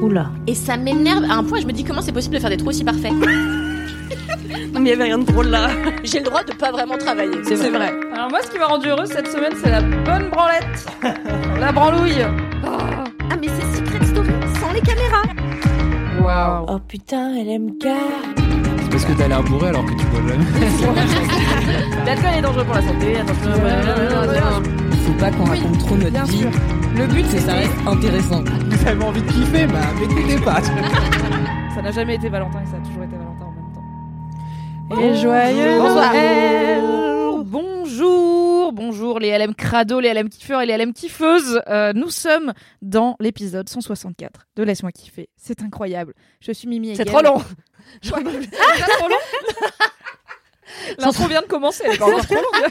[0.00, 0.30] Oula.
[0.46, 2.56] Et ça m'énerve à un point, je me dis comment c'est possible de faire des
[2.56, 3.12] trous aussi parfaits.
[4.72, 5.68] Mais il y avait rien de drôle là.
[6.04, 7.36] J'ai le droit de pas vraiment travailler.
[7.44, 7.92] C'est vrai.
[8.14, 10.86] Alors moi, ce qui m'a rendu heureuse cette semaine, c'est la bonne branlette.
[11.60, 12.24] la branlouille.
[12.64, 15.22] Ah, mais c'est Secret Story sans les caméras.
[16.20, 16.66] Waouh.
[16.68, 17.84] Oh putain, LMK.
[18.82, 20.44] C'est parce que t'as l'air bourré alors que tu bois jamais.
[22.06, 23.16] L'alcool est dangereux pour la santé.
[23.16, 24.79] Attention.
[25.10, 26.38] Faut pas qu'on raconte trop notre Bien vie.
[26.38, 26.50] sûr.
[26.94, 28.44] Le but, C'est ça reste intéressant.
[28.70, 30.60] Vous avez envie de kiffer, bah m'écoutez pas.
[31.74, 35.02] Ça n'a jamais été Valentin et ça a toujours été Valentin en même temps.
[35.02, 35.78] Et joyeux.
[35.78, 36.84] Noël.
[37.44, 41.60] Bonjour, bonjour les LM crado, les LM kiffeurs et les LM kiffeuses.
[41.68, 45.28] Euh, nous sommes dans l'épisode 164 de Laisse-moi kiffer.
[45.36, 46.14] C'est incroyable.
[46.40, 46.94] Je suis Mimi.
[46.94, 47.42] C'est trop long.
[48.02, 49.16] C'est trop long.
[50.98, 52.70] L'intro vient de commencer, elle est pas encore trop longue.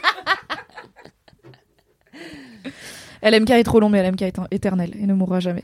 [3.23, 5.63] LMK est trop long, mais LMK est éternel et ne mourra jamais.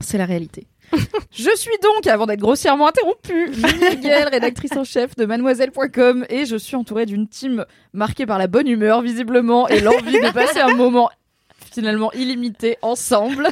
[0.00, 0.66] C'est la réalité.
[1.32, 3.50] Je suis donc, avant d'être grossièrement interrompue,
[3.90, 8.46] Hegel, rédactrice en chef de mademoiselle.com et je suis entourée d'une team marquée par la
[8.46, 11.10] bonne humeur, visiblement, et l'envie de passer un moment
[11.72, 13.48] finalement illimité ensemble.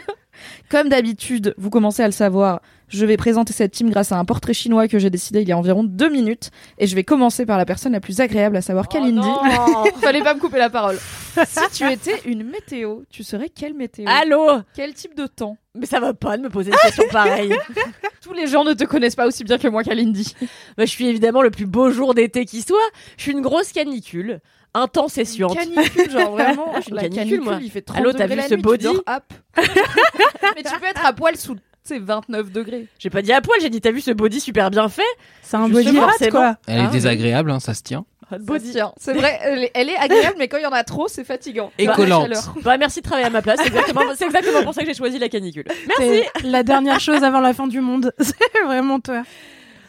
[0.68, 4.24] Comme d'habitude, vous commencez à le savoir, je vais présenter cette team grâce à un
[4.24, 7.46] portrait chinois que j'ai décidé il y a environ deux minutes et je vais commencer
[7.46, 9.26] par la personne la plus agréable, à savoir Kalindi.
[10.00, 10.98] Fallait pas me couper la parole.
[11.46, 14.06] si tu étais une météo, tu serais quelle météo?
[14.08, 14.60] Allô?
[14.74, 15.56] Quel type de temps?
[15.74, 17.52] Mais ça va pas de me poser une question pareille.
[18.22, 20.36] Tous les gens ne te connaissent pas aussi bien que moi, Kalindi.
[20.76, 22.78] Bah, je suis évidemment le plus beau jour d'été qui soit.
[23.16, 24.40] Je suis une grosse canicule,
[24.74, 25.54] intense et suante.
[25.56, 26.72] Canicule, genre vraiment.
[26.76, 27.58] Je suis une la canicule, canicule, moi.
[27.62, 28.86] il fait 30 Allô, t'as vu la ce body.
[29.56, 32.86] Mais tu peux être à poil sous, tu sais, 29 degrés.
[32.98, 35.02] J'ai pas dit à poil, j'ai dit t'as vu ce body super bien fait?
[35.42, 36.30] C'est un body forcément.
[36.30, 36.56] quoi.
[36.66, 38.04] Elle Ah, est désagréable, hein, ça se tient.
[38.40, 38.78] Body.
[38.96, 41.24] C'est vrai, elle est, elle est agréable, mais quand il y en a trop, c'est
[41.24, 41.70] fatigant.
[41.78, 42.30] Et La collante.
[42.62, 44.94] Bah merci de travailler à ma place, c'est exactement, c'est exactement pour ça que j'ai
[44.94, 45.64] choisi la canicule.
[45.86, 48.12] Merci C'est la dernière chose avant la fin du monde.
[48.18, 48.34] C'est
[48.64, 49.22] vraiment toi.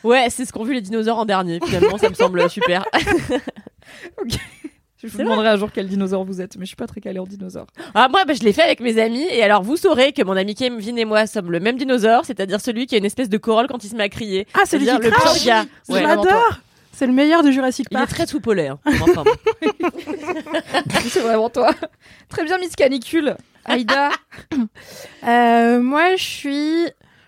[0.03, 2.85] Ouais, c'est ce qu'ont vu les dinosaures en dernier, finalement ça me semble super.
[5.05, 7.19] Je vous demanderai un jour quel dinosaure vous êtes, mais je suis pas très calée
[7.19, 7.67] en dinosaure.
[7.93, 10.35] Ah moi bah, je l'ai fait avec mes amis, et alors vous saurez que mon
[10.35, 13.37] ami Kevin et moi sommes le même dinosaure, c'est-à-dire celui qui a une espèce de
[13.37, 14.47] corolle quand il se met à crier.
[14.53, 15.45] Ah, c'est lui C'est-à-dire qui le crache.
[15.45, 15.65] gars.
[15.87, 16.03] Je Ouais.
[16.03, 16.59] l'adore.
[16.97, 18.09] C'est le meilleur de Jurassic Il est Park.
[18.09, 18.77] très tout polaire.
[18.85, 19.89] Enfin, bon.
[21.09, 21.71] c'est vraiment toi.
[22.29, 23.35] Très bien, Miss Canicule.
[23.65, 24.09] Aïda.
[25.27, 26.75] Euh, moi, je suis.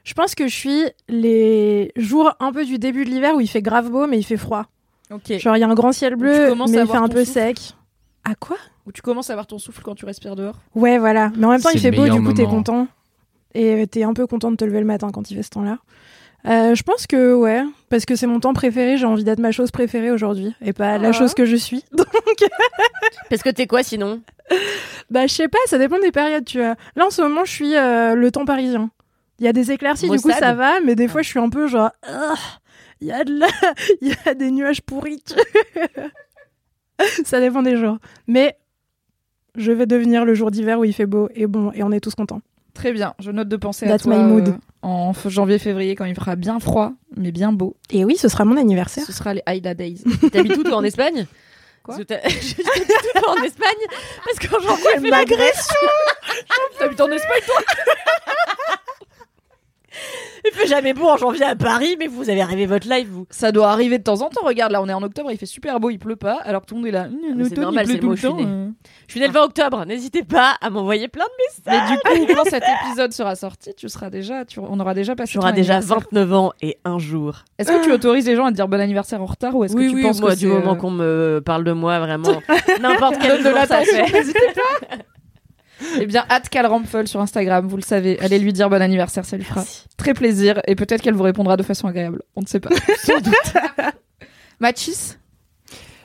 [0.03, 3.47] Je pense que je suis les jours un peu du début de l'hiver où il
[3.47, 4.67] fait grave beau, mais il fait froid.
[5.09, 7.39] Genre, il y a un grand ciel bleu, mais il fait un peu souffle.
[7.39, 7.73] sec.
[8.23, 8.57] À quoi?
[8.85, 10.55] Où tu commences à avoir ton souffle quand tu respires dehors.
[10.75, 11.31] Ouais, voilà.
[11.37, 12.55] Mais en même temps, il fait beau, du coup, t'es moment.
[12.57, 12.87] content.
[13.53, 15.77] Et t'es un peu content de te lever le matin quand il fait ce temps-là.
[16.47, 19.51] Euh, je pense que, ouais, parce que c'est mon temps préféré, j'ai envie d'être ma
[19.51, 21.11] chose préférée aujourd'hui, et pas la Ah.
[21.11, 21.83] chose que je suis.
[21.91, 22.07] Donc,
[23.29, 24.21] Parce que t'es quoi sinon?
[25.09, 26.75] Bah, je sais pas, ça dépend des périodes, tu vois.
[26.95, 28.91] Là, en ce moment, je suis euh, le temps parisien.
[29.39, 31.49] Il y a des éclaircies, du coup, ça va, mais des fois, je suis un
[31.49, 32.35] peu genre, Ah,
[33.01, 33.47] il y a de la...
[34.01, 35.23] il y a des nuages pourris.
[37.25, 37.97] ça dépend des jours.
[38.27, 38.57] Mais
[39.55, 41.99] je vais devenir le jour d'hiver où il fait beau et bon, et on est
[41.99, 42.41] tous contents.
[42.73, 43.13] Très bien.
[43.19, 44.47] Je note de penser That's à toi my mood.
[44.49, 44.53] euh,
[44.83, 47.75] en janvier-février quand il fera bien froid, mais bien beau.
[47.89, 49.03] Et oui, ce sera mon anniversaire.
[49.05, 50.03] Ce sera les Aïda Days.
[50.31, 51.25] T'habites où toi en Espagne?
[51.83, 51.95] Quoi?
[51.95, 52.59] Parce que t'as- J'habite
[53.15, 53.87] où, toi en Espagne
[54.25, 55.75] Parce qu'en janvier, il fait L'agression
[56.77, 57.61] T'habites en Espagne, toi?
[60.45, 63.25] Il fait jamais beau en janvier à Paris, mais vous avez rêvé votre live, vous.
[63.29, 64.45] Ça doit arriver de temps en temps.
[64.45, 66.67] Regarde, là, on est en octobre, il fait super beau, il pleut pas, alors que
[66.67, 67.07] tout le monde est là.
[67.35, 68.15] mais c'est normal, c'est le.
[68.15, 71.29] Je suis née le 20 octobre, n'hésitez pas à m'envoyer plein de
[71.67, 71.89] Mais messages.
[71.91, 71.97] du
[72.27, 75.33] coup, quand cet épisode sera sorti, tu seras déjà, tu- on aura déjà passé.
[75.33, 76.07] Tu auras déjà anniversaire.
[76.11, 77.43] 29 ans et un jour.
[77.57, 79.75] Est-ce que tu autorises les gens à te dire bon anniversaire en retard ou est-ce
[79.75, 81.99] oui, que tu oui, penses moi, que du moment euh, qu'on me parle de moi,
[81.99, 82.41] vraiment,
[82.81, 84.11] n'importe quel de jour, ça fait.
[84.13, 84.87] n'hésitez pas.
[85.99, 88.19] Eh bien, hâte Calrampfel sur Instagram, vous le savez.
[88.19, 89.63] Allez lui dire bon anniversaire, ça lui fera
[89.97, 90.59] très plaisir.
[90.67, 92.23] Et peut-être qu'elle vous répondra de façon agréable.
[92.35, 92.69] On ne sait pas.
[93.03, 93.53] Sans doute.
[94.59, 95.19] Mathis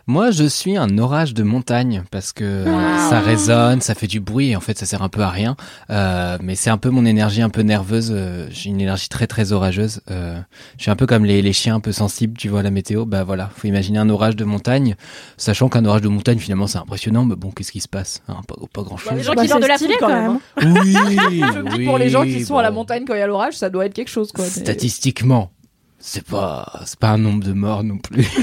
[0.09, 2.65] Moi, je suis un orage de montagne parce que
[3.09, 5.57] ça résonne, ça fait du bruit et en fait, ça sert un peu à rien.
[5.91, 8.11] Euh, mais c'est un peu mon énergie un peu nerveuse.
[8.13, 10.01] euh, J'ai une énergie très très orageuse.
[10.11, 10.41] Euh,
[10.77, 12.71] je suis un peu comme les, les chiens un peu sensibles, tu vois, à la
[12.73, 13.05] météo.
[13.05, 14.97] Bah voilà, faut imaginer un orage de montagne,
[15.37, 17.25] sachant qu'un orage de montagne, finalement, c'est impressionnant.
[17.25, 18.23] Mais bon, qu'est-ce qui se passe?
[18.29, 19.13] Hein, Pas, pas grand chose.
[19.15, 20.31] Les gens Bah, qui sortent de la stylé, quand même.
[20.31, 20.41] hein.
[20.63, 23.21] Oui, Je me dis oui, pour les gens qui sont à la montagne quand il
[23.21, 24.45] y a l'orage, ça doit être quelque chose, quoi.
[24.47, 25.53] Statistiquement,
[26.01, 28.27] c'est pas c'est pas un nombre de morts non plus.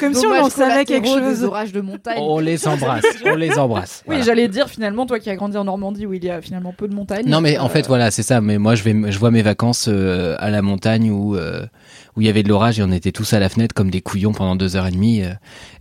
[0.00, 1.44] Comme si on en savait quelque collatéraux des chose.
[1.44, 2.18] orages de montagne.
[2.20, 4.04] on les embrasse, on les embrasse.
[4.06, 6.72] Oui, j'allais dire finalement, toi qui as grandi en Normandie où il y a finalement
[6.72, 7.28] peu de montagnes.
[7.28, 9.42] Non mais en euh, fait voilà c'est ça mais moi je vais je vois mes
[9.42, 11.66] vacances euh, à la montagne où euh,
[12.16, 14.00] où il y avait de l'orage et on était tous à la fenêtre comme des
[14.00, 15.32] couillons pendant deux heures et demie euh,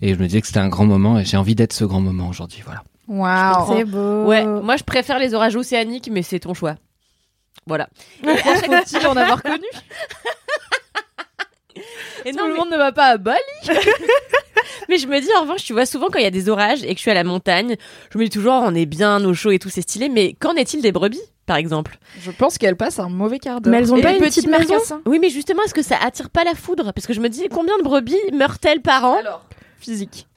[0.02, 2.02] et je me disais que c'était un grand moment et j'ai envie d'être ce grand
[2.02, 3.78] moment aujourd'hui voilà Waouh.
[3.78, 4.26] C'est beau.
[4.26, 6.76] Ouais, moi je préfère les orages océaniques, mais c'est ton choix.
[7.68, 7.90] Voilà.
[8.24, 9.66] Faut-il en avoir connu?
[12.26, 13.40] Et Tout non, le mais, monde ne va pas à Bali.
[14.90, 16.84] mais je me dis en revanche, tu vois, souvent quand il y a des orages
[16.84, 17.76] et que je suis à la montagne,
[18.12, 20.54] je me dis toujours on est bien au chaud et tout, c'est stylé, mais qu'en
[20.56, 21.98] est-il des brebis, par exemple?
[22.22, 23.72] Je pense qu'elle passe un mauvais quart d'heure.
[23.72, 25.02] Mais elles ont Et pas une petite maison marcassins.
[25.06, 26.92] Oui, mais justement, est-ce que ça attire pas la foudre?
[26.94, 29.18] Parce que je me dis combien de brebis meurent-elles par an?
[29.18, 29.46] Alors,
[29.80, 30.28] physique.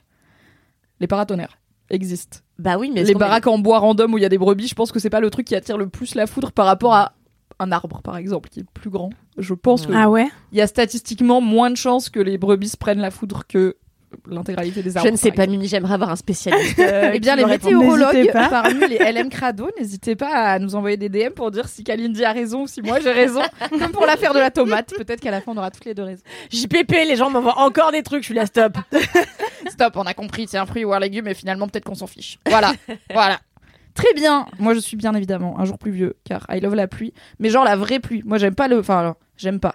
[1.00, 1.59] Les paratonnerres
[1.91, 2.38] existent.
[2.59, 4.67] Bah oui, mais les est- baraques en bois random où il y a des brebis,
[4.67, 6.94] je pense que c'est pas le truc qui attire le plus la foudre par rapport
[6.94, 7.12] à
[7.58, 9.11] un arbre, par exemple, qui est plus grand.
[9.38, 12.76] Je pense qu'il Ah ouais y a statistiquement moins de chances que les brebis se
[12.76, 13.76] prennent la foudre que
[14.29, 15.06] l'intégralité des arbres.
[15.08, 15.47] Je ne sais pas.
[15.47, 16.79] Mimi, j'aimerais avoir un spécialiste.
[16.79, 18.49] euh, Eh bien, les météorologues N'hésitez pas.
[18.49, 22.25] parmi les LM Crado, n'hésitez pas à nous envoyer des DM pour dire si Kalindi
[22.25, 23.43] a raison ou si moi j'ai raison.
[23.70, 26.05] Comme pour l'affaire de la tomate, peut-être qu'à la fin on aura toutes les deux
[26.05, 26.23] raison.
[26.50, 28.79] JPP, les gens m'envoient encore des trucs, je suis là, stop.
[29.69, 32.06] Stop, on a compris, c'est un fruit ou un légume, mais finalement peut-être qu'on s'en
[32.06, 32.38] fiche.
[32.49, 32.73] Voilà,
[33.12, 33.41] voilà.
[33.97, 34.47] Très bien.
[34.61, 37.13] Moi, je suis bien évidemment un jour plus vieux, car I love la pluie.
[37.41, 38.23] Mais genre la vraie pluie.
[38.25, 38.79] Moi, j'aime pas le.
[38.79, 39.75] Enfin, alors, j'aime pas.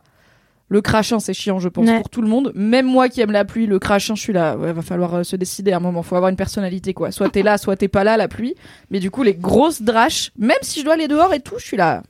[0.69, 1.97] Le crachin, c'est chiant, je pense, Ouais.
[1.97, 2.53] pour tout le monde.
[2.55, 4.55] Même moi qui aime la pluie, le crachin, je suis là.
[4.55, 6.01] Ouais, va falloir euh, se décider à un moment.
[6.01, 7.11] Faut avoir une personnalité, quoi.
[7.11, 8.55] Soit t'es là, soit t'es pas là, la pluie.
[8.89, 11.65] Mais du coup, les grosses draches, même si je dois aller dehors et tout, je
[11.65, 12.03] suis là.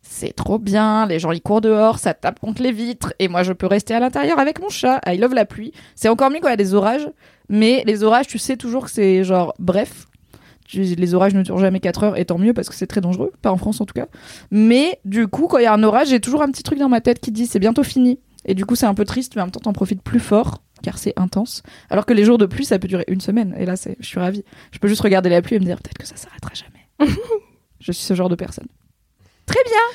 [0.00, 3.42] C'est trop bien, les gens ils courent dehors, ça tape contre les vitres, et moi
[3.42, 5.00] je peux rester à l'intérieur avec mon chat.
[5.06, 5.72] I love la pluie.
[5.96, 7.08] C'est encore mieux quand il y a des orages,
[7.48, 10.06] mais les orages, tu sais toujours que c'est genre bref.
[10.72, 13.32] Les orages ne durent jamais 4 heures, et tant mieux parce que c'est très dangereux,
[13.42, 14.06] pas en France en tout cas.
[14.50, 16.88] Mais du coup, quand il y a un orage, j'ai toujours un petit truc dans
[16.88, 18.18] ma tête qui dit c'est bientôt fini.
[18.46, 20.62] Et du coup, c'est un peu triste, mais en même temps, t'en profites plus fort
[20.82, 21.62] car c'est intense.
[21.88, 23.54] Alors que les jours de pluie, ça peut durer une semaine.
[23.58, 24.44] Et là, c'est, je suis ravie.
[24.70, 27.10] Je peux juste regarder la pluie et me dire peut-être que ça s'arrêtera jamais.
[27.80, 28.68] je suis ce genre de personne.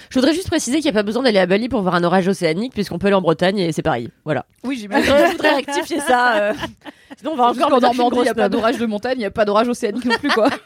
[0.10, 2.04] Je voudrais juste préciser qu'il n'y a pas besoin d'aller à Bali pour voir un
[2.04, 4.10] orage océanique, puisqu'on peut aller en Bretagne et c'est pareil.
[4.26, 4.46] Voilà.
[4.64, 5.06] Oui, Je j'imagine.
[5.12, 6.38] voudrais, je voudrais rectifier ça.
[6.38, 6.54] euh.
[7.18, 8.34] Sinon, on va encore qu'en me dire que je suis une Normandie, il n'y a
[8.34, 8.52] pas snob.
[8.52, 10.50] d'orage de montagne, il n'y a pas d'orage océanique non plus, quoi.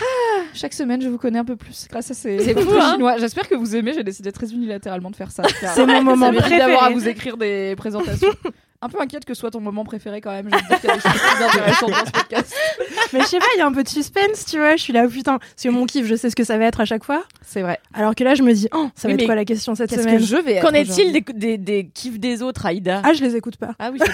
[0.00, 0.04] Ah,
[0.54, 2.92] chaque semaine, je vous connais un peu plus grâce à ces C'est ces fou, hein
[2.94, 3.18] chinois.
[3.18, 3.92] J'espère que vous aimez.
[3.92, 5.42] J'ai décidé très unilatéralement de faire ça.
[5.60, 6.94] car C'est mon moment ça mérite d'avoir à préféré.
[6.94, 8.30] vous écrire des présentations.
[8.84, 10.48] Un peu inquiète que ce soit ton moment préféré quand même.
[10.50, 12.54] Je veux dire qu'il y a des choses plus intéressantes dans ce podcast.
[13.12, 14.74] Mais je sais pas, il y a un peu de suspense, tu vois.
[14.76, 15.38] Je suis là, putain.
[15.38, 17.22] Parce que mon kiff, je sais ce que ça va être à chaque fois.
[17.46, 17.78] C'est vrai.
[17.94, 19.74] Alors que là, je me dis, oh, ça va Oui, être mais quoi la question
[19.76, 23.02] cette semaine que je vais être Qu'en est-il des, des, des kiffs des autres, Aïda?
[23.04, 23.74] Ah, je les écoute pas.
[23.78, 24.12] Ah oui, c'est.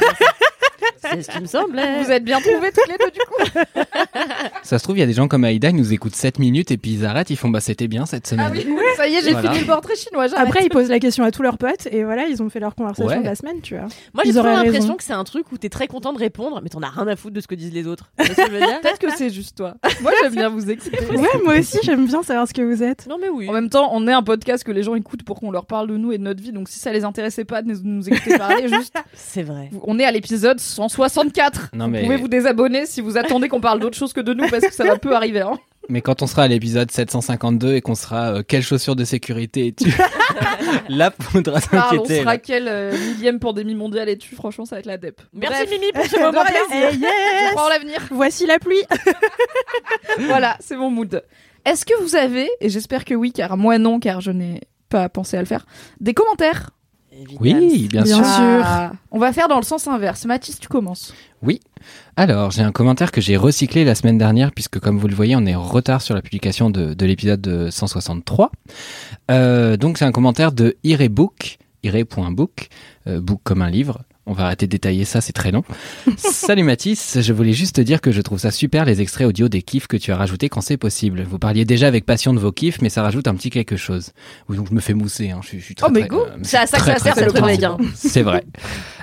[0.96, 2.02] C'est ce qui me semblait.
[2.02, 3.60] Vous êtes bien trouvés toutes les deux du coup.
[4.62, 6.70] ça se trouve il y a des gens comme Aïda ils nous écoutent 7 minutes
[6.70, 9.14] et puis ils arrêtent ils font bah c'était bien cette semaine Ah oui, ça y
[9.14, 9.50] est, j'ai Voilà.
[9.50, 10.26] fini le portrait chinois.
[10.26, 10.46] j'arrête.
[10.48, 12.74] Après, ils posent la question à tous leurs potes et voilà, ils ont fait leur
[12.74, 13.20] conversation Ouais.
[13.20, 13.86] de la semaine, tu vois.
[14.14, 14.94] Moi, j'ai toujours l'impression raison.
[14.96, 17.16] que c'est un truc où t'es très content de répondre, mais t'en as rien à
[17.16, 18.10] foutre de ce que disent les autres.
[18.18, 18.80] Tu vois ce que je veux dire?
[18.82, 19.74] Peut-être que c'est juste toi.
[20.02, 20.98] Moi, j'aime bien vous exciter.
[21.10, 23.06] Ouais, moi aussi, j'aime bien savoir ce que vous êtes.
[23.08, 23.48] Non, mais oui.
[23.48, 25.88] En même temps, on est un podcast que les gens écoutent pour qu'on leur parle
[25.88, 26.52] de nous et de notre vie.
[26.52, 29.70] Donc si ça les intéressait pas de nous, nous écouter parler, juste, C'est vrai.
[29.84, 31.70] on est à l'épisode 164.
[31.74, 34.32] Non, vous mais- pouvez vous désabonner si vous attendez qu'on parle d'autre chose que de
[34.34, 35.40] nous parce que ça va peu arriver.
[35.40, 35.58] Hein.
[35.88, 39.68] mais quand on sera à l'épisode 752 et qu'on sera euh, quelles chaussures de sécurité
[39.68, 39.90] es-tu
[40.88, 42.38] là faudra Ah, on s'inquiéter sera là.
[42.38, 45.20] quelle euh, millième pandémie mondiale et tu Franchement, ça va être la dep.
[45.32, 46.88] Merci Bref, Mimi pour ce moment plaisir.
[46.92, 48.06] Eh, yes je prends l'avenir.
[48.10, 48.82] Voici la pluie.
[50.26, 51.22] voilà, c'est mon mood.
[51.64, 55.08] Est-ce que vous avez, et j'espère que oui, car moi non, car je n'ai pas
[55.08, 55.66] pensé à le faire,
[56.00, 56.70] des commentaires?
[57.40, 58.62] Oui bien, Bien sûr sûr.
[58.64, 60.24] Ah, On va faire dans le sens inverse.
[60.24, 61.14] Mathis, tu commences.
[61.42, 61.60] Oui.
[62.16, 65.36] Alors, j'ai un commentaire que j'ai recyclé la semaine dernière, puisque comme vous le voyez,
[65.36, 68.50] on est en retard sur la publication de, de l'épisode de 163.
[69.30, 72.68] Euh, donc, c'est un commentaire de Irebook, ire.book,
[73.06, 74.02] euh, book comme un livre.
[74.30, 75.64] On va arrêter de détailler ça, c'est très long.
[76.18, 79.48] Salut Mathis, je voulais juste te dire que je trouve ça super les extraits audio
[79.48, 81.22] des kiffs que tu as rajoutés quand c'est possible.
[81.28, 84.10] Vous parliez déjà avec passion de vos kiffs, mais ça rajoute un petit quelque chose.
[84.50, 85.40] Donc je me fais mousser, hein.
[85.42, 86.26] je, suis- je suis très, Oh, mais go.
[86.26, 87.14] euh, C'est à ça que ça sert.
[87.94, 88.44] C'est vrai.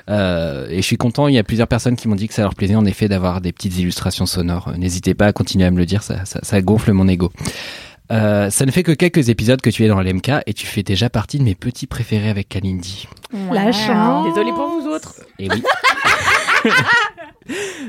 [0.09, 2.43] Euh, et je suis content, il y a plusieurs personnes qui m'ont dit que ça
[2.43, 4.73] leur plaisait en effet d'avoir des petites illustrations sonores.
[4.77, 7.31] N'hésitez pas à continuer à me le dire, ça, ça, ça gonfle mon ego.
[8.11, 10.83] Euh, ça ne fait que quelques épisodes que tu es dans l'MK et tu fais
[10.83, 13.07] déjà partie de mes petits préférés avec Kalindi.
[13.51, 14.27] La chance.
[14.27, 15.15] Désolé pour vous autres.
[15.39, 15.63] Et oui.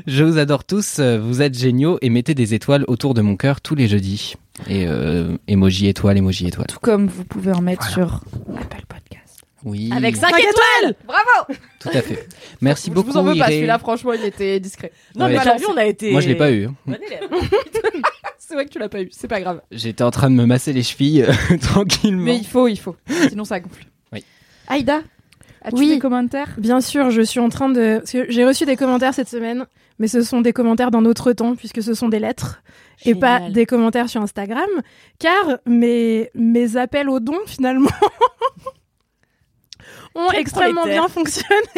[0.07, 3.61] Je vous adore tous, vous êtes géniaux et mettez des étoiles autour de mon cœur
[3.61, 4.35] tous les jeudis.
[4.69, 6.67] Et euh, emoji étoile, emoji étoile.
[6.67, 8.09] Tout comme vous pouvez en mettre Voilà.
[8.09, 8.21] sur
[8.59, 9.41] Apple Podcast.
[9.65, 12.29] Oui, Avec 5 Cinq étoiles Bravo tout à fait.
[12.61, 13.11] Merci Je beaucoup.
[13.13, 13.55] vous en veux pas, Iré.
[13.57, 14.93] celui-là, franchement, il était discret.
[15.15, 15.33] Non, Ouais.
[15.33, 16.11] mais t'as vu, on a été.
[16.13, 16.67] Moi, je l'ai pas eu.
[16.67, 16.75] hein.
[16.87, 17.29] Bon élève.
[18.47, 19.61] C'est vrai que tu l'as pas eu, c'est pas grave.
[19.73, 22.23] J'étais en train de me masser les chevilles euh, tranquillement.
[22.23, 22.95] Mais il faut, il faut.
[23.29, 23.85] Sinon, ça gonfle.
[24.13, 24.25] Oui.
[24.69, 25.01] Aïda,
[25.63, 25.89] as-tu Oui.
[25.89, 26.55] des commentaires?
[26.57, 28.03] Bien sûr, je suis en train de.
[28.07, 29.67] J'ai reçu des commentaires cette semaine,
[29.99, 32.63] mais ce sont des commentaires d'un autre temps, puisque ce sont des lettres,
[33.05, 34.69] et pas des commentaires sur Instagram,
[35.19, 37.91] car mes, mes appels aux dons, finalement,
[40.15, 41.57] ont Quel extrêmement bien fonctionné.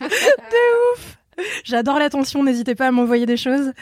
[0.00, 1.18] de ouf
[1.64, 3.72] J'adore l'attention, n'hésitez pas à m'envoyer des choses.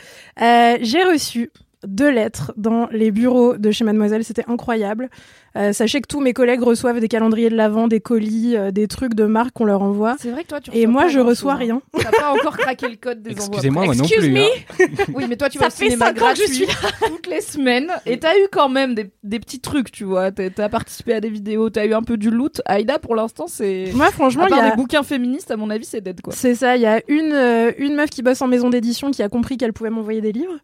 [0.40, 1.50] Euh, J'ai reçu
[1.86, 5.08] deux lettres dans les bureaux de chez Mademoiselle, c'était incroyable.
[5.56, 8.86] Euh, sachez que tous mes collègues reçoivent des calendriers de l'Avent, des colis, euh, des
[8.86, 10.14] trucs de marque qu'on leur envoie.
[10.20, 11.56] C'est vrai que toi, tu Et moi, je reçois hein.
[11.56, 11.82] rien.
[11.98, 13.46] T'as pas encore craqué le code des envois.
[13.46, 14.32] Excusez-moi, moi non Excuse plus.
[14.32, 14.40] me.
[14.40, 15.04] hein.
[15.14, 16.66] Oui, mais toi, tu vas au fait cinéma cinq ans que je gratuit suis
[17.06, 17.90] toutes les semaines.
[18.06, 20.30] Et t'as eu quand même des, des petits trucs, tu vois.
[20.30, 22.60] T'as t'as participé à des vidéos, t'as eu un peu du loot.
[22.66, 23.90] Aïda, pour l'instant, c'est.
[23.94, 24.70] Moi, franchement, il y a...
[24.70, 26.32] des bouquins féministes, à mon avis, c'est dead, quoi.
[26.32, 26.76] c'est ça.
[26.76, 29.56] Il y a une, euh, une meuf qui bosse en maison d'édition qui a compris
[29.56, 30.58] qu'elle pouvait m'envoyer des livres.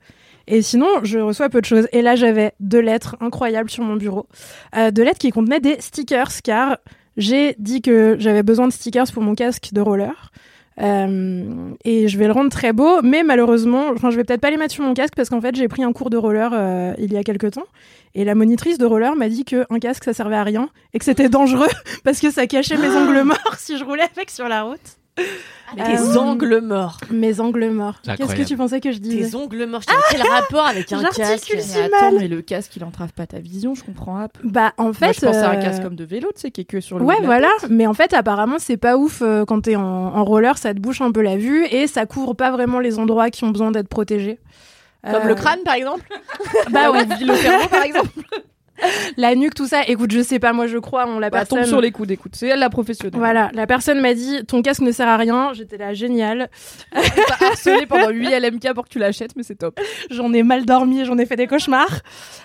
[0.48, 1.88] Et sinon, je reçois peu de choses.
[1.92, 4.26] Et là, j'avais deux lettres incroyables sur mon bureau.
[4.76, 6.78] Euh, deux lettres qui contenaient des stickers, car
[7.16, 10.30] j'ai dit que j'avais besoin de stickers pour mon casque de roller.
[10.82, 14.50] Euh, et je vais le rendre très beau, mais malheureusement, enfin, je vais peut-être pas
[14.50, 16.94] les mettre sur mon casque parce qu'en fait, j'ai pris un cours de roller euh,
[16.98, 17.66] il y a quelques temps.
[18.14, 20.98] Et la monitrice de roller m'a dit que un casque, ça servait à rien et
[20.98, 21.68] que c'était dangereux
[22.04, 24.98] parce que ça cachait mes angles morts si je roulais avec sur la route.
[25.76, 26.99] Mais Euh, tes ongles morts.
[27.11, 27.96] Mes angles morts.
[28.02, 29.80] Qu'est-ce que tu pensais que je disais Tes ongles morts.
[29.80, 32.20] Dis, Quel rapport avec un casque J'articule si Mais attends, mal.
[32.20, 34.28] mais le casque, il entrave pas ta vision, je comprends pas.
[34.44, 36.50] Bah en fait, Moi, je pensais à un euh, casque comme de vélo, tu sais,
[36.52, 37.04] qui est que sur le.
[37.04, 37.49] Ouais, voilà.
[37.61, 37.70] tête.
[37.70, 40.78] Mais en fait, apparemment, c'est pas ouf euh, quand t'es en, en roller, ça te
[40.78, 43.73] bouche un peu la vue et ça couvre pas vraiment les endroits qui ont besoin
[43.73, 44.38] d'être protégés.
[45.04, 46.04] Comme Euh, le crâne, par exemple
[46.70, 48.11] Bah ouais, le cerveau, par exemple.
[49.16, 49.83] la nuque, tout ça.
[49.87, 51.59] Écoute, je sais pas, moi je crois en la Bah, personne.
[51.61, 52.33] tombe sur les coudes, écoute.
[52.37, 53.18] C'est elle la professionnelle.
[53.18, 55.52] Voilà, la personne m'a dit ton casque ne sert à rien.
[55.54, 56.49] J'étais là, génial.
[56.92, 59.78] T'as harcelé pendant 8 LMK pour que tu l'achètes, mais c'est top.
[60.11, 62.00] J'en ai mal dormi, j'en ai fait des cauchemars.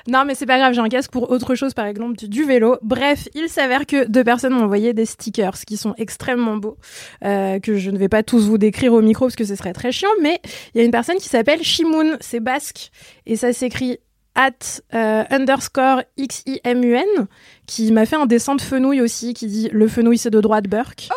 [0.08, 2.44] Non, mais c'est pas grave, j'ai un casque pour autre chose, par exemple du, du
[2.44, 2.78] vélo.
[2.82, 6.78] Bref, il s'avère que deux personnes m'ont envoyé des stickers qui sont extrêmement beaux,
[7.26, 9.74] euh, que je ne vais pas tous vous décrire au micro parce que ce serait
[9.74, 10.40] très chiant, mais
[10.74, 12.92] il y a une personne qui s'appelle Shimoun, c'est basque,
[13.26, 14.00] et ça s'écrit
[14.36, 17.28] at euh, underscore ximun
[17.68, 20.68] qui m'a fait un dessin de fenouil aussi qui dit le fenouil c'est de droite
[20.68, 21.10] Burke.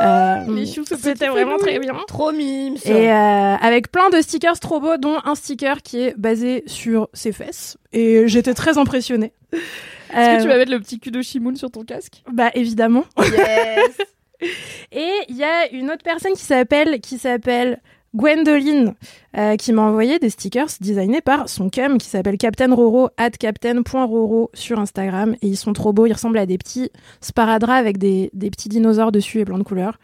[0.00, 1.66] Euh, ce petit C'était vraiment fenouil.
[1.70, 1.96] très bien.
[2.06, 2.76] Trop mime.
[2.76, 2.90] ça.
[2.90, 7.08] Et euh, avec plein de stickers trop beaux, dont un sticker qui est basé sur
[7.14, 7.76] ses fesses.
[7.92, 9.32] Et j'étais très impressionnée.
[9.52, 9.60] Est-ce
[10.14, 12.22] que Euh, tu vas mettre le petit cul de Shimoun sur ton casque?
[12.32, 13.04] Bah évidemment.
[13.18, 13.96] Yes
[14.92, 17.80] Et il y a une autre personne qui s'appelle qui s'appelle
[18.14, 18.94] Gwendoline
[19.36, 23.30] euh, qui m'a envoyé des stickers designés par son cum qui s'appelle Captain Roro at
[23.30, 27.98] captain.roro sur Instagram et ils sont trop beaux, ils ressemblent à des petits sparadraps avec
[27.98, 29.98] des, des petits dinosaures dessus et plein de couleurs.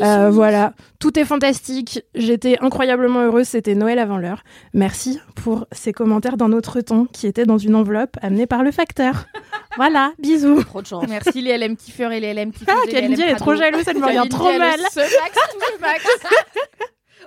[0.00, 2.02] Euh, voilà, tout est fantastique.
[2.14, 3.48] J'étais incroyablement heureuse.
[3.48, 4.42] C'était Noël avant l'heure.
[4.72, 8.70] Merci pour ces commentaires d'un autre ton qui étaient dans une enveloppe amenée par le
[8.70, 9.26] facteur.
[9.76, 10.62] voilà, bisous.
[10.64, 11.04] Trop de chance.
[11.08, 12.68] Merci les LM kiffeurs et les LM kiffeuses.
[12.68, 14.80] Ah, Kalindi, elle est trop jalouse, elle me regarde trop mal.
[14.90, 16.04] se max, tout max.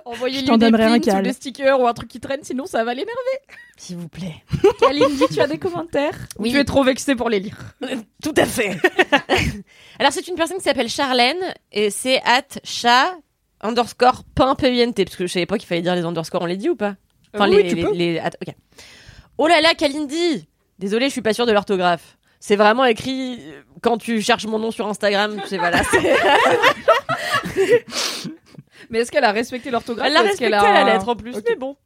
[0.06, 3.12] Envoyez-lui des pins ou des stickers ou un truc qui traîne, sinon ça va l'énerver.
[3.76, 4.36] S'il vous plaît.
[4.80, 6.52] Kalindi, tu as des commentaires Oui.
[6.52, 7.56] Tu es trop vexée pour les lire.
[8.22, 8.78] Tout à fait.
[9.98, 13.14] Alors, c'est une personne qui s'appelle Charlène et c'est at chat
[13.62, 16.56] underscore pain PINT parce que je savais pas qu'il fallait dire les underscores, on les
[16.56, 16.94] dit ou pas
[17.34, 17.92] Enfin, Euh, les, oui, tu les- peux.
[17.92, 18.22] les-.
[19.38, 20.48] Oh là là, Kalindi
[20.78, 22.16] Désolée, je suis pas sûre de l'orthographe.
[22.38, 25.40] C'est vraiment écrit euh, quand tu cherches mon nom sur Instagram.
[25.46, 25.82] C'est voilà.
[28.90, 31.56] Mais est-ce qu'elle a respecté l'orthographe Elle l'a respecté à la lettre en plus, mais
[31.56, 31.76] bon.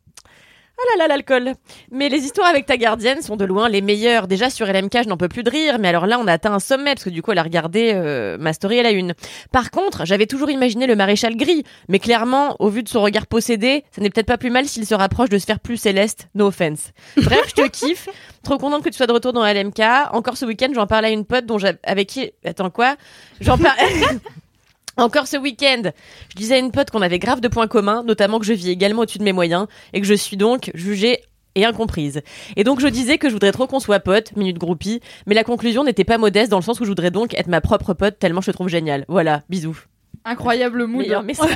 [0.83, 1.53] Ah là là, l'alcool.
[1.91, 4.27] Mais les histoires avec ta gardienne sont de loin les meilleures.
[4.27, 6.55] Déjà sur LMK, je n'en peux plus de rire, mais alors là, on a atteint
[6.55, 9.13] un sommet parce que du coup, elle a regardé euh, ma story à la une.
[9.53, 13.27] Par contre, j'avais toujours imaginé le maréchal gris, mais clairement, au vu de son regard
[13.27, 16.29] possédé, ça n'est peut-être pas plus mal s'il se rapproche de se faire plus céleste.
[16.35, 16.93] No offense.
[17.19, 18.09] Bref, je te kiffe.
[18.43, 19.83] Trop contente que tu sois de retour dans LMK.
[20.13, 22.33] Encore ce week-end, j'en parlais à une pote dont avec qui.
[22.43, 22.97] Attends quoi?
[23.43, 23.83] J'en parlais.
[24.97, 25.83] Encore ce week-end,
[26.31, 28.71] je disais à une pote qu'on avait grave de points communs, notamment que je vis
[28.71, 31.21] également au-dessus de mes moyens et que je suis donc jugée
[31.55, 32.21] et incomprise.
[32.57, 35.45] Et donc je disais que je voudrais trop qu'on soit potes, minute groupie, mais la
[35.45, 38.19] conclusion n'était pas modeste dans le sens où je voudrais donc être ma propre pote
[38.19, 39.05] tellement je te trouve géniale.
[39.09, 39.79] Voilà, bisous.
[40.25, 41.03] Incroyable mood.
[41.03, 41.49] Meilleur message.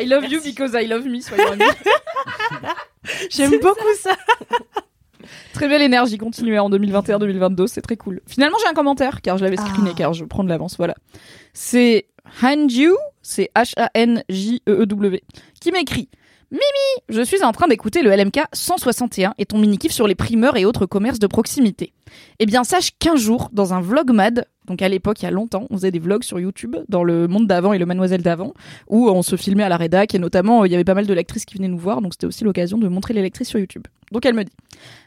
[0.00, 1.64] I love you because I love me, soyons amis.
[3.30, 4.16] J'aime beaucoup ça.
[5.52, 8.20] Très belle énergie, continuez en 2021-2022, c'est très cool.
[8.26, 9.96] Finalement, j'ai un commentaire, car je l'avais screené, Ah.
[9.96, 10.94] car je prends de l'avance, voilà.
[11.52, 12.06] C'est
[12.42, 12.92] Hanju,
[13.22, 15.22] c'est H-A-N-J-E-E-W,
[15.60, 16.08] qui m'écrit
[16.50, 16.62] Mimi,
[17.10, 20.64] je suis en train d'écouter le LMK 161 et ton mini-kiff sur les primeurs et
[20.64, 21.92] autres commerces de proximité.
[22.38, 25.30] Eh bien, sache qu'un jour, dans un vlog mad, donc à l'époque, il y a
[25.30, 28.54] longtemps, on faisait des vlogs sur YouTube, dans le monde d'avant et le mademoiselle d'avant,
[28.88, 31.14] où on se filmait à la rédac, et notamment, il y avait pas mal de
[31.14, 33.84] lectrices qui venaient nous voir, donc c'était aussi l'occasion de montrer les lectrices sur YouTube.
[34.12, 34.52] Donc elle me dit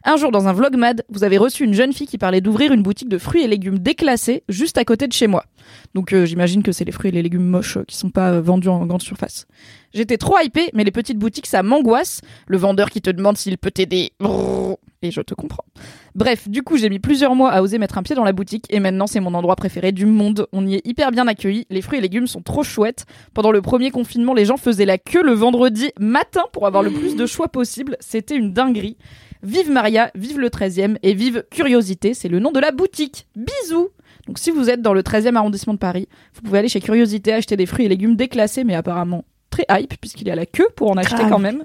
[0.03, 2.71] un jour, dans un vlog mad, vous avez reçu une jeune fille qui parlait d'ouvrir
[2.71, 5.45] une boutique de fruits et légumes déclassés juste à côté de chez moi.
[5.93, 8.31] Donc euh, j'imagine que c'est les fruits et les légumes moches euh, qui sont pas
[8.31, 9.47] euh, vendus en grande surface.
[9.93, 12.21] J'étais trop hypée, mais les petites boutiques, ça m'angoisse.
[12.47, 14.11] Le vendeur qui te demande s'il peut t'aider.
[15.03, 15.65] Et je te comprends.
[16.13, 18.65] Bref, du coup, j'ai mis plusieurs mois à oser mettre un pied dans la boutique
[18.69, 20.47] et maintenant c'est mon endroit préféré du monde.
[20.51, 21.65] On y est hyper bien accueillis.
[21.71, 23.05] Les fruits et légumes sont trop chouettes.
[23.33, 26.91] Pendant le premier confinement, les gens faisaient la queue le vendredi matin pour avoir le
[26.91, 27.97] plus de choix possible.
[27.99, 28.97] C'était une dinguerie.
[29.41, 33.25] Vive Maria, vive le 13e et vive Curiosité, c'est le nom de la boutique.
[33.35, 33.89] Bisous
[34.27, 37.33] Donc si vous êtes dans le 13e arrondissement de Paris, vous pouvez aller chez Curiosité
[37.33, 40.67] acheter des fruits et légumes déclassés mais apparemment très hype puisqu'il y a la queue
[40.75, 41.29] pour en acheter Grave.
[41.31, 41.63] quand même.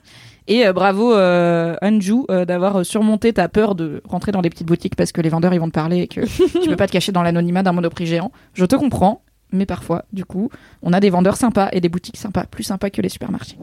[0.48, 4.66] Et euh, bravo euh, Anju euh, d'avoir surmonté ta peur de rentrer dans les petites
[4.66, 6.20] boutiques parce que les vendeurs ils vont te parler et que
[6.62, 8.30] tu peux pas te cacher dans l'anonymat d'un monoprix géant.
[8.54, 10.50] Je te comprends, mais parfois du coup,
[10.82, 13.58] on a des vendeurs sympas et des boutiques sympas, plus sympas que les supermarchés.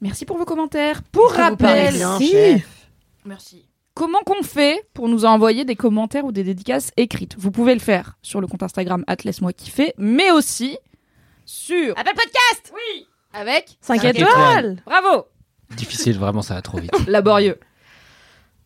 [0.00, 1.02] Merci pour vos commentaires.
[1.02, 2.30] Pour Ça rappel, bien, si.
[2.30, 2.88] chef.
[3.24, 3.66] Merci.
[3.94, 7.34] Comment qu'on fait pour nous envoyer des commentaires ou des dédicaces écrites?
[7.38, 10.76] Vous pouvez le faire sur le compte Instagram laisse-moi kiffer, mais aussi
[11.46, 13.06] sur Apple Podcast oui
[13.36, 14.28] avec 5 Cinq étoiles.
[14.30, 14.82] étoiles.
[14.86, 15.26] bravo
[15.76, 16.90] Difficile, vraiment, ça va trop vite.
[17.08, 17.58] laborieux.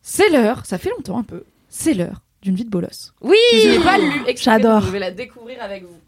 [0.01, 1.43] C'est l'heure, ça fait longtemps un peu.
[1.67, 3.13] C'est l'heure d'une vie de bolos.
[3.21, 4.81] Oui je n'ai pas lu J'adore.
[4.81, 5.99] Je vais la découvrir avec vous.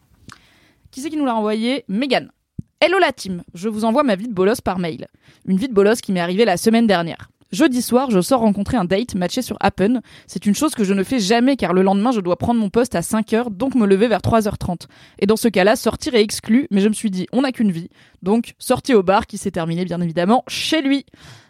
[0.92, 1.84] Qui c'est qui nous l'a envoyé?
[1.88, 2.32] Megan.
[2.80, 5.08] Hello la team, je vous envoie ma vie de bolos par mail.
[5.48, 7.30] Une vie de bolos qui m'est arrivée la semaine dernière.
[7.54, 10.02] Jeudi soir, je sors rencontrer un date matché sur Appen.
[10.26, 12.72] C'est une chose que je ne fais jamais car le lendemain, je dois prendre mon
[12.72, 14.88] poste à 5h, donc me lever vers 3h30.
[15.20, 17.72] Et dans ce cas-là, sortir est exclu, mais je me suis dit, on n'a qu'une
[17.72, 17.90] vie.
[18.24, 21.06] Donc, sortie au bar qui s'est terminée bien évidemment chez lui.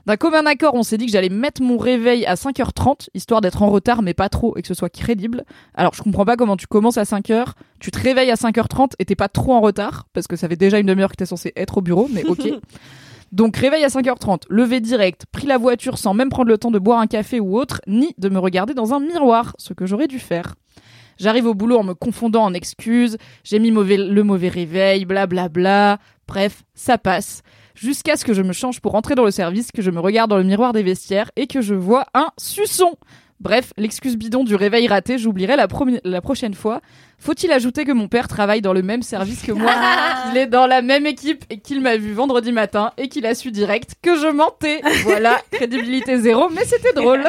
[0.05, 3.61] D'un commun accord, on s'est dit que j'allais mettre mon réveil à 5h30, histoire d'être
[3.61, 5.45] en retard, mais pas trop, et que ce soit crédible.
[5.73, 9.05] Alors, je comprends pas comment tu commences à 5h, tu te réveilles à 5h30 et
[9.05, 11.53] t'es pas trop en retard, parce que ça fait déjà une demi-heure que t'es censé
[11.55, 12.41] être au bureau, mais ok.
[13.33, 16.77] Donc, réveil à 5h30, levé direct, pris la voiture sans même prendre le temps de
[16.77, 20.05] boire un café ou autre, ni de me regarder dans un miroir, ce que j'aurais
[20.05, 20.53] dû faire.
[21.17, 25.97] J'arrive au boulot en me confondant en excuses, j'ai mis le mauvais réveil, blablabla.
[26.27, 27.41] Bref, ça passe.
[27.73, 30.29] Jusqu'à ce que je me change pour entrer dans le service, que je me regarde
[30.29, 32.97] dans le miroir des vestiaires et que je vois un suçon.
[33.43, 36.79] Bref, l'excuse bidon du réveil raté, j'oublierai la, prochaine fois.
[37.19, 39.73] Faut-il ajouter que mon père travaille dans le même service que moi,
[40.29, 43.35] qu'il est dans la même équipe et qu'il m'a vu vendredi matin et qu'il a
[43.35, 44.81] su direct que je mentais.
[45.03, 47.25] Voilà, crédibilité zéro, mais c'était drôle.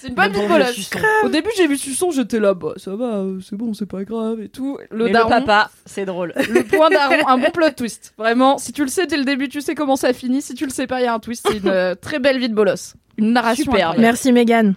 [0.00, 0.90] C'est une bonne bolosse.
[1.24, 4.02] Au début, j'ai vu Suçon, j'étais là, bah ça va, euh, c'est bon, c'est pas
[4.04, 4.78] grave et tout.
[4.90, 6.32] Le Le, daron, papa, c'est drôle.
[6.36, 8.14] le point daron, un bon plot twist.
[8.16, 10.40] Vraiment, si tu le sais dès le début, tu sais comment ça finit.
[10.40, 11.46] Si tu le sais pas, il y a un twist.
[11.50, 12.94] C'est une euh, très belle vie de bolos.
[13.18, 14.00] Une narration incroyable.
[14.00, 14.74] Merci Megan.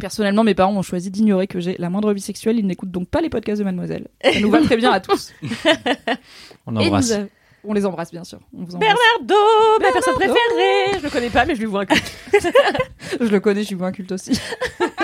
[0.00, 2.58] Personnellement, mes parents ont choisi d'ignorer que j'ai la moindre vie sexuelle.
[2.58, 4.08] Ils n'écoutent donc pas les podcasts de Mademoiselle.
[4.24, 5.32] Ça nous va très bien à tous.
[6.66, 7.12] On Et embrasse.
[7.16, 7.26] nous
[7.64, 8.38] On les embrasse, bien sûr.
[8.52, 8.80] On vous embrasse.
[8.80, 9.34] Bernardo,
[9.80, 10.98] ma personne préférée.
[10.98, 12.12] Je le connais pas, mais je lui vois un culte.
[13.20, 14.32] Je le connais, je suis un culte aussi.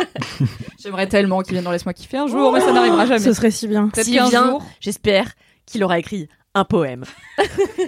[0.83, 3.21] J'aimerais tellement qu'il vienne dans Laisse-moi kiffer un jour, mais ça n'arrivera jamais.
[3.21, 3.91] Ce serait si bien.
[4.07, 5.33] Vient, jour, J'espère
[5.67, 7.05] qu'il aura écrit un poème.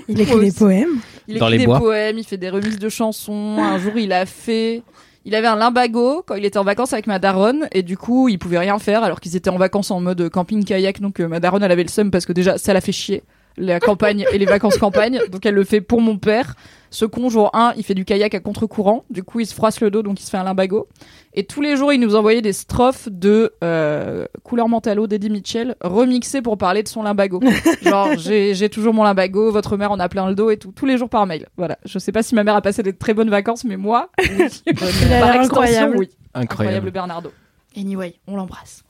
[0.08, 1.00] Il écrit des poèmes.
[1.26, 1.78] il Dans écrit les des bois.
[1.78, 3.56] poèmes, il fait des remises de chansons.
[3.58, 4.82] Un jour, il a fait.
[5.24, 8.28] Il avait un limbago quand il était en vacances avec ma daronne et du coup
[8.30, 11.28] il pouvait rien faire alors qu'ils étaient en vacances en mode camping kayak donc euh,
[11.28, 13.22] ma daronne elle avait le seum parce que déjà ça la fait chier
[13.56, 15.20] la campagne et les vacances campagne.
[15.30, 16.54] Donc elle le fait pour mon père.
[16.92, 19.04] Ce con jour 1 il fait du kayak à contre-courant.
[19.10, 20.88] Du coup il se froisse le dos donc il se fait un limbago.
[21.34, 25.76] Et tous les jours il nous envoyait des strophes de euh, couleur mentalo d'Eddie Mitchell
[25.80, 27.40] remixées pour parler de son limbago.
[27.82, 30.72] Genre j'ai j'ai toujours mon limbago votre mère en a plein le dos et tout.
[30.72, 31.48] Tous les jours par mail.
[31.56, 31.78] Voilà.
[31.84, 34.48] Je sais pas si ma mère a passé des très bonnes vacances mais moi oui.
[34.74, 35.96] Par extension incroyable.
[35.96, 36.08] oui.
[36.34, 36.34] Incroyable.
[36.34, 36.90] Incroyable.
[36.90, 37.32] Bernardo.
[37.76, 38.82] Anyway on l'embrasse.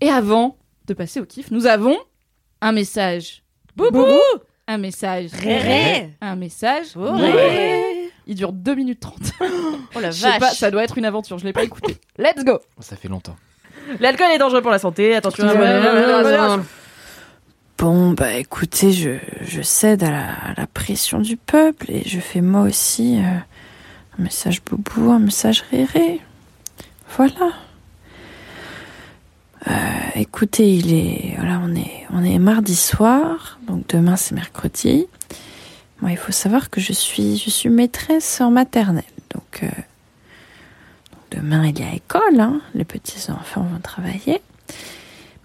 [0.00, 1.96] Et avant de passer au kiff nous avons
[2.62, 3.43] un message
[3.76, 4.06] Boubou
[4.66, 5.30] un message.
[5.32, 6.96] Réré un message.
[6.96, 8.10] Réré.
[8.26, 9.16] Il dure 2 minutes 30
[9.94, 10.54] Oh la pas vache.
[10.56, 11.98] ça doit être une aventure je l'ai pas écouté.
[12.18, 12.58] Let's go.
[12.80, 13.36] Ça fait longtemps.
[14.00, 15.46] L'alcool est dangereux pour la santé, attention.
[17.76, 22.20] Bon, bah écoutez, je, je cède à la, à la pression du peuple et je
[22.20, 23.38] fais moi aussi euh,
[24.18, 26.20] un message boubou, un message réré.
[27.16, 27.52] Voilà.
[29.66, 29.72] Euh,
[30.16, 35.06] écoutez, il est voilà, on est on est mardi soir, donc demain c'est mercredi.
[36.00, 39.68] Moi, il faut savoir que je suis je suis maîtresse en maternelle, donc, euh,
[41.30, 44.42] demain il y a école, hein, les petits enfants vont travailler.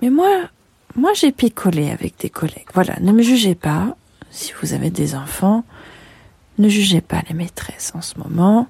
[0.01, 0.49] Mais moi,
[0.95, 2.67] moi j'ai picolé avec des collègues.
[2.73, 3.95] Voilà, ne me jugez pas.
[4.31, 5.63] Si vous avez des enfants,
[6.57, 8.67] ne jugez pas les maîtresses en ce moment.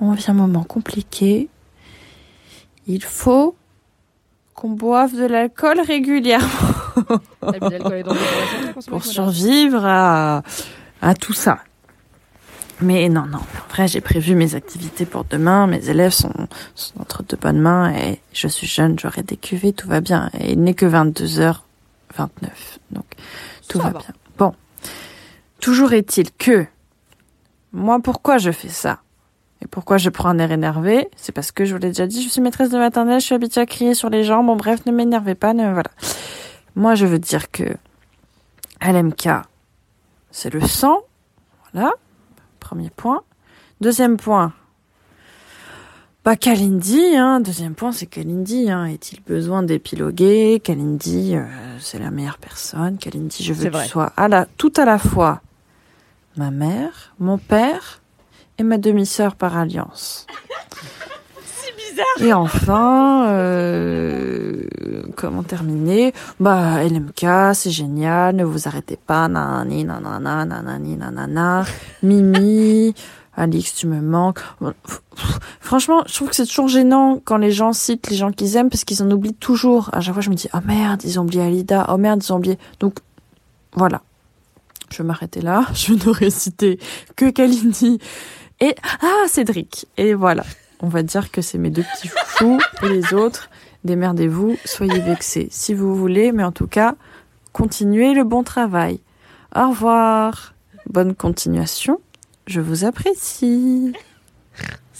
[0.00, 1.48] On vit un moment compliqué.
[2.86, 3.54] Il faut
[4.58, 6.48] qu'on boive de l'alcool régulièrement
[8.02, 10.42] dangereux pour survivre à,
[11.00, 11.60] à tout ça.
[12.80, 15.68] Mais non, non, en vrai, j'ai prévu mes activités pour demain.
[15.68, 16.32] Mes élèves sont,
[16.74, 20.28] sont entre de bonnes mains et je suis jeune, j'aurai des cuvées, tout va bien.
[20.40, 21.54] Et il n'est que 22h29,
[22.90, 23.06] donc
[23.68, 23.90] tout va.
[23.90, 24.00] bien.
[24.38, 24.54] Bon,
[25.60, 26.66] toujours est-il que
[27.72, 29.02] moi, pourquoi je fais ça?
[29.62, 31.08] Et pourquoi je prends un air énervé?
[31.16, 33.34] C'est parce que je vous l'ai déjà dit, je suis maîtresse de maternelle, je suis
[33.34, 34.44] habituée à crier sur les gens.
[34.44, 35.90] Bon, bref, ne m'énervez pas, ne voilà.
[36.76, 37.64] Moi, je veux dire que
[38.80, 39.28] LMK,
[40.30, 40.98] c'est le sang.
[41.72, 41.92] Voilà.
[42.60, 43.22] Premier point.
[43.80, 44.52] Deuxième point.
[46.24, 47.40] Bah, Kalindi, hein.
[47.40, 48.84] Deuxième point, c'est Kalindi, hein.
[48.84, 50.60] Est-il besoin d'épiloguer?
[50.62, 51.44] Kalindi, euh,
[51.80, 52.98] c'est la meilleure personne.
[52.98, 55.40] Kalindi, je veux que tu sois à la, tout à la fois
[56.36, 58.00] ma mère, mon père
[58.58, 60.26] et ma demi-sœur par alliance.
[61.44, 62.06] C'est bizarre.
[62.20, 64.62] Et enfin, euh,
[65.16, 66.12] comment terminer?
[66.40, 71.64] Bah, LMK, c'est génial, ne vous arrêtez pas, nanani, nanana, nanani, nanana,
[72.02, 72.94] Mimi,
[73.36, 74.40] Alix, tu me manques.
[75.60, 78.68] Franchement, je trouve que c'est toujours gênant quand les gens citent les gens qu'ils aiment
[78.68, 79.90] parce qu'ils en oublient toujours.
[79.92, 82.32] À chaque fois, je me dis, oh merde, ils ont oublié Alida, oh merde, ils
[82.32, 82.58] ont oublié.
[82.80, 82.98] Donc,
[83.74, 84.02] voilà.
[84.90, 85.66] Je vais m'arrêter là.
[85.74, 86.80] Je n'aurais cité
[87.14, 87.98] que Kalindi
[88.60, 89.86] et, ah, Cédric.
[89.96, 90.44] Et voilà.
[90.80, 93.50] On va dire que c'est mes deux petits chouchous et les autres,
[93.84, 96.94] démerdez-vous, soyez vexés si vous voulez, mais en tout cas,
[97.52, 99.00] continuez le bon travail.
[99.56, 100.54] Au revoir.
[100.88, 102.00] Bonne continuation.
[102.46, 103.92] Je vous apprécie.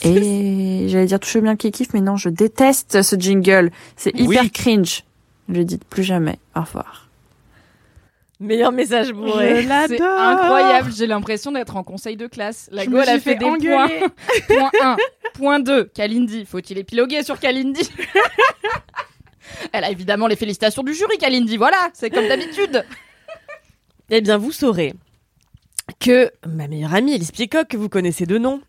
[0.03, 3.71] Et j'allais dire touche bien qui kiffe, mais non, je déteste ce jingle.
[3.97, 4.51] C'est hyper Oui.
[4.51, 5.05] cringe.
[5.49, 6.39] Ne le dites plus jamais.
[6.55, 7.08] Au revoir.
[8.41, 9.63] Meilleur message bourré.
[9.63, 9.97] Je l'adore.
[9.99, 12.69] C'est incroyable, j'ai l'impression d'être en conseil de classe.
[12.71, 14.01] La Je go, elle a fait, des engueuler.
[14.47, 14.69] points.
[14.71, 14.97] Point 1.
[15.35, 15.85] Point 2.
[15.95, 16.45] Kalindi.
[16.45, 17.91] Faut-il épiloguer sur Kalindi?
[19.73, 21.57] Elle a évidemment les félicitations du jury, Kalindi.
[21.57, 22.85] Voilà, c'est comme d'habitude.
[24.11, 24.95] Eh bien, vous saurez
[26.01, 28.61] que ma meilleure amie, Elise Piecock, que vous connaissez de nom,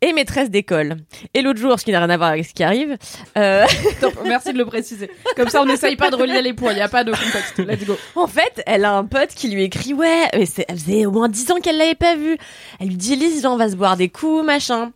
[0.00, 0.96] est maîtresse d'école.
[1.34, 2.96] Et l'autre jour, ce qui n'a rien à voir avec ce qui arrive,
[3.36, 3.64] euh,
[4.00, 5.10] Top, merci de le préciser.
[5.36, 6.72] Comme ça, on n'essaye pas de relier les points.
[6.72, 7.58] Il n'y a pas de contexte.
[7.58, 7.96] Let's go.
[8.14, 11.28] en fait, elle a un pote qui lui écrit Ouais, mais elle faisait au moins
[11.28, 12.36] 10 ans qu'elle l'avait pas vu.
[12.80, 14.92] Elle lui dit viens, on va se boire des coups, machin.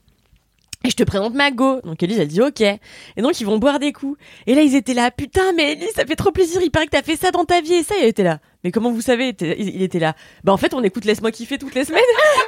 [0.84, 1.80] Et je te présente ma go.
[1.84, 2.60] Donc Elise, elle dit ok.
[2.60, 2.78] Et
[3.18, 4.18] donc ils vont boire des coups.
[4.46, 5.10] Et là, ils étaient là.
[5.10, 6.60] Putain, mais Elise, ça fait trop plaisir.
[6.62, 7.94] Il paraît que t'as fait ça dans ta vie et ça.
[7.96, 8.38] Et elle était là.
[8.64, 9.34] Mais comment vous savez?
[9.40, 10.14] Il était là.
[10.44, 12.02] Bah en fait, on écoute Laisse-moi kiffer toutes les semaines.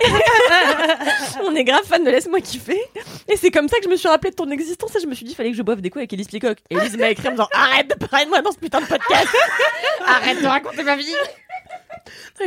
[1.46, 2.80] on est grave fan de Laisse-moi kiffer.
[3.28, 4.94] Et c'est comme ça que je me suis rappelé de ton existence.
[4.96, 6.58] Et je me suis dit, fallait que je boive des coups avec Elise Peacock.
[6.70, 8.80] Et Elise m'a écrit en me disant, arrête de parler de moi dans ce putain
[8.80, 9.28] de podcast.
[10.06, 11.14] arrête de raconter ma vie.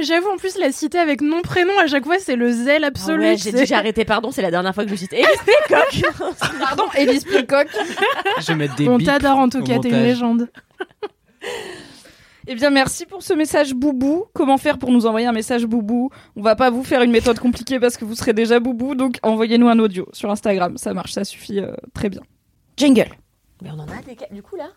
[0.01, 3.23] J'avoue, en plus, la citer avec nom, prénom, à chaque fois, c'est le zèle absolu.
[3.23, 6.13] Ah ouais, j'ai j'ai arrêté, pardon, c'est la dernière fois que je cite Elise Peacock.
[6.59, 7.67] Pardon, Elise Pilcock.
[8.39, 10.49] Je vais mettre des On t'adore en tout cas, t'es une légende.
[12.47, 14.25] Eh bien, merci pour ce message boubou.
[14.33, 16.11] Comment faire pour nous envoyer un message boubou?
[16.35, 19.17] On va pas vous faire une méthode compliquée parce que vous serez déjà boubou, donc
[19.23, 20.77] envoyez-nous un audio sur Instagram.
[20.77, 22.21] Ça marche, ça suffit euh, très bien.
[22.77, 23.09] Jingle.
[23.61, 24.67] Mais on en a des cas, du coup là?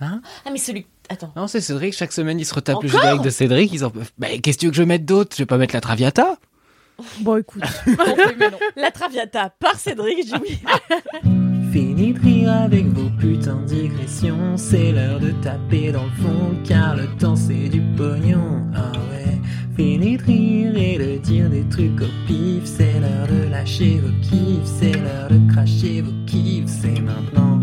[0.00, 0.20] Hein?
[0.44, 0.86] Ah mais celui...
[1.08, 1.32] Attends.
[1.36, 3.00] Non, c'est Cédric, chaque semaine il se retape le Encore?
[3.00, 4.10] générique de Cédric, ils en peuvent.
[4.18, 5.34] Bah, qu'est-ce que tu veux que je mette d'autre?
[5.36, 6.36] Je vais pas mettre la Traviata
[7.20, 7.62] Bon, écoute.
[8.76, 10.58] La Traviata par Cédric, oui.
[11.76, 16.54] Fini de rire avec vos putains de digressions, c'est l'heure de taper dans le fond,
[16.64, 18.62] car le temps c'est du pognon.
[18.74, 19.38] Ah ouais,
[19.76, 24.08] fini de rire et de dire des trucs au pif, c'est l'heure de lâcher vos
[24.22, 27.60] kiffs, c'est l'heure de cracher vos kiffs, c'est maintenant.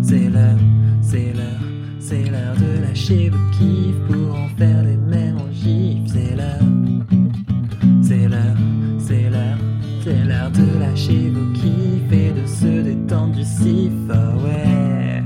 [0.00, 0.58] C'est l'heure,
[1.02, 4.96] c'est l'heure, c'est l'heure de lâcher vos kiffs pour en faire des
[10.54, 15.22] de lâcher vos kiffs et de se détendre du sif, ah ouais.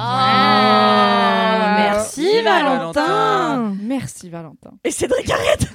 [0.00, 3.74] Ah, merci Valentin.
[3.82, 4.70] Merci Valentin.
[4.84, 5.68] Et Cédric arrête.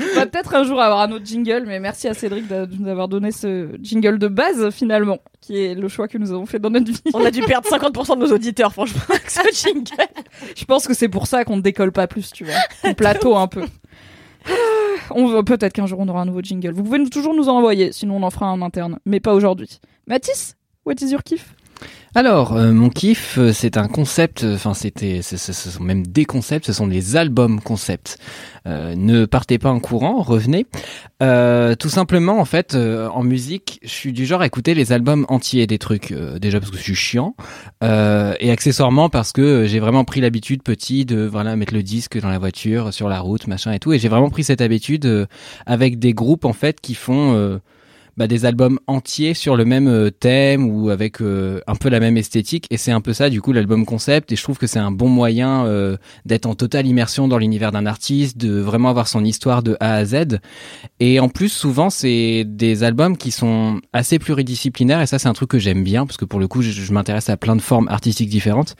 [0.00, 2.88] On va peut-être un jour avoir un autre jingle, mais merci à Cédric de nous
[2.88, 6.60] avoir donné ce jingle de base finalement, qui est le choix que nous avons fait
[6.60, 7.00] dans notre vie.
[7.12, 9.90] On a dû perdre 50% de nos auditeurs, franchement, avec ce jingle.
[10.56, 12.54] Je pense que c'est pour ça qu'on ne décolle pas plus, tu vois.
[12.84, 13.64] On plateau un peu.
[15.10, 16.72] On va peut-être qu'un jour on aura un nouveau jingle.
[16.72, 19.78] Vous pouvez toujours nous en envoyer, sinon on en fera un interne, mais pas aujourd'hui.
[20.06, 21.54] Mathis, What is your kiff?
[22.16, 26.24] Alors, euh, mon kiff, euh, c'est un concept, euh, enfin c'était, ce sont même des
[26.24, 28.18] concepts, ce sont des albums concepts.
[28.66, 30.64] Ne partez pas en courant, revenez.
[31.20, 35.66] Tout simplement, en fait, en musique, je suis du genre à écouter les albums entiers
[35.66, 37.34] des trucs, déjà parce que je suis chiant,
[37.82, 42.38] et accessoirement parce que j'ai vraiment pris l'habitude petit de mettre le disque dans la
[42.38, 45.28] voiture, sur la route, machin et tout, et j'ai vraiment pris cette habitude
[45.66, 47.60] avec des groupes en fait qui font
[48.16, 52.00] bah, des albums entiers sur le même euh, thème ou avec euh, un peu la
[52.00, 52.66] même esthétique.
[52.70, 54.32] Et c'est un peu ça du coup l'album concept.
[54.32, 57.72] Et je trouve que c'est un bon moyen euh, d'être en totale immersion dans l'univers
[57.72, 60.38] d'un artiste de vraiment avoir son histoire de A à Z.
[61.00, 65.00] Et en plus souvent c'est des albums qui sont assez pluridisciplinaires.
[65.00, 67.28] Et ça c'est un truc que j'aime bien parce que pour le coup je, m'intéresse
[67.28, 68.76] à plein de formes artistiques différentes.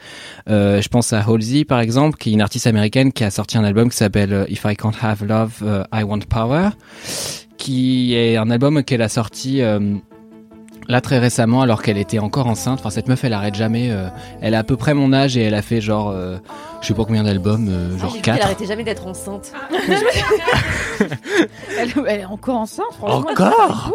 [0.49, 3.57] Euh, je pense à Halsey par exemple qui est une artiste américaine qui a sorti
[3.57, 6.69] un album qui s'appelle euh, If I Can't Have Love euh, I Want Power
[7.57, 9.79] qui est un album qu'elle a sorti euh,
[10.87, 12.79] là très récemment alors qu'elle était encore enceinte.
[12.79, 13.89] Enfin cette meuf elle arrête jamais.
[13.91, 14.07] euh,
[14.41, 16.37] elle a à peu près mon âge et elle a fait genre euh,
[16.81, 18.45] je sais pas combien d'albums, euh, Ah, genre j'ai vu qu'elle 4.
[18.45, 19.51] arrêtait jamais d'être enceinte.
[21.79, 23.25] elle, elle est encore enceinte, franchement.
[23.29, 23.91] elle Encore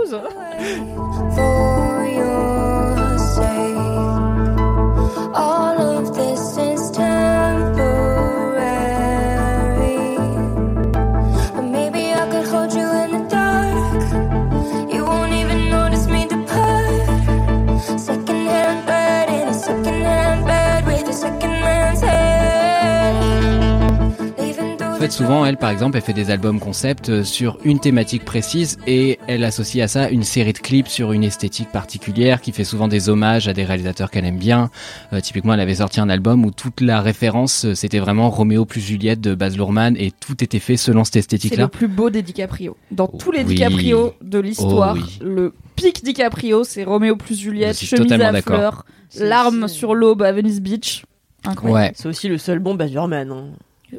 [25.00, 28.76] fait, souvent, elle, par exemple, elle fait des albums concept euh, sur une thématique précise
[28.86, 32.64] et elle associe à ça une série de clips sur une esthétique particulière qui fait
[32.64, 34.70] souvent des hommages à des réalisateurs qu'elle aime bien.
[35.12, 38.64] Euh, typiquement, elle avait sorti un album où toute la référence, euh, c'était vraiment Roméo
[38.66, 41.68] plus Juliette de Baz Luhrmann et tout était fait selon cette C'est le esthétique-là.
[41.68, 42.76] plus beau des DiCaprio.
[42.90, 43.54] Dans tous les Oui.
[43.54, 45.18] DiCaprio de l'histoire, Oh oui.
[45.26, 48.56] le pic DiCaprio, c'est Roméo plus Juliette, Je suis chemise totalement à d'accord.
[48.56, 48.84] fleurs,
[49.18, 51.04] larmes sur l'aube à Venice Beach.
[51.44, 51.80] Incroyable.
[51.86, 53.30] Ouais, C'est aussi le seul bon Baz Luhrmann.
[53.30, 53.44] Hein.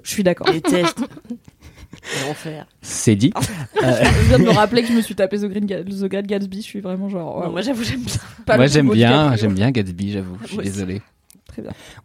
[0.03, 0.47] Je suis d'accord.
[0.51, 0.97] Déteste.
[2.25, 2.65] L'enfer.
[2.81, 3.31] c'est dit.
[3.35, 3.41] Euh,
[3.81, 6.25] je viens de me rappeler que je me suis tapé The, Green Ga- The Great
[6.25, 6.57] Gatsby.
[6.57, 7.43] Je suis vraiment genre.
[7.43, 8.15] Non, moi j'avoue j'aime bien.
[8.45, 10.37] pas Moi j'aime bien, j'aime bien Gatsby, j'avoue.
[10.43, 11.01] Je suis désolé.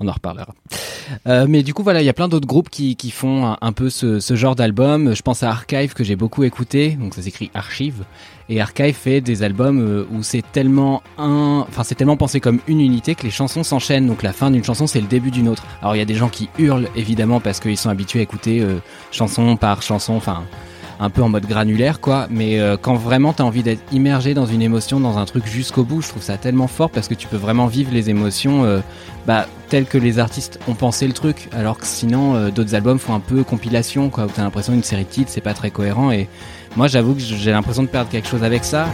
[0.00, 0.54] On en reparlera.
[1.26, 3.90] Euh, mais du coup voilà, il y a plein d'autres groupes qui, font un, peu
[3.90, 5.14] ce, ce genre d'album.
[5.14, 8.04] Je pense à Archive que j'ai beaucoup écouté, donc ça s'écrit Archive.
[8.48, 12.60] Et Archive fait des albums euh, où c'est tellement un, enfin c'est tellement pensé comme
[12.68, 14.06] une unité que les chansons s'enchaînent.
[14.06, 15.64] Donc la fin d'une chanson c'est le début d'une autre.
[15.82, 18.60] Alors il y a des gens qui hurlent évidemment parce qu'ils sont habitués à écouter
[18.60, 18.78] euh,
[19.10, 20.44] chanson par chanson, enfin
[21.00, 22.26] un peu en mode granulaire quoi.
[22.30, 25.84] Mais euh, quand vraiment t'as envie d'être immergé dans une émotion dans un truc jusqu'au
[25.84, 28.80] bout je trouve ça tellement fort parce que tu peux vraiment vivre les émotions euh,
[29.26, 31.48] bah telles que les artistes ont pensé le truc.
[31.52, 34.84] Alors que sinon euh, d'autres albums font un peu compilation quoi où t'as l'impression d'une
[34.84, 36.10] série de titres c'est pas très cohérent.
[36.10, 36.28] Et
[36.76, 38.86] moi j'avoue que j'ai l'impression de perdre quelque chose avec ça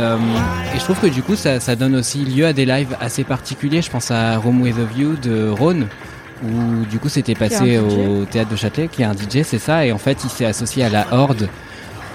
[0.00, 0.16] euh,
[0.74, 3.24] et je trouve que du coup, ça, ça donne aussi lieu à des lives assez
[3.24, 3.82] particuliers.
[3.82, 5.86] Je pense à Room with a View de Rhône,
[6.42, 9.84] où du coup, c'était passé au théâtre de Châtelet, qui est un DJ, c'est ça.
[9.86, 11.48] Et en fait, il s'est associé à la Horde.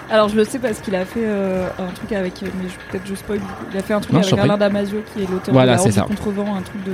[0.10, 3.15] Alors je le sais parce qu'il a fait euh, un truc avec, mais peut-être je
[3.15, 3.39] spoil.
[3.71, 4.34] Il a fait un truc Non, avec.
[4.38, 6.91] Alain Damasio qui est l'auteur Voilà, de la Horde du Contrevent, un truc de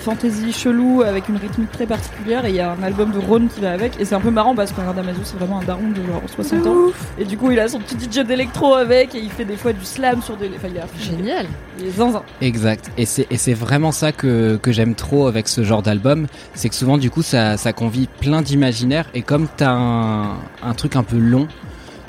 [0.00, 3.48] fantasy chelou avec une rythmique très particulière et il y a un album de Rhône
[3.48, 5.88] qui va avec et c'est un peu marrant parce qu'Alain Damasio c'est vraiment un daron
[5.90, 6.74] de genre 60 ans
[7.18, 9.72] et du coup il a son petit DJ d'électro avec et il fait des fois
[9.72, 11.46] du slam sur des enfin il est Génial.
[11.78, 12.90] il est zinzin Exact.
[12.96, 16.26] Et c'est, et c'est vraiment ça que, que j'aime trop avec ce genre d'album.
[16.54, 19.06] C'est que souvent, du coup, ça, ça convie plein d'imaginaires.
[19.14, 20.32] Et comme t'as un,
[20.62, 21.48] un truc un peu long,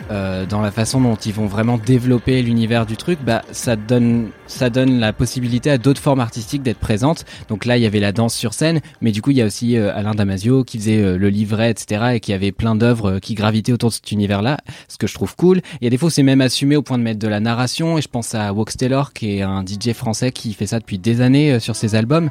[0.10, 4.30] euh, dans la façon dont ils vont vraiment développer l'univers du truc, bah ça donne
[4.48, 7.26] ça donne la possibilité à d'autres formes artistiques d'être présentes.
[7.48, 9.46] Donc là, il y avait la danse sur scène, mais du coup, il y a
[9.46, 13.20] aussi euh, Alain Damasio qui faisait euh, le livret, etc., et qui avait plein d'œuvres
[13.20, 15.62] qui gravitaient autour de cet univers-là, ce que je trouve cool.
[15.80, 17.98] Il y a des fois, c'est même assumé au point de mettre de la narration,
[17.98, 20.98] et je pense à Wax Taylor, qui est un DJ français qui fait ça depuis
[20.98, 22.30] des années sur ses albums.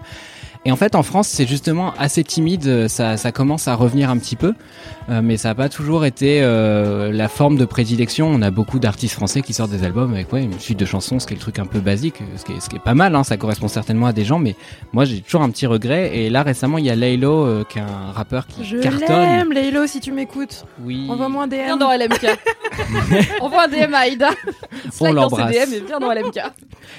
[0.66, 2.66] Et en fait, en France, c'est justement assez timide.
[2.66, 4.52] euh, Ça, ça commence à revenir un petit peu,
[5.08, 8.28] euh, mais ça n'a pas toujours été euh, la forme de prédilection.
[8.28, 11.18] On a beaucoup d'artistes français qui sortent des albums avec ouais, une suite de chansons,
[11.18, 12.92] ce qui est le truc un peu basique, ce qui est, ce qui est pas
[12.92, 13.14] mal.
[13.14, 14.54] Hein, ça correspond certainement à des gens, mais
[14.92, 16.14] moi, j'ai toujours un petit regret.
[16.18, 19.06] Et là, récemment, il y a Laylo, euh, qui est un rappeur qui Je cartonne.
[19.08, 20.66] l'aime, Laylo, si tu m'écoutes.
[20.84, 21.06] Oui.
[21.08, 21.54] Envoie-moi un DM.
[21.64, 22.26] Viens dans LMK.
[23.40, 24.28] Envoie un DM à Aïda.
[24.92, 25.52] Ses l'embrasse.
[25.54, 26.38] DM et viens dans LMK.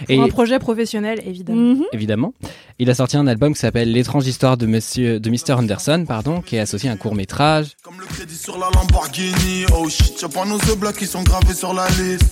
[0.10, 1.76] Et Pour un projet professionnel, évidemment.
[1.93, 2.34] Évidemment,
[2.80, 6.42] il a sorti un album qui s'appelle L'étrange histoire de Monsieur de Mr Anderson, pardon,
[6.42, 7.78] qui est associé à un court métrage.
[7.84, 11.54] Comme le crédit sur la Lamborghini, oh shit, y'a pas nos blancs qui sont gravés
[11.54, 12.26] sur la liste.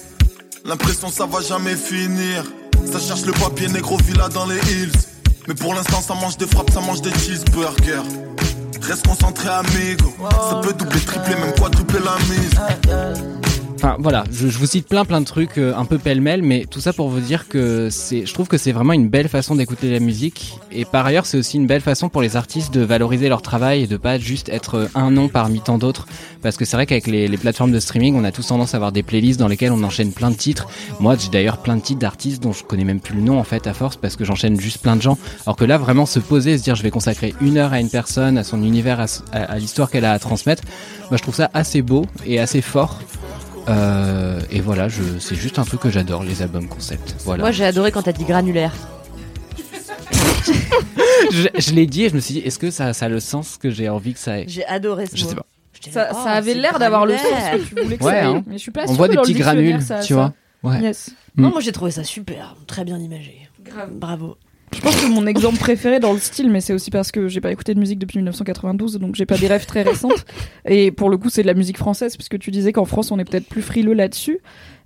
[0.66, 2.44] L'impression ça va jamais finir.
[2.92, 4.92] Ça cherche le papier négro villa dans les hills.
[5.48, 8.04] Mais pour l'instant ça mange des frappes, ça mange des cheeseburgers.
[8.82, 10.14] Reste concentré amigo.
[10.50, 13.59] Ça peut doubler, tripler, même quadrupler la mise.
[13.82, 16.82] Enfin voilà, je, vous cite plein plein de trucs euh, un peu pêle-mêle, mais tout
[16.82, 19.90] ça pour vous dire que c'est, je trouve que c'est vraiment une belle façon d'écouter
[19.90, 20.60] la musique.
[20.70, 23.84] Et par ailleurs, c'est aussi une belle façon pour les artistes de valoriser leur travail
[23.84, 26.08] et de pas juste être un nom parmi tant d'autres.
[26.42, 28.92] Parce que c'est vrai qu'avec les, plateformes de streaming, on a tous tendance à avoir
[28.92, 30.68] des playlists dans lesquelles on enchaîne plein de titres.
[31.00, 33.46] Moi, j'ai d'ailleurs plein de titres d'artistes dont je connais même plus le nom en
[33.46, 35.18] fait à force parce que j'enchaîne juste plein de gens.
[35.46, 37.90] Alors que là, vraiment se poser, se dire je vais consacrer une heure à une
[37.90, 40.64] personne, à son univers, à l'histoire qu'elle a à transmettre,
[41.10, 43.00] moi je trouve ça assez beau et assez fort.
[43.70, 47.16] Euh, et voilà, je, c'est juste un truc que j'adore, les albums concept.
[47.24, 47.44] Voilà.
[47.44, 48.74] Moi, j'ai adoré quand t'as dit granulaire.
[51.32, 53.20] je, je l'ai dit et je me suis dit, est-ce que ça, ça a le
[53.20, 55.30] sens que j'ai envie que ça ait J'ai adoré ce Je mot.
[55.30, 55.46] sais pas.
[55.92, 58.18] Ça, là, ça oh, avait l'air d'avoir le sens que tu voulais que Ouais, ça
[58.22, 58.26] ait.
[58.26, 58.44] hein.
[58.48, 60.34] Mais je suis pas On voit des petits granules, ça tu ça.
[60.62, 60.72] vois.
[60.72, 60.82] Ouais.
[60.82, 61.12] Yes.
[61.38, 61.52] Non, Mm.
[61.54, 63.50] moi j'ai trouvé ça super, très bien imagé.
[63.92, 64.36] Bravo.
[64.74, 67.42] Je pense que mon exemple préféré dans le style, mais c'est aussi parce que j'ai
[67.42, 70.26] pas écouté de musique depuis 1992, donc j'ai pas des rêves très récentes.
[70.66, 73.18] Et pour le coup, c'est de la musique française, puisque tu disais qu'en France, on
[73.20, 74.40] est peut-être plus frileux là-dessus.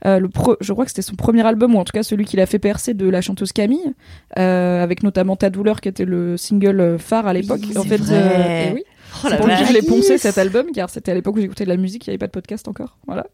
[0.06, 2.26] Euh, le pro- je crois que c'était son premier album, ou en tout cas celui
[2.26, 3.94] qui l'a fait percer de la chanteuse Camille,
[4.38, 7.62] euh, avec notamment Ta douleur, qui était le single euh, phare à l'époque.
[7.70, 8.70] Oui, en fait, vrai.
[8.70, 8.84] et oui.
[9.24, 11.40] Oh C'est pour le coup, je l'ai poncé cet album, car c'était à l'époque où
[11.42, 12.98] j'écoutais de la musique, il n'y avait pas de podcast encore.
[13.08, 13.28] Voilà.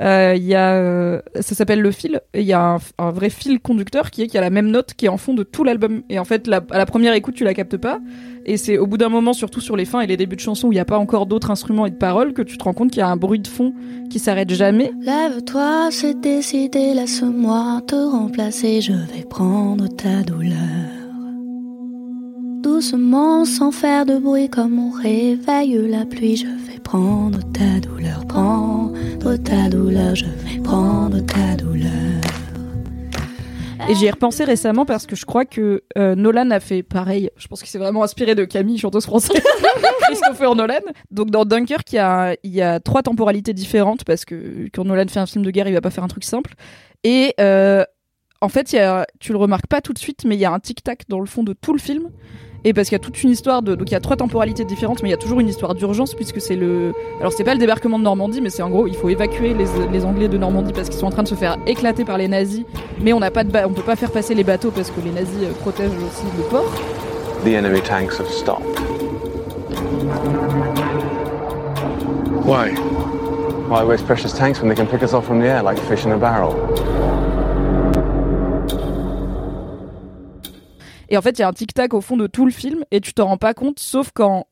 [0.00, 3.10] Euh, Il y a, euh, ça s'appelle Le Fil, et il y a un, un
[3.10, 5.34] vrai fil conducteur qui est qu'il y a la même note qui est en fond
[5.34, 6.02] de tout l'album.
[6.08, 7.98] Et en fait, la- à la première écoute, tu la captes pas.
[8.46, 10.68] Et c'est au bout d'un moment, surtout sur les fins et les débuts de chansons
[10.68, 12.72] où il n'y a pas encore d'autres instruments et de paroles, que tu te rends
[12.72, 13.74] compte qu'il y a un bruit de fond
[14.10, 14.90] qui s'arrête jamais.
[15.02, 20.56] Lève-toi, c'est décidé, laisse-moi te remplacer, je vais prendre ta douleur.
[22.62, 28.26] Doucement, sans faire de bruit, comme on réveille la pluie, je vais prendre ta douleur,
[28.26, 31.92] prendre ta douleur, je vais prendre ta douleur.
[33.88, 37.30] Et j'y ai repensé récemment parce que je crois que euh, Nolan a fait pareil.
[37.36, 39.40] Je pense qu'il s'est vraiment inspiré de Camille, chanteuse française,
[40.02, 40.80] Christopher Nolan.
[41.12, 45.26] Donc dans Dunkirk, il y a, trois temporalités différentes parce que quand Nolan fait un
[45.26, 46.54] film de guerre, il va pas faire un truc simple.
[47.04, 47.84] Et euh,
[48.40, 48.78] en fait, y
[49.20, 51.26] tu le remarques pas tout de suite, mais il y a un tic-tac dans le
[51.26, 52.10] fond de tout le film.
[52.64, 53.74] Et parce qu'il y a toute une histoire de.
[53.74, 56.14] Donc il y a trois temporalités différentes, mais il y a toujours une histoire d'urgence
[56.14, 56.92] puisque c'est le.
[57.20, 59.66] Alors c'est pas le débarquement de Normandie, mais c'est en gros, il faut évacuer les,
[59.92, 62.26] les Anglais de Normandie parce qu'ils sont en train de se faire éclater par les
[62.28, 62.64] nazis.
[63.00, 65.00] Mais on n'a pas de ba- on peut pas faire passer les bateaux parce que
[65.04, 66.64] les nazis euh, protègent aussi le port.
[67.44, 68.64] The enemy tanks have stopped.
[72.44, 72.74] Why?
[73.68, 76.04] Why waste precious tanks when they can pick us off from the air like fish
[76.06, 76.54] in a barrel?
[81.08, 83.00] Et en fait, il y a un tic-tac au fond de tout le film et
[83.00, 84.46] tu t'en rends pas compte, sauf quand.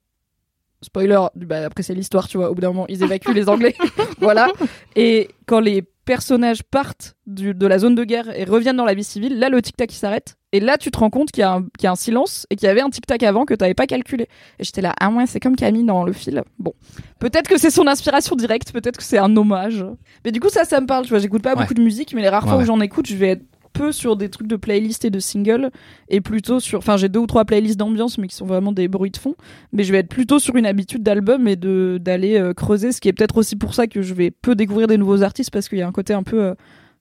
[0.83, 3.75] Spoiler, bah, après c'est l'histoire, tu vois, au bout d'un moment, ils évacuent les Anglais.
[4.21, 4.49] voilà.
[4.95, 8.95] Et quand les personnages partent du- de la zone de guerre et reviennent dans la
[8.95, 10.37] vie civile, là, le tic-tac il s'arrête.
[10.53, 12.47] Et là, tu te rends compte qu'il y, a un- qu'il y a un silence
[12.51, 14.29] et qu'il y avait un tic-tac avant que t'avais pas calculé.
[14.59, 16.45] Et j'étais là, ah ouais, c'est comme Camille dans le fil.
[16.59, 16.75] Bon.
[17.19, 19.85] Peut-être que c'est son inspiration directe, peut-être que c'est un hommage.
[20.25, 21.19] Mais du coup, ça, ça me parle, tu vois.
[21.19, 21.62] J'écoute pas Ouais.
[21.62, 23.42] beaucoup de musique, mais les rares Ouais, fois où j'en écoute, je vais être
[23.77, 25.71] peu sur des trucs de playlist et de singles
[26.09, 28.89] et plutôt sur enfin j'ai deux ou trois playlists d'ambiance mais qui sont vraiment des
[28.89, 29.35] bruits de fond
[29.73, 33.01] mais je vais être plutôt sur une habitude d'album et de d'aller euh, creuser ce
[33.01, 35.69] qui est peut-être aussi pour ça que je vais peu découvrir des nouveaux artistes parce
[35.69, 36.55] qu'il y a un côté un peu euh,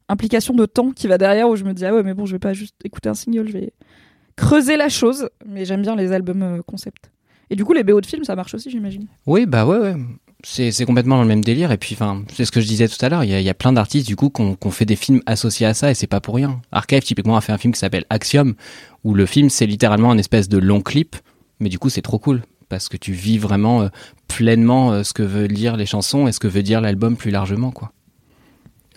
[0.09, 2.33] implication de temps qui va derrière où je me dis ah ouais mais bon je
[2.33, 3.73] vais pas juste écouter un single je vais
[4.35, 7.11] creuser la chose mais j'aime bien les albums euh, concept
[7.49, 9.95] et du coup les BO de films ça marche aussi j'imagine Oui, bah ouais, ouais.
[10.47, 11.71] C'est, c'est complètement dans le même délire.
[11.71, 13.23] Et puis, enfin, c'est ce que je disais tout à l'heure.
[13.23, 15.21] Il y a, il y a plein d'artistes, du coup, qui ont fait des films
[15.25, 16.62] associés à ça et c'est pas pour rien.
[16.71, 18.53] Archive, typiquement, a fait un film qui s'appelle Axiom,
[19.03, 21.15] où le film, c'est littéralement un espèce de long clip.
[21.60, 22.43] Mais du coup, c'est trop cool.
[22.69, 23.88] Parce que tu vis vraiment euh,
[24.27, 27.31] pleinement euh, ce que veut dire les chansons et ce que veut dire l'album plus
[27.31, 27.91] largement, quoi.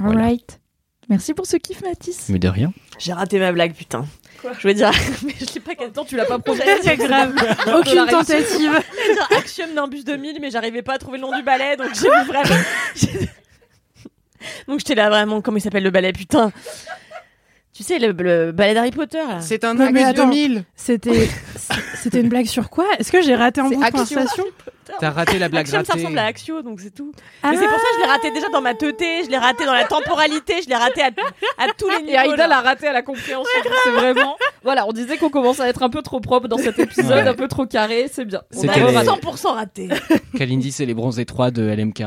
[0.01, 0.21] Voilà.
[0.21, 0.61] alright
[1.09, 2.73] merci pour ce kiff Mathis Mais de rien.
[2.99, 4.05] J'ai raté ma blague, putain.
[4.61, 4.91] Je veux dire,
[5.25, 7.35] mais je l'ai pas Attends, tu l'as pas proposé C'est grave.
[7.77, 8.47] Aucune tentative.
[8.97, 11.89] J'allais dire Axiom Nimbus 2000, mais j'arrivais pas à trouver le nom du ballet, donc
[11.95, 12.63] j'ai vu vraiment.
[14.67, 16.53] donc j'étais là vraiment, comment il s'appelle le ballet, putain.
[17.73, 19.41] Tu sais, le, le ballet d'Harry Potter, là.
[19.41, 20.29] C'est un Non, mais Nimbus attends.
[20.31, 21.29] 2000 C'était
[21.95, 22.87] C'était une blague sur quoi?
[22.99, 24.45] Est-ce que j'ai raté un bout de conversation
[25.01, 26.03] T'as raté la blague Axiom, ça ratée.
[26.05, 27.13] ressemble à Axio, donc c'est tout.
[27.43, 29.37] Ah, Mais c'est pour ça que je l'ai raté déjà dans ma teuté, je l'ai
[29.39, 31.07] raté dans la temporalité, je l'ai raté à,
[31.59, 32.13] à tous les niveaux.
[32.13, 33.45] Et Aïda l'a raté à la compréhension.
[33.85, 34.37] C'est vraiment.
[34.63, 37.29] Voilà, on disait qu'on commence à être un peu trop propre dans cet épisode, Ouais.
[37.29, 38.43] un peu trop carré, c'est bien.
[38.57, 39.09] On a les- raté.
[39.09, 39.89] 100% raté.
[40.37, 42.03] Kalindi, c'est les bronzés 3 de LMK.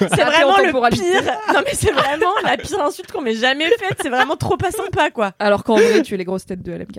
[0.00, 1.22] C'est vraiment le pire.
[1.54, 3.98] Non mais c'est vraiment la pire insulte qu'on m'ait jamais faite.
[4.02, 5.32] C'est vraiment trop pas sympa quoi.
[5.38, 6.98] Alors qu'en vrai, tu es les grosses têtes de LMK.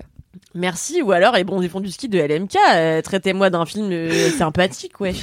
[0.56, 2.56] Merci ou alors les bons ils font du ski de LMK.
[2.74, 5.14] euh, Traitez-moi d'un film euh, sympathique ouais.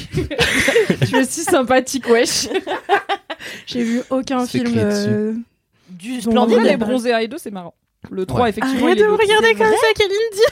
[1.08, 2.48] tu es si sympathique, wesh.
[3.66, 4.74] J'ai vu aucun C'est film.
[4.76, 5.34] euh,
[5.88, 7.74] Du Dont dit les des bronzés 1 et 2, c'est marrant.
[8.11, 8.50] Le 3, Ouais.
[8.50, 10.42] effectivement, Arrête il est de me regarder comme ça, Kalindi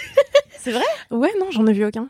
[0.58, 0.84] C'est vrai?
[1.10, 2.08] Ouais, non, j'en ai vu aucun.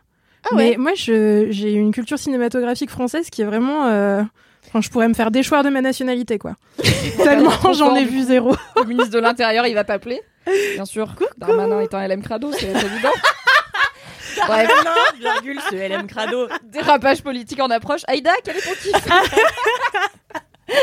[0.51, 0.70] Ah ouais.
[0.72, 3.86] Mais moi, je- j'ai une culture cinématographique française qui est vraiment.
[3.88, 4.22] euh,
[4.66, 6.55] Enfin, je pourrais me faire déchoir de ma nationalité, quoi.
[7.22, 8.55] Tellement j'en ai vu zéro.
[8.76, 10.20] Le ministre de l'Intérieur, il va t'appeler.
[10.74, 11.14] Bien sûr.
[11.36, 13.12] Darmanin est un LM crado, c'est évident.
[14.46, 16.49] Bref, Non, virgule ce LM crado.
[16.64, 18.03] dérapage politique en approche.
[18.07, 19.09] Aïda, quel est ton kiff?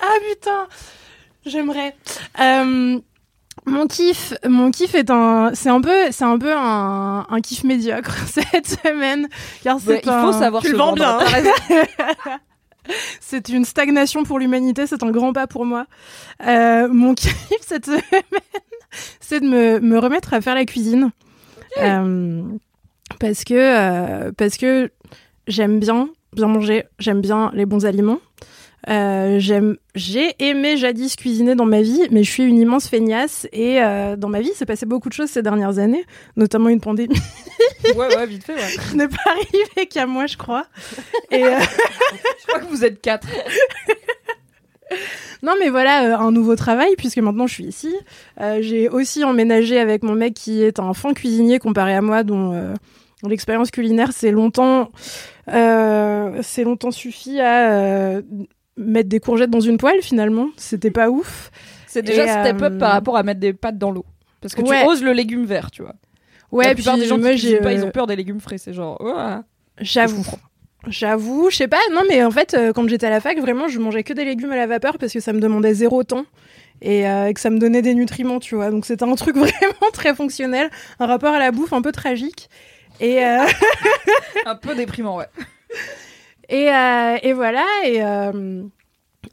[0.00, 0.66] Ah putain,
[1.44, 1.94] j'aimerais.
[2.40, 2.98] Euh,
[3.66, 7.64] mon kiff, mon kiff est un, c'est un peu, c'est un peu un, un kiff
[7.64, 9.28] médiocre cette semaine,
[9.64, 12.38] car Ouais, c'est Il un- faut savoir Tu se le vends bien, hein.
[13.20, 15.86] C'est une stagnation pour l'humanité, c'est un grand pas pour moi.
[16.46, 18.02] Euh, mon kiff cette semaine,
[19.32, 21.10] c'est de me, me remettre à faire la cuisine,
[21.78, 22.42] Euh,
[23.18, 24.90] parce que, euh, parce que
[25.46, 28.20] j'aime bien bien manger, j'aime bien les bons aliments.
[28.90, 33.46] Euh, j'aime, j'ai aimé jadis cuisiner dans ma vie, mais je suis une immense feignasse
[33.52, 36.04] et euh, dans ma vie, s'est passé beaucoup de choses ces dernières années,
[36.36, 37.16] notamment une pandémie
[37.96, 38.70] Ouais, ouais, vite fait, ouais.
[38.90, 40.66] qui n'est pas arrivée qu'à moi, je crois.
[41.30, 41.58] Et euh,
[42.40, 43.28] Je crois que vous êtes quatre.
[45.42, 47.94] non, mais voilà, euh, un nouveau travail puisque maintenant je suis ici.
[48.40, 52.22] Euh, j'ai aussi emménagé avec mon mec qui est un fin cuisinier comparé à moi,
[52.22, 52.74] dont euh,
[53.26, 54.90] l'expérience culinaire c'est longtemps,
[55.46, 58.20] c'est longtemps suffi à
[58.76, 60.48] mettre des courgettes dans une poêle finalement.
[60.56, 61.50] C'était pas ouf.
[61.86, 64.06] C'est déjà Et, step up par rapport à mettre des pâtes dans l'eau.
[64.40, 64.82] Parce que Ouais.
[64.82, 65.94] tu oses le légume vert, tu vois.
[66.50, 68.58] Ouais, La plupart puis des gens moi, qui pas, ils ont peur des légumes frais.
[68.58, 68.98] C'est genre.
[69.78, 70.24] J'avoue.
[70.88, 73.68] J'avoue, je sais pas, non mais en fait, euh, quand j'étais à la fac, vraiment,
[73.68, 76.24] je mangeais que des légumes à la vapeur parce que ça me demandait zéro temps
[76.80, 78.70] et, euh, et que ça me donnait des nutriments, tu vois.
[78.70, 82.48] Donc c'était un truc vraiment très fonctionnel, un rapport à la bouffe un peu tragique.
[83.00, 83.44] Et, euh,
[84.46, 85.26] un peu déprimant, ouais.
[86.48, 86.66] et,
[87.22, 88.02] et voilà, et,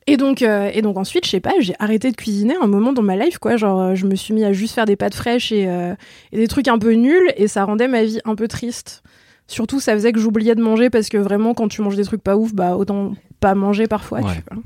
[0.07, 2.93] et, donc, euh, et donc ensuite, je sais pas, j'ai arrêté de cuisiner un moment
[2.93, 3.57] dans ma life, quoi.
[3.57, 5.93] Genre, je me suis mis à juste faire des pâtes fraîches et, euh,
[6.31, 9.03] et des trucs un peu nuls et ça rendait ma vie un peu triste.
[9.49, 12.21] Surtout, ça faisait que j'oubliais de manger parce que vraiment, quand tu manges des trucs
[12.21, 14.19] pas ouf, bah autant pas manger parfois.
[14.19, 14.35] Ouais.
[14.35, 14.63] Tu vois.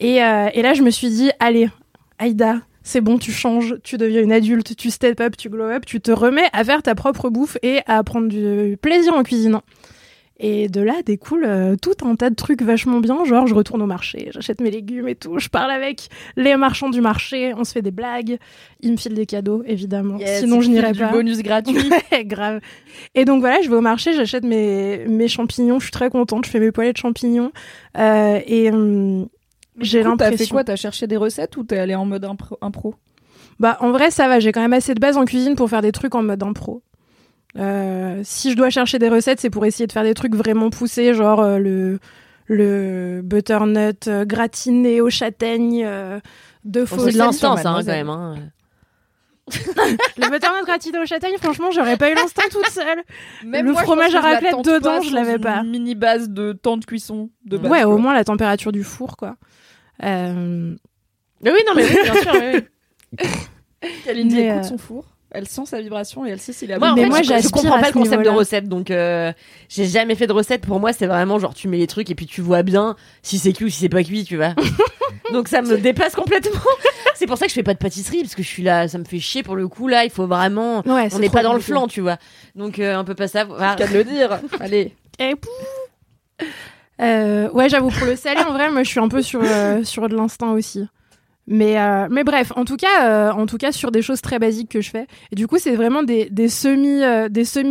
[0.00, 1.68] Et, euh, et là, je me suis dit, allez,
[2.18, 5.86] Aïda, c'est bon, tu changes, tu deviens une adulte, tu step up, tu glow up,
[5.86, 9.62] tu te remets à faire ta propre bouffe et à prendre du plaisir en cuisinant.
[10.42, 13.82] Et de là découle euh, tout un tas de trucs vachement bien, genre je retourne
[13.82, 17.64] au marché, j'achète mes légumes et tout, je parle avec les marchands du marché, on
[17.64, 18.38] se fait des blagues,
[18.80, 21.12] ils me filent des cadeaux évidemment, sinon je n'irais du pas.
[21.12, 21.76] bonus gratuit.
[22.24, 22.60] Grave.
[23.14, 26.46] Et donc voilà, je vais au marché, j'achète mes, mes champignons, je suis très contente,
[26.46, 27.52] je fais mes poêlées de champignons.
[27.98, 29.28] Euh, et hum,
[29.78, 30.54] j'ai Du coup, T'as fait l'impression.
[30.54, 30.64] quoi?
[30.64, 32.94] T'as cherché des recettes ou t'es allé en mode impro, impro?
[33.58, 35.82] Bah en vrai, ça va, j'ai quand même assez de base en cuisine pour faire
[35.82, 36.82] des trucs en mode impro.
[37.58, 40.70] Euh, si je dois chercher des recettes, c'est pour essayer de faire des trucs vraiment
[40.70, 41.98] poussés, genre euh, le,
[42.46, 46.20] le butternut euh, gratiné aux châtaignes euh,
[46.64, 48.08] de faux de l'instant, ça, hein, quand même.
[48.08, 48.36] hein.
[50.16, 53.02] Le butternut gratiné aux châtaignes, franchement, j'aurais pas eu l'instant toute seule.
[53.44, 55.64] Même Le moi, fromage à raclette dedans, pas je l'avais une pas.
[55.64, 57.70] Mini base de temps de cuisson de base.
[57.72, 59.36] ouais, au moins la température du four, quoi.
[60.04, 60.76] Euh,
[61.42, 62.32] Mais oui, non, mais oui, bien sûr.
[62.34, 62.60] oui,
[63.24, 63.26] oui.
[64.06, 66.90] Mais, écoute euh, son four, elle sent sa vibration et elle sait s'il a Moi,
[66.90, 69.32] en Mais fait, moi, je, comprends pas le concept de recette, donc euh,
[69.68, 70.62] j'ai jamais fait de recette.
[70.62, 73.38] Pour moi, c'est vraiment genre tu mets les trucs et puis tu vois bien si
[73.38, 74.54] c'est cuit ou si c'est pas cuit, tu vois.
[75.32, 76.60] donc ça me dépasse complètement.
[77.14, 78.98] c'est pour ça que je fais pas de pâtisserie parce que je suis là, ça
[78.98, 80.04] me fait chier pour le coup là.
[80.04, 82.16] Il faut vraiment, ouais, on c'est n'est pas dans le flanc, tu vois.
[82.56, 83.76] Donc euh, on peut pas savoir.
[83.76, 84.40] qu'à de le dire.
[84.60, 84.94] Allez.
[85.18, 85.48] Et pou-
[87.00, 89.82] Euh, ouais, j'avoue, pour le salé, en vrai, moi, je suis un peu sur, euh,
[89.84, 90.86] sur de l'instinct aussi.
[91.52, 94.38] Mais, euh, mais bref, en tout, cas, euh, en tout cas, sur des choses très
[94.38, 95.08] basiques que je fais.
[95.32, 97.64] Et du coup, c'est vraiment des, des semi, euh, des sais,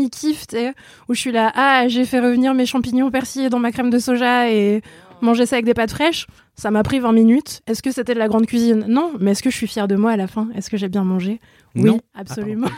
[1.07, 3.97] où je suis là, ah, j'ai fait revenir mes champignons persillés dans ma crème de
[3.97, 4.81] soja et
[5.21, 6.27] manger ça avec des pâtes fraîches.
[6.55, 7.61] Ça m'a pris 20 minutes.
[7.67, 8.83] Est-ce que c'était de la grande cuisine?
[8.89, 9.13] Non.
[9.21, 10.49] Mais est-ce que je suis fière de moi à la fin?
[10.57, 11.39] Est-ce que j'ai bien mangé?
[11.73, 11.93] Non.
[11.93, 12.67] Oui, absolument.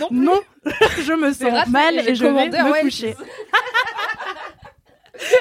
[0.00, 0.18] Non plus.
[0.18, 0.40] non,
[1.04, 2.82] je me sens mal et je vais me Wendy's.
[2.82, 3.14] coucher.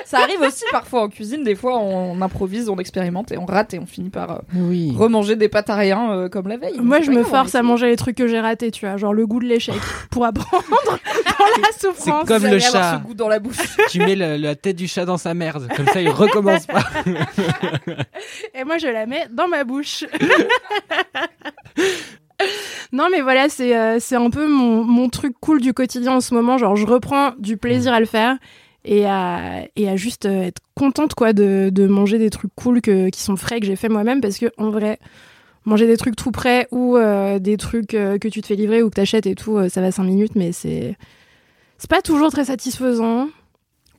[0.05, 1.43] Ça arrive aussi parfois en cuisine.
[1.43, 4.93] Des fois, on improvise, on expérimente et on rate et on finit par euh, Oui.
[4.95, 6.80] remanger des pâtes à rien euh, comme la veille.
[6.80, 7.63] Moi, C'est je me force à essaie.
[7.63, 9.76] manger les trucs que j'ai ratés, tu vois, genre le goût de l'échec,
[10.11, 12.28] pour apprendre dans la souffrance.
[12.28, 12.99] comme Vous le chat.
[13.01, 13.57] ce goût dans la bouche.
[13.89, 16.84] tu mets le- la tête du chat dans sa merde, comme ça il recommence pas.
[18.53, 20.05] Et moi, je la mets dans ma bouche.
[22.91, 26.21] non, mais voilà, c'est euh, c'est un peu mon, mon truc cool du quotidien en
[26.21, 26.57] ce moment.
[26.57, 28.38] Genre, je reprends du plaisir à le faire
[28.86, 32.81] et à, et à juste euh, être contente quoi de, de manger des trucs cool
[32.81, 34.99] que, qui sont frais que j'ai fait moi-même parce que en vrai
[35.65, 38.84] manger des trucs tout prêts ou euh, des trucs euh, que tu te fais livrer
[38.84, 40.97] ou que t'achètes et tout euh, ça va 5 minutes mais c'est
[41.77, 43.29] c'est pas toujours très satisfaisant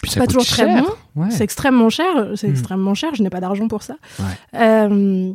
[0.03, 1.31] Puis c'est pas toujours très bon Ouais.
[1.31, 2.51] c'est extrêmement cher c'est Hmm.
[2.51, 4.61] extrêmement cher je n'ai pas d'argent pour ça Ouais.
[4.61, 5.33] Euh,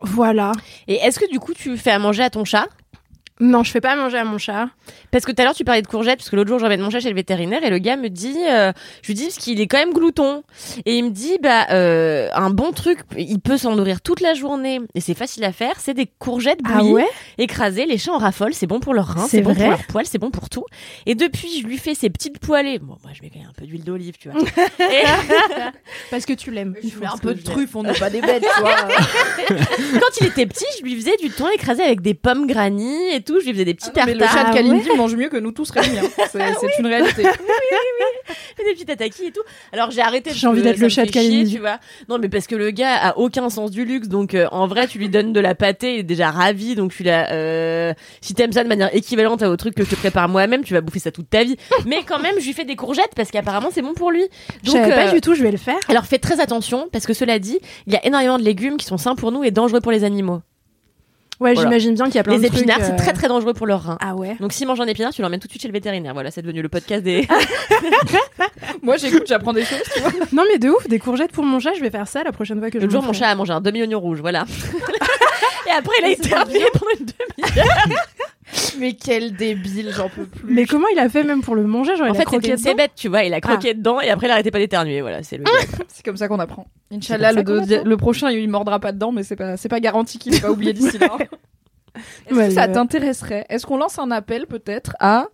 [0.00, 0.52] voilà
[0.86, 2.68] Et est-ce que du coup tu fais à manger à ton chat?
[3.40, 4.68] Non je fais pas manger à mon chat.
[5.10, 6.90] Parce que tout à l'heure tu parlais de courgettes, parce que l'autre jour j'emmène mon
[6.90, 8.72] chat chez le vétérinaire et le gars me dit, euh,
[9.02, 10.44] je lui dis parce qu'il est quand même glouton.
[10.86, 14.34] Et il me dit bah euh, un bon truc, il peut s'en nourrir toute la
[14.34, 14.80] journée.
[14.94, 17.08] Et c'est facile à faire, c'est des courgettes ah bouillies, ouais?
[17.38, 20.06] écrasées, les chats en raffolent, c'est bon pour leurs reins, C'est bon pour leurs poils,
[20.06, 20.64] c'est bon pour tout.
[21.06, 23.58] Et depuis je lui fais ces petites poêlées, bon moi je mets quand même un
[23.58, 24.40] peu d'huile d'olive, tu vois.
[24.80, 25.04] Et-
[26.10, 26.76] parce que tu l'aimes.
[26.82, 28.76] Il faut un peu de truffe, on n'est pas des bêtes, tu vois.
[30.00, 33.23] quand il était petit, je lui faisais du thon écrasé avec des pommes granny et
[33.24, 35.36] tout, je lui faisais des petits Ah Mais le chat de Kalindi mange mieux que
[35.36, 35.98] nous tous réunis.
[35.98, 36.24] hein.
[36.30, 37.22] C'est c'est une réalité.
[38.66, 39.42] des petits tatakis et tout.
[39.72, 40.30] Alors j'ai arrêté.
[40.32, 41.54] J'ai envie d'être le chat de Kalindi.
[41.54, 41.78] tu vois.
[42.08, 44.86] Non, mais parce que le gars a aucun sens du luxe, donc euh, en vrai,
[44.86, 47.30] tu lui donnes de la pâtée, il est déjà ravi, donc tu l'as.
[47.32, 50.74] Euh, si t'aimes ça de manière équivalente au truc que je te prépare moi-même, tu
[50.74, 51.56] vas bouffer ça toute ta vie.
[51.86, 54.24] Mais quand même, je lui fais des courgettes parce qu'apparemment c'est bon pour lui.
[54.62, 56.88] je Donc, savais pas euh, du tout je vais le faire alors faites très attention
[56.92, 59.44] parce que cela dit, il y a énormément de légumes qui sont sains pour nous
[59.44, 60.40] et dangereux pour les animaux.
[61.44, 61.68] Ouais voilà.
[61.70, 63.66] j'imagine bien qu'il y a plein Les de épinards, c'est euh, très très dangereux pour
[63.66, 63.98] leurs reins.
[64.00, 66.14] ah ouais Donc si mange un épinard, tu l'emmènes tout de suite chez le vétérinaire.
[66.14, 67.28] Voilà, c'est devenu le podcast des.
[68.82, 70.10] Moi, j'écoute, j'apprends des choses, tu vois.
[70.32, 72.58] non mais de ouf des courgettes pour mon chat je vais faire ça la prochaine
[72.58, 74.44] fois que je Le jour, mon chat a mangé un demi-oignon rouge, voilà.
[75.66, 76.50] Et après, il a été pendant
[76.98, 77.96] une demi-heure.
[78.78, 80.52] Mais quel débile, j'en peux plus.
[80.52, 82.42] mais comment il a fait même pour le manger genre En il a fait, croqué
[82.48, 83.22] c'était une dedans cébette, tu vois.
[83.24, 85.00] Il a croqué dedans et après, il arrêtait pas d'éternuer.
[85.00, 85.44] Voilà, c'est le.
[85.88, 86.66] C'est comme ça qu'on apprend.
[86.92, 87.88] Inch'Allah, C'est le, comme ça qu'on deux- apprend.
[87.88, 90.50] le prochain, il mordra pas dedans, mais c'est pas, c'est pas garanti qu'il ait pas
[90.50, 91.08] oublié d'ici là.
[92.26, 92.72] Est-ce Ouais, que ça ouais.
[92.72, 93.46] t'intéresserait?
[93.48, 95.26] Est-ce qu'on lance un appel peut-être à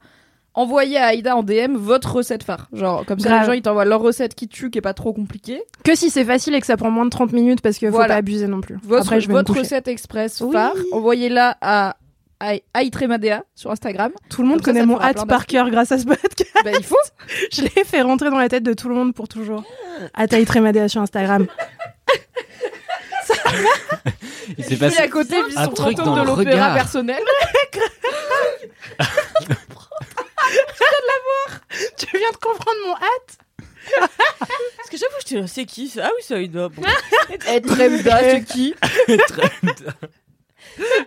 [0.52, 2.68] envoyer à Aïda en DM votre recette phare?
[2.74, 3.40] Genre, comme ça, Grave.
[3.40, 5.62] les gens ils t'envoient leur recette qui tue, qui est pas trop compliquée.
[5.84, 7.92] que si c'est facile et que ça prend moins de 30 minutes parce que faut
[7.92, 8.08] Voilà.
[8.14, 9.61] pas abuser non plus Votre, après je vais me votre coucher.
[9.62, 10.52] recette express Oui.
[10.52, 11.96] phare, envoyez-la à
[12.74, 14.12] Aïtremadea sur Instagram.
[14.30, 16.51] tout le monde Comme ça, connaît ça mon hâte par cœur grâce à ce podcast
[16.64, 16.97] bah, il faut.
[17.53, 19.62] je l'ai fait rentrer dans la tête de tout le monde pour toujours
[20.14, 21.47] Ataï Trémadéa sur Instagram
[24.59, 26.74] Il s'est passé à côté, un son truc dans de le l'opéra regard.
[26.74, 27.22] personnel.
[31.97, 33.38] tu viens de comprendre mon hâte
[34.76, 36.07] Parce que j'avoue, je là, c'est qui ça?
[36.07, 36.68] Ah oui, ça, il doit.
[36.68, 36.82] Bon.
[36.82, 38.74] Tremda, c'est qui?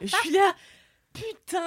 [0.02, 0.54] Je suis là.
[1.14, 1.60] Putain,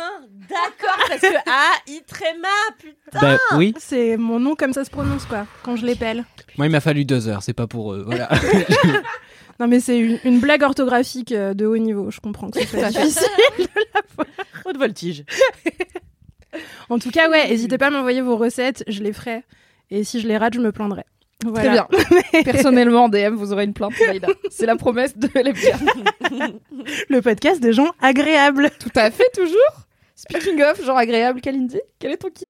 [0.48, 3.20] d'accord, parce que ah, Itrema, putain.
[3.20, 6.24] Bah oui, c'est mon nom comme ça se prononce quoi quand je l'épelle
[6.56, 8.02] moi il m'a fallu deux heures, c'est pas pour eux.
[8.06, 8.28] Voilà.
[9.60, 12.66] non mais c'est une, une blague orthographique euh, de haut niveau je comprends que ce
[12.66, 13.68] soit difficile
[14.64, 15.24] Haute voltige.
[16.88, 19.44] en tout cas ouais n'hésitez pas à m'envoyer vos recettes je les ferai
[19.90, 21.04] et si je les rate je me plaindrai
[21.44, 21.88] voilà.
[21.90, 22.42] Très bien.
[22.52, 23.94] Personnellement, en DM, vous aurez une plainte.
[24.50, 26.60] C'est la promesse de LFK.
[27.08, 29.86] le podcast des gens agréables Tout à fait, toujours.
[30.14, 32.46] Speaking of, genre agréable, Kalindi, quel est ton kiff?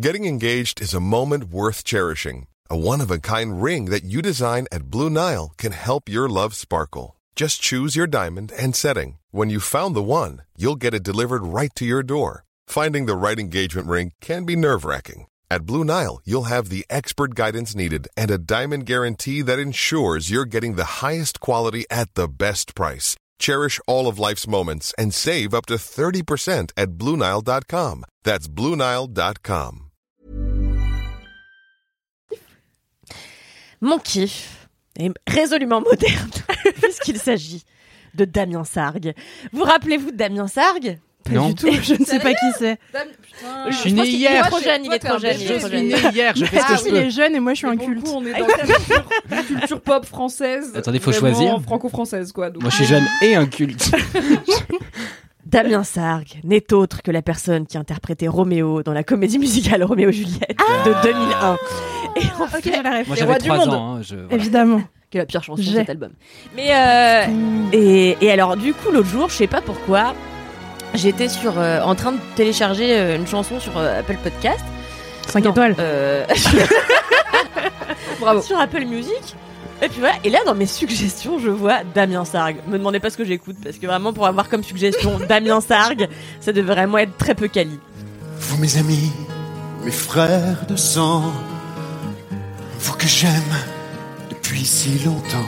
[0.00, 2.46] Getting engaged is a moment worth cherishing.
[2.70, 6.28] A one of a kind ring that you design at Blue Nile can help your
[6.28, 7.16] love sparkle.
[7.34, 9.18] Just choose your diamond and setting.
[9.30, 12.44] When you found the one, you'll get it delivered right to your door.
[12.66, 15.26] Finding the right engagement ring can be nerve wracking.
[15.50, 20.30] At Blue Nile, you'll have the expert guidance needed and a diamond guarantee that ensures
[20.30, 23.16] you're getting the highest quality at the best price.
[23.38, 28.04] Cherish all of life's moments and save up to 30% at BlueNile.com.
[28.24, 29.84] That's BlueNile.com.
[33.80, 34.68] Mon kiff
[34.98, 36.30] est résolument moderne,
[36.82, 37.62] puisqu'il s'agit
[38.14, 39.14] de Damien Sargue.
[39.52, 40.98] Vous rappelez-vous de Damien Sargue
[41.28, 41.48] Pas Non.
[41.48, 42.78] du tout, je ne sais pas qui c'est.
[43.70, 44.42] Je suis né hier.
[44.44, 45.36] Il trop je- jeune, il est trop un jeune.
[45.40, 45.88] il Je trop suis jeune.
[45.88, 47.10] né hier, je fais ce Ah, que je il est peux.
[47.10, 48.04] jeune et moi je suis un culte.
[48.04, 48.46] coup, on est dans
[49.30, 50.72] la culture, pop française.
[50.74, 51.62] Attendez, faut vraiment choisir.
[51.62, 52.50] franco-française, quoi.
[52.60, 53.90] Moi je suis jeune et un culte.
[55.46, 60.10] Damien Sargue n'est autre que la personne qui interprétait Roméo dans la comédie musicale Roméo
[60.10, 61.56] et Juliette de 2001.
[62.16, 63.04] Et en fait, j'ai la.
[63.04, 63.74] Moi j'avais rois du 3 monde.
[63.74, 63.94] ans.
[63.96, 64.34] hein, je- voilà.
[64.34, 64.82] Évidemment.
[65.10, 66.10] qui est la pire chanson de cet album?
[66.54, 67.24] Mais euh,
[67.72, 70.14] et, et alors du coup l'autre jour, je sais pas pourquoi,
[70.94, 74.64] j'étais sur euh, en train de télécharger euh, une chanson sur euh, Apple Podcast.
[75.28, 75.74] 5 Non, étoiles.
[75.78, 76.24] euh,
[78.20, 78.42] Bravo.
[78.42, 79.36] sur Apple Music.
[79.80, 82.56] Et puis voilà, et là dans mes suggestions, je vois Damien Sargue.
[82.66, 86.08] Me demandez pas ce que j'écoute parce que vraiment pour avoir comme suggestion Damien Sargue,
[86.40, 87.78] ça devrait vraiment être très peu quali.
[88.40, 89.12] Vous mes amis,
[89.84, 91.22] mes frères de sang,
[92.80, 93.30] vous que j'aime
[94.30, 95.46] depuis si longtemps.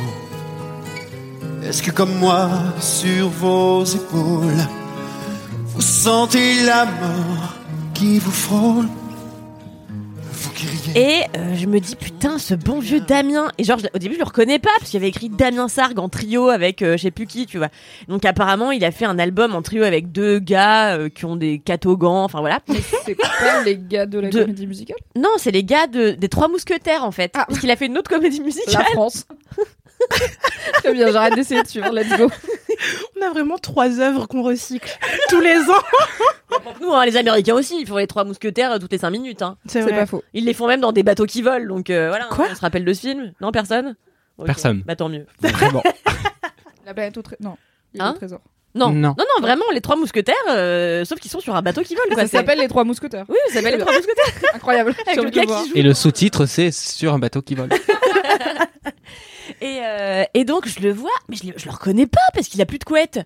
[1.65, 2.49] Est-ce que comme moi,
[2.81, 4.55] sur vos épaules,
[5.81, 7.55] vous sentez la mort
[7.95, 8.85] qui vous frôle
[10.31, 11.23] Vous qui riez.
[11.23, 14.13] Et euh, je me dis putain ce bon vieux Damien et genre je- au début
[14.13, 17.03] je le reconnais pas parce qu'il avait écrit Damien Sargue en trio avec euh, je
[17.05, 17.71] sais plus qui tu vois
[18.09, 21.37] donc apparemment il a fait un album en trio avec deux gars euh, qui ont
[21.37, 22.61] des catogans enfin voilà
[23.07, 24.99] C'est pas les gars de la De- comédie musicale?
[25.17, 27.97] Non c'est les gars de, des trois mousquetaires en fait parce qu'il a fait une
[27.97, 29.25] autre comédie musicale La France.
[30.83, 31.91] Très bien, j'arrête d'essayer de suivre.
[31.93, 32.31] Let's go.
[33.19, 36.63] On a vraiment trois œuvres qu'on recycle tous les ans.
[36.81, 39.43] Nous hein, les Américains aussi ils font les trois mousquetaires euh, toutes les cinq minutes
[39.43, 39.57] hein.
[39.67, 40.23] C'est pas faux.
[40.35, 42.61] ils les font même dans des bateaux qui volent donc euh, voilà Quoi on se
[42.61, 43.95] rappelle de ce film non personne?
[44.45, 44.83] Personne.
[44.87, 45.83] bah tant mieux Vraiment.
[46.87, 47.39] La planète au trésor.
[47.43, 47.57] Non.
[47.95, 48.13] Il y a Hein?
[48.13, 48.41] le trésor.
[48.75, 49.15] non non Non.
[49.19, 52.23] non, vraiment les trois mousquetaires euh, sauf qu'ils sont sur un bateau qui vole quoi
[52.23, 53.27] Ça s'appelle les trois mousquetaires.
[53.29, 54.95] oui ça s'appelle les trois mousquetaires Incroyable.
[55.07, 57.69] avec le gars le qui joue Et le sous-titre, c'est sur un bateau qui vole.
[59.61, 62.49] Et, euh, et donc je le vois, mais je, le- je le reconnais pas parce
[62.49, 63.21] qu'il a plus de couette.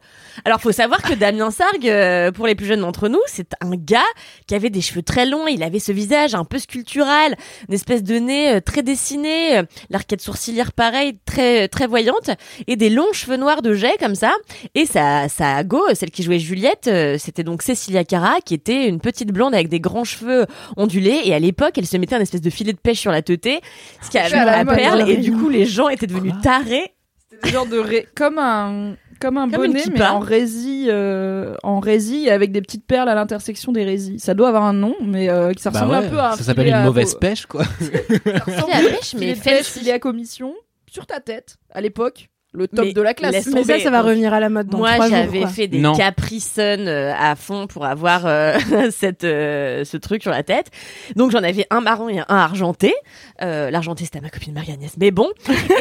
[0.45, 3.73] Alors faut savoir que Damien Sargue, euh, pour les plus jeunes d'entre nous, c'est un
[3.77, 3.99] gars
[4.47, 7.37] qui avait des cheveux très longs, il avait ce visage un peu sculptural,
[7.69, 12.31] une espèce de nez euh, très dessiné, euh, l'arcade sourcilière pareil, très très voyante,
[12.67, 14.33] et des longs cheveux noirs de jet comme ça.
[14.75, 18.89] Et sa sa go, celle qui jouait Juliette, euh, c'était donc Cécilia Cara, qui était
[18.89, 20.47] une petite blonde avec des grands cheveux
[20.77, 21.21] ondulés.
[21.25, 23.61] Et à l'époque, elle se mettait un espèce de filet de pêche sur la teuté,
[24.03, 24.99] ce qui avait la la perle.
[25.01, 25.09] là.
[25.09, 26.95] Et du coup, les gens étaient devenus tarés.
[27.31, 31.81] C'était genre de ré- comme un comme un Comme bonnet mais en résille euh, en
[31.81, 34.19] résille avec des petites perles à l'intersection des résilles.
[34.21, 36.37] Ça doit avoir un nom mais euh, ça Bah ressemble ouais, un peu à un
[36.37, 37.65] ça s'appelle une à- mauvaise pêche, quoi.
[37.81, 39.79] Ça ressemble à pêche, mais pêche, fancy.
[39.79, 40.55] filet à commission
[40.91, 42.29] sur ta tête à l'époque.
[42.57, 43.33] Le top Mais de la classe.
[43.33, 43.81] Mais ça, tomber.
[43.81, 45.95] ça va revenir à la mode dans Moi, j'avais fait des Non.
[45.97, 48.57] Capri Sun euh, à fond pour avoir euh,
[48.91, 50.71] cette euh, ce truc sur la tête.
[51.17, 52.95] Donc j'en avais un marron et un argenté.
[53.43, 55.29] Euh, L'argenté c'était à ma copine Marie-Agnès, mais bon.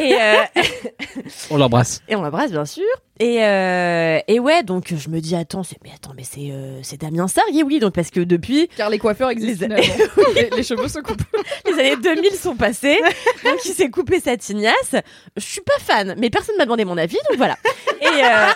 [0.02, 0.34] Et, euh,
[1.50, 2.02] On l'embrasse.
[2.08, 2.84] et on l'embrasse bien sûr.
[3.20, 7.00] Et euh, et ouais, donc je me dis attends, mais attends, mais c'est euh, c'est
[7.00, 9.82] Damien Sargue, oui, donc parce que depuis Car les coiffeurs existent Les-
[10.34, 11.22] les, les cheveux se coupent.
[11.66, 12.98] les années 2000 sont passées,
[13.44, 14.96] donc il s'est coupé sa tignasse.
[15.36, 17.56] Je suis pas fan, mais personne m'a demandé mon avis, donc voilà.
[18.00, 18.50] Et euh,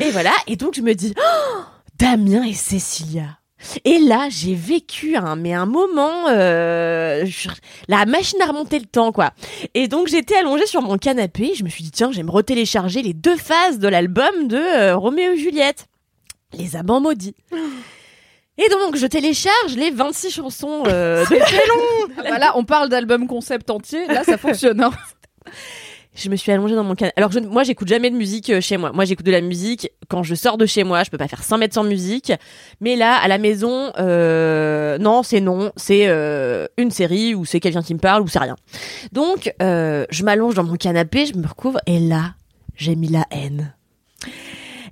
[0.00, 1.60] et voilà, et donc je me dis Oh,
[1.98, 3.38] Damien et Cécilia.
[3.84, 7.48] Et là, j'ai vécu un mais un moment euh, je-
[7.88, 9.30] la machine à remonter le temps quoi.
[9.74, 12.30] Et donc j'étais allongée sur mon canapé, je me suis dit tiens, je vais me
[12.30, 15.86] retélécharger les deux phases de l'album de euh, Roméo et Juliette.
[16.58, 17.34] Les amants maudits.
[18.56, 21.36] Et donc, je télécharge les 26 chansons euh, de
[22.24, 24.06] Ah bah on parle d'album concept entier.
[24.06, 24.80] Là, ça fonctionne.
[24.80, 24.92] hein.
[26.14, 27.14] Je me suis allongée dans mon canapé.
[27.16, 28.92] Alors, je, moi, j'écoute jamais de musique euh, chez moi.
[28.92, 31.02] Moi, j'écoute de la musique quand je sors de chez moi.
[31.02, 32.32] Je peux pas faire 100 mètres sans musique.
[32.80, 35.72] Mais là, à la maison, euh, non, c'est non.
[35.76, 38.56] C'est euh, une série ou c'est quelqu'un qui me parle ou c'est rien.
[39.12, 42.34] Donc, euh, je m'allonge dans mon canapé, je me recouvre et là,
[42.76, 43.74] j'ai mis la haine.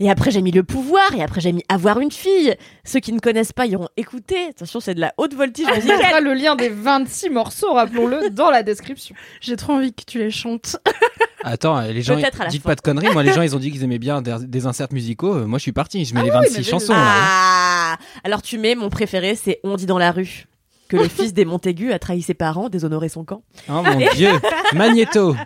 [0.04, 2.56] Et après, j'ai mis le pouvoir, et après, j'ai mis avoir une fille.
[2.84, 4.46] Ceux qui ne connaissent pas iront écouter.
[4.48, 5.96] Attention, c'est de la haute voltige On musicale.
[5.98, 9.14] mettra le lien des 26 morceaux, rappelons-le, dans la description.
[9.40, 10.76] J'ai trop envie que tu les chantes.
[11.44, 12.16] Attends, les gens,
[12.50, 13.12] dites pas de conneries.
[13.12, 15.34] Moi, les gens, ils ont dit qu'ils aimaient bien des, des inserts musicaux.
[15.36, 16.04] Euh, Moi, je suis parti.
[16.04, 16.92] Je mets les oui, 26 mais chansons.
[16.94, 16.98] là.
[17.04, 20.46] Ah Alors tu mets mon préféré, c'est On dit dans la rue
[20.88, 23.42] que le fils des Montaigu a trahi ses parents, déshonoré son camp.
[23.68, 24.30] Oh mon dieu.
[24.74, 25.36] Magnéto.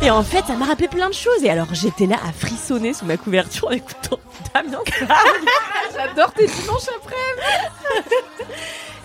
[0.00, 1.42] Et en fait, ça m'a rappelé plein de choses.
[1.42, 4.18] Et alors j'étais là à frissonner sous ma couverture en écoutant
[4.54, 4.78] Damien.
[5.94, 7.16] J'adore tes dimanches après.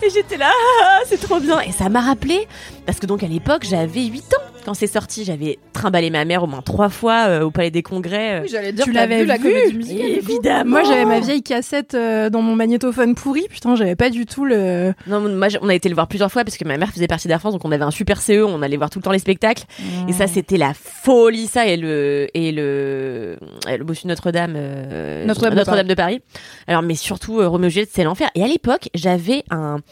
[0.02, 0.50] Et j'étais là,
[0.82, 1.60] ah, c'est trop bien.
[1.60, 2.48] Et ça m'a rappelé,
[2.86, 5.24] parce que donc à l'époque, j'avais 8 ans quand c'est sorti.
[5.24, 8.34] J'avais trimballé ma mère au moins trois fois euh, au Palais des Congrès.
[8.38, 8.40] euh.
[8.42, 10.70] Oui, j'allais dire, Tu l'avais vu la vu comédie musicale Évidemment.
[10.70, 13.46] Moi, j'avais ma vieille cassette euh, dans mon magnétophone pourri.
[13.50, 14.94] Putain, j'avais pas du tout le.
[15.06, 17.28] Non, moi, on a été le voir plusieurs fois parce que ma mère faisait partie
[17.28, 19.18] d'Air France, donc on avait un super CE, on allait voir tout le temps les
[19.18, 19.64] spectacles.
[20.08, 23.36] Et ça, c'était la folie, ça, et le, et le,
[23.68, 26.20] et le bossu Notre-Dame, euh, Notre-Dame de Notre-Dame de Paris.
[26.66, 28.30] Alors, mais surtout, euh, Roméo et Juliette, c'est l'enfer.
[28.34, 29.82] Et à l'époque, j'avais un, vous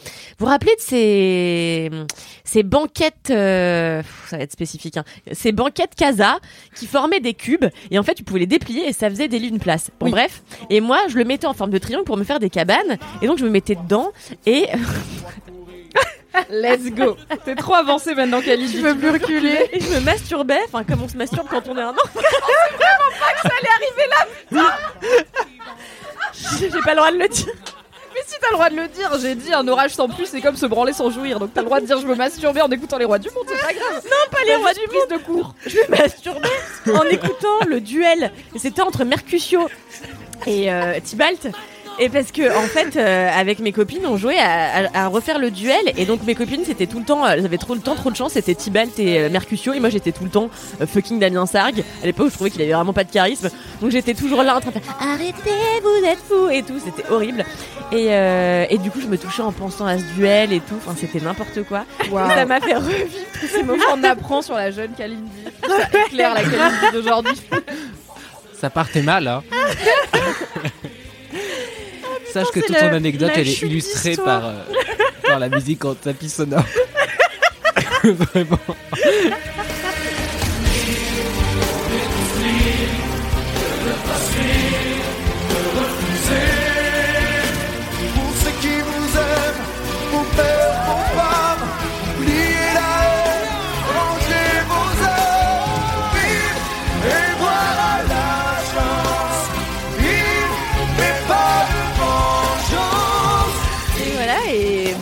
[0.41, 1.91] vous rappelez de ces,
[2.45, 6.39] ces banquettes, euh, ça va être spécifique, hein, ces banquettes casa
[6.75, 9.39] qui formaient des cubes, et en fait, tu pouvais les déplier et ça faisait des
[9.39, 9.91] lits d'une place.
[10.01, 10.43] Bon, bref.
[10.71, 13.27] Et moi, je le mettais en forme de triangle pour me faire des cabanes, et
[13.27, 14.13] donc je me mettais dedans,
[14.47, 14.69] et
[16.51, 17.17] Let's go.
[17.45, 18.79] T'es trop avancé maintenant, Kalindi.
[18.79, 19.69] Je peux plus reculer.
[19.73, 22.21] Et je me masturbais, enfin comme on se masturbe quand on est un enfant.
[26.59, 27.53] J'ai pas le droit de le dire.
[28.33, 30.57] Si t'as le droit de le dire, j'ai dit un orage sans plus, c'est comme
[30.57, 31.39] se branler sans jouir.
[31.39, 33.45] Donc t'as le droit de dire je me masturbais en écoutant les rois du monde,
[33.47, 34.03] c'est pas grave.
[34.05, 35.55] Non, pas les rois du monde de cours.
[35.67, 36.49] Je me masturbais
[36.95, 38.33] en écoutant le duel.
[38.55, 39.69] Et c'était entre Mercutio
[40.47, 41.49] et euh, Tybalt.
[41.99, 45.39] Et parce que en fait, euh, avec mes copines, on jouait à, à- à refaire
[45.39, 45.93] le duel.
[45.97, 48.17] Et donc mes copines, c'était tout le temps, elles avaient trop le temps, trop de
[48.17, 48.33] chance.
[48.33, 49.73] C'était Tybalt et euh, Mercutio.
[49.73, 51.85] Et moi, j'étais tout le temps euh, fucking Damien Sargue.
[52.03, 53.51] À l'époque, je trouvais qu'il avait vraiment pas de charisme.
[53.81, 56.81] Donc j'étais toujours là en train de faire arrêtez, vous êtes fous et tout.
[56.85, 57.45] C'était horrible.
[57.93, 60.77] Et, euh, et du coup, je me touchais en pensant à ce duel et tout.
[60.85, 61.85] Enfin, c'était n'importe quoi.
[62.05, 63.07] Et ça m'a fait revivre
[63.41, 63.83] tous ces moments.
[63.95, 65.31] On apprend sur la jeune Kalindi.
[65.67, 67.41] Ça éclaire la Kalindi d'aujourd'hui.
[68.61, 69.43] Ça partait mal, hein.
[72.33, 74.53] Sache que toute ton anecdote, elle est illustrée par, euh,
[75.23, 76.65] par la musique en tapis sonore.
[78.05, 78.59] Vraiment.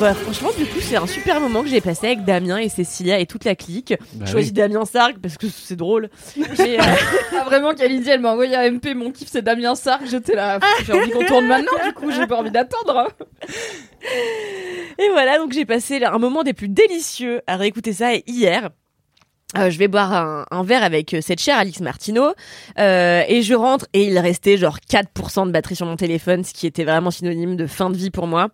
[0.00, 3.18] Bah, franchement, du coup, c'est un super moment que j'ai passé avec Damien et Cécilia
[3.20, 3.94] et toute la clique.
[4.14, 4.54] Bah Je choisis oui.
[4.54, 6.08] Damien Sargue parce que c'est drôle.
[6.58, 6.84] Mais, euh,
[7.38, 8.94] Ah, vraiment, Kalindi, elle m'a envoyé un MP.
[8.94, 10.02] Mon kiff, c'est Damien Sark.
[10.10, 10.58] J'étais là.
[10.86, 13.08] J'ai envie qu'on tourne maintenant, du coup, j'ai pas envie d'attendre.
[14.98, 18.14] et voilà, donc j'ai passé un moment des plus délicieux à réécouter ça.
[18.14, 18.70] Et hier,
[19.58, 22.34] euh, je vais boire un, un verre avec euh, cette chère Alix Martineau
[22.78, 26.54] euh, et je rentre et il restait genre 4% de batterie sur mon téléphone, ce
[26.54, 28.48] qui était vraiment synonyme de fin de vie pour moi.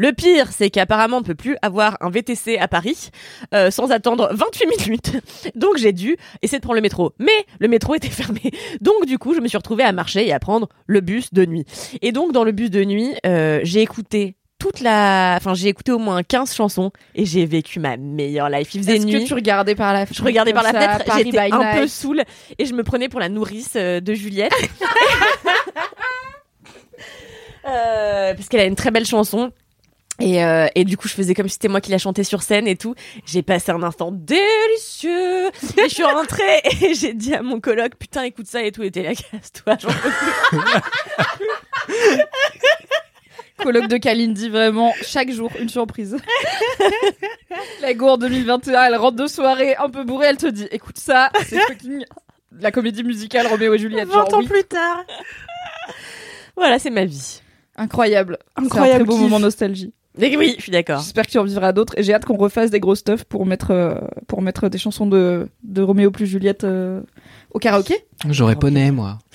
[0.00, 3.10] Le pire, c'est qu'apparemment on peut plus avoir un VTC à Paris
[3.52, 5.12] euh, sans attendre 28 minutes.
[5.56, 8.40] Donc j'ai dû essayer de prendre le métro, mais le métro était fermé.
[8.80, 11.44] Donc du coup, je me suis retrouvée à marcher et à prendre le bus de
[11.44, 11.66] nuit.
[12.00, 15.92] Et donc dans le bus de nuit, euh, j'ai écouté toute la enfin j'ai écouté
[15.92, 18.74] au moins 15 chansons et j'ai vécu ma meilleure life.
[18.74, 19.22] Il faisait Est-ce nuit.
[19.24, 21.74] que tu regardais par la fenêtre Je regardais par la ça, fenêtre, Paris j'étais un
[21.76, 22.22] peu saoule
[22.58, 24.54] et je me prenais pour la nourrice euh, de Juliette.
[27.66, 29.52] Euh, parce qu'elle a une très belle chanson.
[30.20, 32.42] Et, euh, et du coup, je faisais comme si c'était moi qui la chantais sur
[32.42, 32.94] scène et tout.
[33.24, 35.46] J'ai passé un instant délicieux.
[35.48, 38.82] Et je suis rentrée et j'ai dit à mon coloc, putain, écoute ça et tout.
[38.82, 39.76] Et était là, casse-toi.
[39.80, 39.88] j'en.
[43.62, 46.16] Colloque de Kalindi, vraiment, chaque jour, une surprise.
[47.82, 51.30] la gourde 2021, elle rentre de soirée un peu bourrée, elle te dit, écoute ça,
[51.46, 52.04] c'est fucking
[52.58, 54.08] la comédie musicale Roméo et Juliette.
[54.08, 54.46] 20 Genre, ans oui.
[54.48, 55.04] plus tard.
[56.56, 57.42] Voilà, c'est ma vie.
[57.76, 58.38] Incroyable.
[58.56, 59.22] C'est un Incroyable très beau kiff.
[59.22, 59.92] moment nostalgie.
[60.20, 61.00] Mais oui, je suis d'accord.
[61.00, 63.46] J'espère que tu en vivras d'autres et j'ai hâte qu'on refasse des gros stuff pour
[63.46, 63.94] mettre, euh,
[64.28, 67.00] pour mettre des chansons de, de Roméo plus Juliette euh,
[67.52, 67.94] au karaoké.
[68.28, 69.18] J'aurais poney, moi.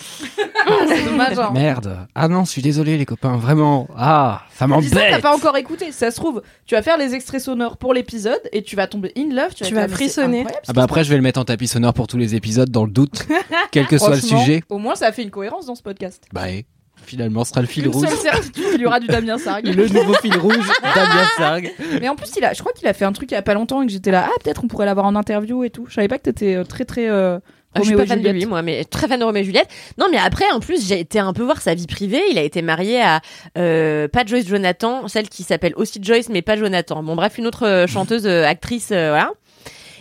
[0.87, 1.37] C'est dommage.
[1.37, 1.51] hein.
[1.53, 2.07] Merde.
[2.15, 3.37] Ah non, je suis désolé, les copains.
[3.37, 3.87] Vraiment.
[3.95, 5.21] Ah, ça ça, t'as m'embête.
[5.21, 5.91] pas encore écouté.
[5.91, 9.11] Ça se trouve, tu vas faire les extraits sonores pour l'épisode et tu vas tomber
[9.17, 9.53] in love.
[9.53, 10.45] Tu vas, Tu frissonner.
[10.67, 12.85] Ah bah après, je vais le mettre en tapis sonore pour tous les épisodes dans
[12.85, 13.27] le doute,
[13.71, 14.63] quel que soit le sujet.
[14.69, 16.23] Au moins, ça a fait une cohérence dans ce podcast.
[16.33, 16.65] Bah, et
[17.05, 18.07] finalement, ce sera le fil Une rouge.
[18.07, 19.67] seule certitude, il y aura du Damien Sargue.
[19.67, 21.71] Le nouveau fil rouge, Damien Sargue.
[22.01, 23.41] Mais en plus, il a, je crois qu'il a fait un truc il y a
[23.41, 24.27] pas longtemps et que j'étais là.
[24.27, 25.85] Ah, peut-être on pourrait l'avoir en interview et tout.
[25.87, 27.07] Je savais pas que t'étais euh, très très.
[27.09, 27.39] Euh,
[27.77, 28.41] Ah, je suis Roméo pas et fan de Juliette.
[28.43, 29.67] lui, moi, mais très fan de Roméo et Juliette.
[29.97, 32.21] Non, mais après, en plus, j'ai été un peu voir sa vie privée.
[32.31, 33.19] Il a été marié à
[33.57, 37.03] euh, pas Joyce Jonathan, celle qui s'appelle aussi Joyce, mais pas Jonathan.
[37.03, 39.31] Bon, bref, une autre euh, chanteuse, euh, actrice, euh, voilà.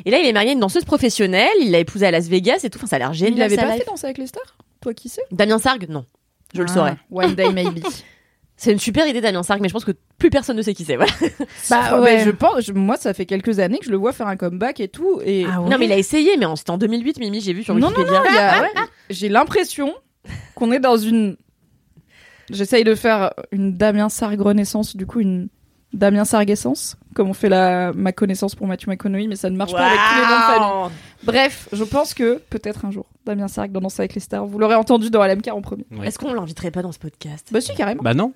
[0.07, 1.49] Et là, il est marié à une danseuse professionnelle.
[1.61, 2.79] Il l'a épousée à Las Vegas et tout.
[2.79, 3.35] Enfin, ça a l'air génial.
[3.39, 3.79] Il avait sa pas life.
[3.85, 4.57] fait danser avec les stars?
[4.81, 5.23] Toi qui sais?
[5.33, 6.05] Damien Sargue, non.
[6.55, 6.97] Je le Ah, saurais.
[7.11, 7.85] One day maybe.
[8.57, 10.85] C'est une super idée, Damien Sargue, mais je pense que plus personne ne sait qui
[10.85, 10.95] c'est.
[10.95, 11.11] Voilà.
[11.71, 12.23] bah ouais.
[12.25, 12.65] je pense.
[12.65, 15.21] je- moi, ça fait quelques années que je le vois faire un comeback et tout.
[15.25, 15.69] Et Ah ouais.
[15.71, 17.91] Non, mais il a essayé, mais en- c'était en 2008, Mimi, j'ai vu sur non,
[17.91, 18.57] non, Wikipédia.
[18.59, 18.63] non.
[18.63, 18.69] ouais,
[19.11, 19.93] J'ai l'impression
[20.55, 21.37] qu'on est dans une.
[22.51, 25.49] J'essaye de faire une Damien Sargue renaissance, du coup une
[25.95, 29.73] Damien Sarguessence, comme on fait la ma connaissance pour Mathieu McConaughey, mais ça ne marche
[29.73, 30.97] pas avec tous les noms de famille.
[31.23, 34.45] Bref, je pense que peut-être un jour, Damien Sargue dans Danse avec les stars.
[34.45, 35.87] Vous l'aurez entendu dans LMK en premier.
[36.03, 37.49] Est-ce qu'on l'inviterait pas dans ce podcast?
[37.53, 38.03] Bah si, carrément.
[38.03, 38.33] Bah non.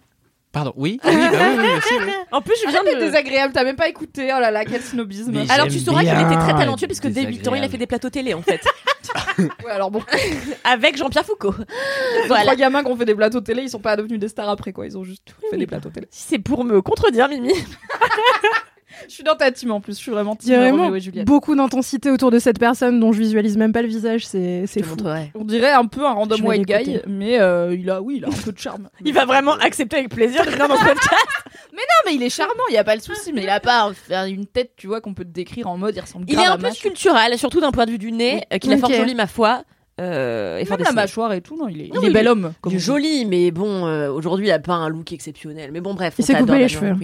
[0.51, 0.73] Pardon.
[0.77, 0.99] Oui.
[1.03, 2.13] Ah oui, bah oui, oui, bien sûr, oui.
[2.33, 2.87] En plus, je viens de.
[2.87, 4.31] d'être désagréable, t'as même pas écouté.
[4.35, 5.33] Oh là là, quel snobisme.
[5.33, 7.77] Mais Alors tu sauras qu'il était très talentueux parce que début temps il a fait
[7.77, 8.61] des plateaux télé en fait
[9.65, 10.03] Ouais, alors bon,
[10.65, 11.55] avec Jean-Pierre Foucault.
[11.59, 14.49] les trois gamins qui ont fait des plateaux télé, ils sont pas devenus des stars
[14.49, 14.87] après quoi.
[14.87, 16.09] Ils ont juste fait des plateaux télé.
[16.11, 17.53] Si c'est pour me contredire Mimi.
[19.07, 19.95] Je suis dans ta team en plus.
[19.97, 21.27] Je suis vraiment Il y a team vraiment Roméo et Juliette.
[21.27, 24.27] beaucoup d'intensité autour de cette personne dont je visualise même pas le visage.
[24.27, 24.91] C'est fou.
[24.91, 25.31] montrerai.
[25.35, 28.29] On dirait un peu un random white guy, mais euh, il a, oui, il a
[28.29, 28.89] un peu de charme.
[29.05, 31.15] Il va vraiment accepter avec plaisir de venir dans ce podcast.
[31.73, 33.93] Non, mais il est charmant, il y a pas le souci, mais il a pas
[34.11, 36.45] un- une tête, tu vois, qu'on peut te décrire en mode il ressemble Il est
[36.45, 39.15] un peu sculptural, surtout d'un point de vue du nez, euh, qu'il a fort joli,
[39.15, 39.63] ma foi.
[40.01, 42.27] Euh, et Même la mâchoire et tout, non, il est, Non, il est il bel
[42.27, 42.53] est- homme.
[42.61, 45.71] comme Il est joli, mais bon, euh, aujourd'hui, il a pas un look exceptionnel.
[45.73, 46.15] Mais bon, bref.
[46.19, 46.95] Il s'est coupé les cheveux.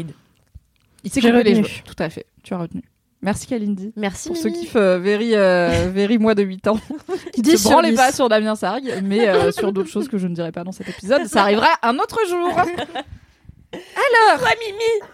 [1.05, 1.65] Il s'est coupé les retenu.
[1.65, 1.83] cheveux.
[1.85, 2.83] Tout à fait, tu as retenu.
[3.23, 3.93] Merci Kalindi.
[3.97, 4.29] Merci.
[4.29, 4.61] Pour ce Mimi.
[4.61, 6.79] kiff euh, very, euh, very moi de 8 ans.
[7.33, 7.97] qui 10 ne branlait 10.
[7.97, 10.73] pas sur Damien Sargue, mais euh, sur d'autres choses que je ne dirai pas dans
[10.73, 11.25] cet épisode.
[11.27, 12.51] Ça arrivera un autre jour.
[13.73, 14.47] Alors,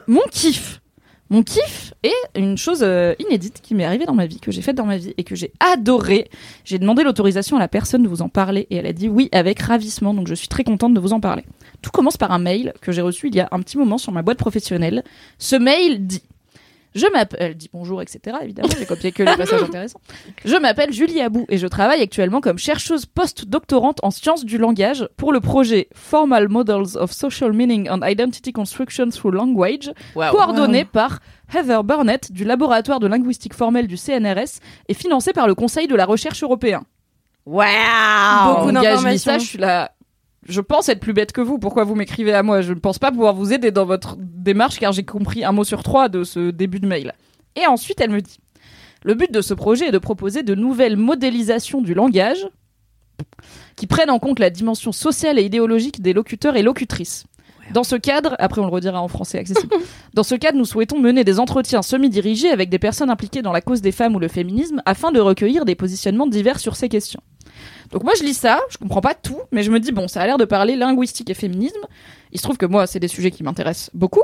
[0.09, 0.81] mon kiff.
[1.33, 4.63] Mon kiff est une chose euh, inédite qui m'est arrivée dans ma vie, que j'ai
[4.63, 6.29] faite dans ma vie et que j'ai adoré.
[6.65, 9.29] J'ai demandé l'autorisation à la personne de vous en parler et elle a dit oui
[9.31, 11.45] avec ravissement, donc je suis très contente de vous en parler.
[11.83, 14.13] Tout commence par un mail que j'ai reçu il y a un petit moment sur
[14.13, 15.05] ma boîte professionnelle.
[15.39, 16.23] Ce mail dit
[16.95, 18.39] je m'appelle, elle dit bonjour, etc.
[18.43, 20.01] Évidemment, j'ai copié que les passages intéressants.
[20.45, 25.09] Je m'appelle Julie Abou et je travaille actuellement comme chercheuse post-doctorante en sciences du langage
[25.17, 31.21] pour le projet Formal Models of Social Meaning and Identity Construction Through Language, coordonné par
[31.55, 34.59] Heather Burnett du laboratoire de linguistique formelle du CNRS
[34.89, 36.83] et financé par le Conseil de la recherche européen.
[37.47, 38.57] Waouh.
[38.57, 39.39] Beaucoup d'informations.
[39.39, 39.93] je suis là.
[40.51, 41.59] Je pense être plus bête que vous.
[41.59, 42.61] Pourquoi vous m'écrivez à moi?
[42.61, 45.63] Je ne pense pas pouvoir vous aider dans votre démarche car j'ai compris un mot
[45.63, 47.15] sur trois de ce début de mail.
[47.55, 48.39] Et ensuite, elle me dit
[49.05, 52.49] Le but de ce projet est de proposer de nouvelles modélisations du langage
[53.77, 57.27] qui prennent en compte la dimension sociale et idéologique des locuteurs et locutrices.
[57.73, 59.73] Dans ce cadre, après on le redira en français accessible,
[60.15, 63.61] dans ce cadre, nous souhaitons mener des entretiens semi-dirigés avec des personnes impliquées dans la
[63.61, 67.21] cause des femmes ou le féminisme afin de recueillir des positionnements divers sur ces questions.
[67.91, 70.23] Donc moi je lis ça, je comprends pas tout, mais je me dis bon, ça
[70.23, 71.81] a l'air de parler linguistique et féminisme.
[72.33, 74.23] Il se trouve que moi c'est des sujets qui m'intéressent beaucoup.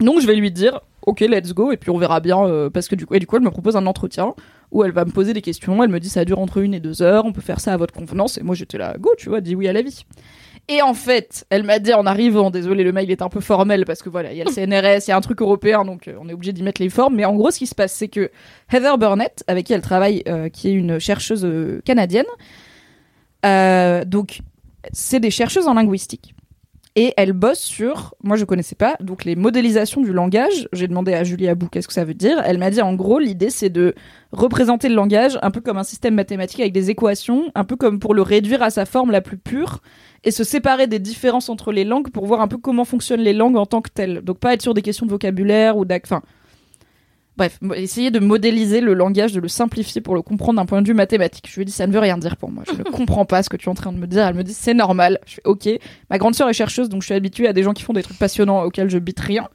[0.00, 2.88] Donc je vais lui dire OK, let's go et puis on verra bien euh, parce
[2.88, 4.34] que du coup et du coup elle me propose un entretien
[4.70, 6.80] où elle va me poser des questions, elle me dit ça dure entre une et
[6.80, 9.28] deux heures, on peut faire ça à votre convenance et moi j'étais là go, tu
[9.28, 10.04] vois, dis oui à la vie.
[10.68, 13.84] Et en fait, elle m'a dit en arrivant, désolé, le mail est un peu formel
[13.84, 16.06] parce que voilà, il y a le CNRS, il y a un truc européen, donc
[16.06, 17.16] euh, on est obligé d'y mettre les formes.
[17.16, 18.30] Mais en gros, ce qui se passe, c'est que
[18.72, 21.46] Heather Burnett, avec qui elle travaille, euh, qui est une chercheuse
[21.84, 22.26] canadienne,
[23.44, 24.40] euh, donc
[24.92, 26.34] c'est des chercheuses en linguistique.
[26.94, 30.68] Et elle bosse sur, moi je connaissais pas, donc les modélisations du langage.
[30.74, 32.42] J'ai demandé à Julie Abou qu'est-ce que ça veut dire.
[32.44, 33.94] Elle m'a dit en gros, l'idée c'est de
[34.30, 37.98] représenter le langage un peu comme un système mathématique avec des équations, un peu comme
[37.98, 39.80] pour le réduire à sa forme la plus pure
[40.24, 43.32] et se séparer des différences entre les langues pour voir un peu comment fonctionnent les
[43.32, 44.20] langues en tant que telles.
[44.20, 46.02] Donc pas être sur des questions de vocabulaire ou d'ac...
[46.04, 46.20] Enfin,
[47.42, 50.86] bref, essayer de modéliser le langage, de le simplifier pour le comprendre d'un point de
[50.86, 51.48] vue mathématique.
[51.50, 52.62] Je lui dit, ça ne veut rien dire pour moi.
[52.66, 54.26] Je ne comprends pas ce que tu es en train de me dire.
[54.26, 55.18] Elle me dit, c'est normal.
[55.26, 55.68] Je fais, ok.
[56.10, 58.02] Ma grande sœur est chercheuse, donc je suis habituée à des gens qui font des
[58.02, 59.48] trucs passionnants auxquels je bite rien.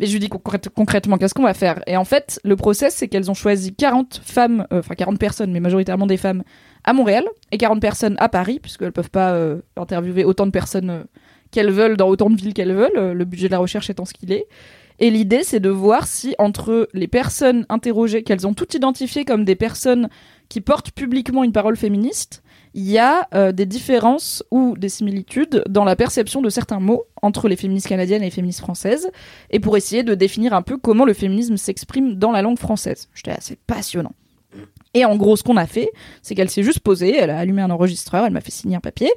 [0.00, 1.82] Mais je lui dis concrète- concrètement, qu'est-ce qu'on va faire?
[1.86, 5.52] Et en fait, le process, c'est qu'elles ont choisi 40 femmes, euh, enfin 40 personnes,
[5.52, 6.42] mais majoritairement des femmes,
[6.84, 10.90] à Montréal et 40 personnes à Paris, puisqu'elles peuvent pas euh, interviewer autant de personnes
[10.90, 11.02] euh,
[11.50, 14.14] qu'elles veulent dans autant de villes qu'elles veulent, le budget de la recherche étant ce
[14.14, 14.46] qu'il est.
[15.00, 19.44] Et l'idée, c'est de voir si entre les personnes interrogées, qu'elles ont toutes identifiées comme
[19.44, 20.10] des personnes
[20.50, 22.42] qui portent publiquement une parole féministe,
[22.74, 27.04] il y a euh, des différences ou des similitudes dans la perception de certains mots
[27.22, 29.10] entre les féministes canadiennes et les féministes françaises,
[29.50, 33.08] et pour essayer de définir un peu comment le féminisme s'exprime dans la langue française.
[33.14, 34.12] J'étais assez passionnant.
[34.92, 35.90] Et en gros, ce qu'on a fait,
[36.20, 38.80] c'est qu'elle s'est juste posée, elle a allumé un enregistreur, elle m'a fait signer un
[38.80, 39.10] papier,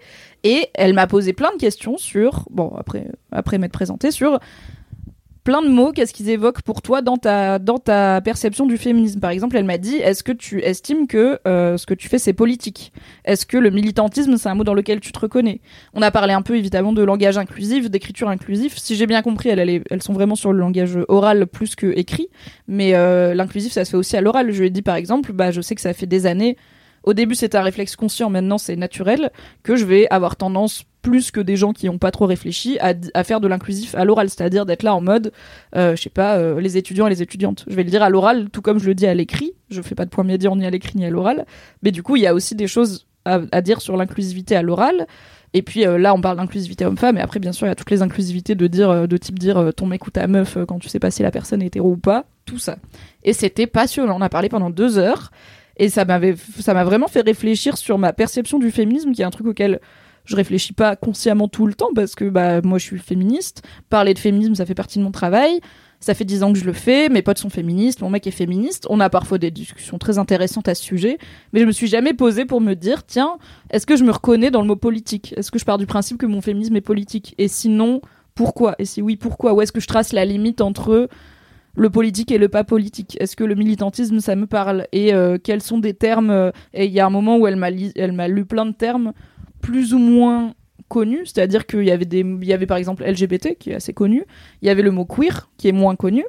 [0.43, 4.39] et elle m'a posé plein de questions sur, bon, après, après m'être présentée, sur
[5.43, 9.19] plein de mots, qu'est-ce qu'ils évoquent pour toi dans ta, dans ta perception du féminisme.
[9.19, 12.17] Par exemple, elle m'a dit, est-ce que tu estimes que euh, ce que tu fais,
[12.17, 12.93] c'est politique?
[13.25, 15.61] Est-ce que le militantisme, c'est un mot dans lequel tu te reconnais?
[15.93, 18.77] On a parlé un peu, évidemment, de langage inclusif, d'écriture inclusive.
[18.77, 22.27] Si j'ai bien compris, elles, elles, sont vraiment sur le langage oral plus que écrit.
[22.67, 24.51] Mais euh, l'inclusif, ça se fait aussi à l'oral.
[24.51, 26.57] Je lui ai dit, par exemple, bah, je sais que ça fait des années
[27.03, 29.31] au début, c'était un réflexe conscient, maintenant c'est naturel,
[29.61, 33.23] que je vais avoir tendance, plus que des gens qui n'ont pas trop réfléchi, à,
[33.23, 35.31] faire de l'inclusif à l'oral, c'est-à-dire d'être là en mode,
[35.75, 37.65] euh, je sais pas, euh, les étudiants et les étudiantes.
[37.67, 39.53] Je vais le dire à l'oral, tout comme je le dis à l'écrit.
[39.69, 41.45] Je fais pas de point médian ni à l'écrit ni à l'oral.
[41.83, 45.05] Mais du coup, il y a aussi des choses à, dire sur l'inclusivité à l'oral.
[45.53, 47.75] Et puis euh, là, on parle d'inclusivité homme-femme, et après, bien sûr, il y a
[47.75, 50.87] toutes les inclusivités de dire, de type dire ton mec ou ta meuf quand tu
[50.87, 52.77] sais pas si la personne est hétéro ou pas, tout ça.
[53.23, 54.17] Et c'était passionnant.
[54.17, 55.31] On a parlé pendant deux heures.
[55.75, 59.25] Et ça m'avait, ça m'a vraiment fait réfléchir sur ma perception du féminisme, qui est
[59.25, 59.79] un truc auquel
[60.25, 63.63] je réfléchis pas consciemment tout le temps parce que bah moi je suis féministe.
[63.89, 65.59] Parler de féminisme, ça fait partie de mon travail.
[65.99, 67.07] Ça fait dix ans que je le fais.
[67.07, 68.85] Mes potes sont féministes, mon mec est féministe.
[68.89, 71.17] On a parfois des discussions très intéressantes à ce sujet,
[71.53, 73.37] mais je me suis jamais posée pour me dire tiens,
[73.69, 75.33] est-ce que je me reconnais dans le mot politique?
[75.37, 77.35] Est-ce que je pars du principe que mon féminisme est politique?
[77.37, 78.01] Et sinon,
[78.35, 78.75] pourquoi?
[78.79, 79.53] Et si oui, pourquoi?
[79.53, 81.07] Où est-ce que je trace la limite entre
[81.75, 83.15] le politique et le pas politique?
[83.21, 84.87] Est-ce que le militantisme, ça me parle?
[84.91, 86.51] Et euh, quels sont des termes?
[86.73, 87.57] Et il y a un moment où elle
[87.95, 89.13] elle m'a lu plein de termes
[89.63, 90.53] plus ou moins
[90.89, 94.25] connus, c'est-à-dire qu'il y avait par exemple LGBT qui est assez connu,
[94.61, 96.23] il y avait le mot queer qui est moins connu,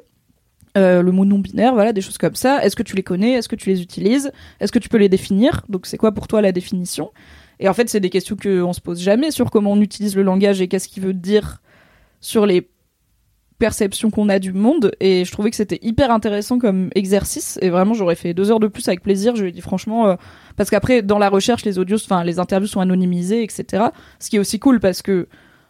[0.77, 2.63] euh, le mot non binaire, voilà, des choses comme ça.
[2.65, 3.33] Est-ce que tu les connais?
[3.33, 4.31] Est-ce que tu les utilises?
[4.59, 5.61] Est-ce que tu peux les définir?
[5.69, 7.11] Donc c'est quoi pour toi la définition?
[7.59, 10.23] Et en fait, c'est des questions qu'on se pose jamais sur comment on utilise le
[10.23, 11.61] langage et qu'est-ce qu'il veut dire
[12.19, 12.67] sur les
[13.59, 14.91] perceptions qu'on a du monde.
[14.99, 17.57] Et je trouvais que c'était hyper intéressant comme exercice.
[17.61, 19.35] Et vraiment, j'aurais fait deux heures de plus avec plaisir.
[19.35, 20.15] Je lui ai dit franchement, euh,
[20.55, 23.85] parce qu'après, dans la recherche, les audios, enfin, les interviews sont anonymisées, etc.
[24.19, 25.27] Ce qui est aussi cool parce que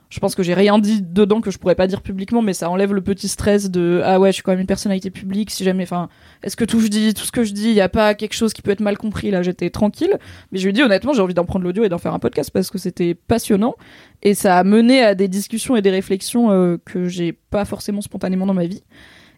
[0.10, 2.70] je pense que j'ai rien dit dedans que je pourrais pas dire publiquement, mais ça
[2.70, 5.52] enlève le petit stress de ah ouais, je suis quand même une personnalité publique.
[5.52, 6.10] Si jamais, enfin,
[6.44, 8.34] est-ce que tout je dis, tout ce que je dis, il y a pas quelque
[8.34, 10.18] chose qui peut être mal compris Là, j'étais tranquille,
[10.52, 12.52] mais je lui dit honnêtement, j'ai envie d'en prendre l'audio et d'en faire un podcast
[12.52, 13.76] parce que c'était passionnant
[14.22, 18.02] et ça a mené à des discussions et des réflexions euh, que j'ai pas forcément
[18.02, 18.84] spontanément dans ma vie.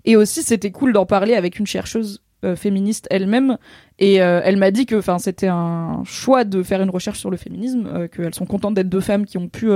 [0.05, 3.57] Et aussi, c'était cool d'en parler avec une chercheuse euh, féministe elle-même
[3.97, 7.31] et euh, elle m'a dit que enfin c'était un choix de faire une recherche sur
[7.31, 9.71] le féminisme euh, qu'elles sont contentes d'être deux femmes qui ont pu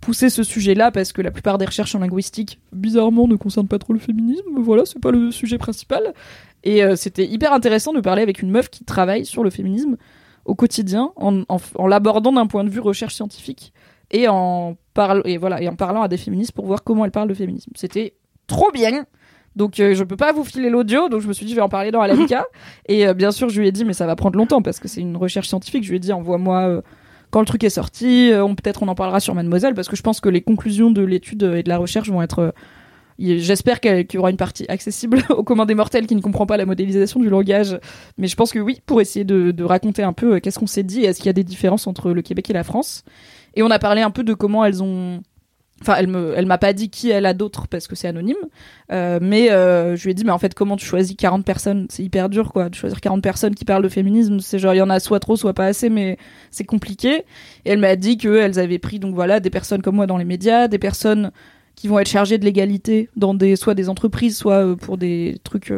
[0.00, 3.78] pousser ce sujet-là parce que la plupart des recherches en linguistique bizarrement ne concernent pas
[3.78, 6.14] trop le féminisme voilà c'est pas le sujet principal
[6.64, 9.96] et euh, c'était hyper intéressant de parler avec une meuf qui travaille sur le féminisme
[10.46, 13.72] au quotidien en, en, en l'abordant d'un point de vue recherche scientifique
[14.10, 17.10] et en parle et voilà et en parlant à des féministes pour voir comment elles
[17.10, 18.14] parlent de féminisme c'était
[18.46, 19.04] trop bien
[19.56, 21.62] donc euh, je peux pas vous filer l'audio, donc je me suis dit je vais
[21.62, 22.34] en parler dans LMK.
[22.86, 24.88] et euh, bien sûr je lui ai dit mais ça va prendre longtemps parce que
[24.88, 25.84] c'est une recherche scientifique.
[25.84, 26.82] Je lui ai dit envoie-moi euh,
[27.30, 30.02] quand le truc est sorti, euh, peut-être on en parlera sur Mademoiselle parce que je
[30.02, 32.50] pense que les conclusions de l'étude euh, et de la recherche vont être euh,
[33.18, 36.56] J'espère qu'il y aura une partie accessible au commun des mortels qui ne comprend pas
[36.56, 37.78] la modélisation du langage.
[38.16, 40.84] Mais je pense que oui, pour essayer de, de raconter un peu qu'est-ce qu'on s'est
[40.84, 43.04] dit est-ce qu'il y a des différences entre le Québec et la France?
[43.54, 45.20] Et on a parlé un peu de comment elles ont
[45.82, 48.36] Enfin, elle me, elle m'a pas dit qui elle a d'autres parce que c'est anonyme.
[48.92, 51.86] Euh, mais euh, je lui ai dit, mais en fait, comment tu choisis 40 personnes?
[51.88, 52.68] C'est hyper dur, quoi.
[52.68, 55.20] De choisir 40 personnes qui parlent de féminisme, c'est genre, il y en a soit
[55.20, 56.18] trop, soit pas assez, mais
[56.50, 57.24] c'est compliqué.
[57.64, 60.26] Et elle m'a dit qu'elles avaient pris, donc voilà, des personnes comme moi dans les
[60.26, 61.30] médias, des personnes
[61.76, 65.38] qui vont être chargées de l'égalité dans des, soit des entreprises, soit euh, pour des
[65.44, 65.72] trucs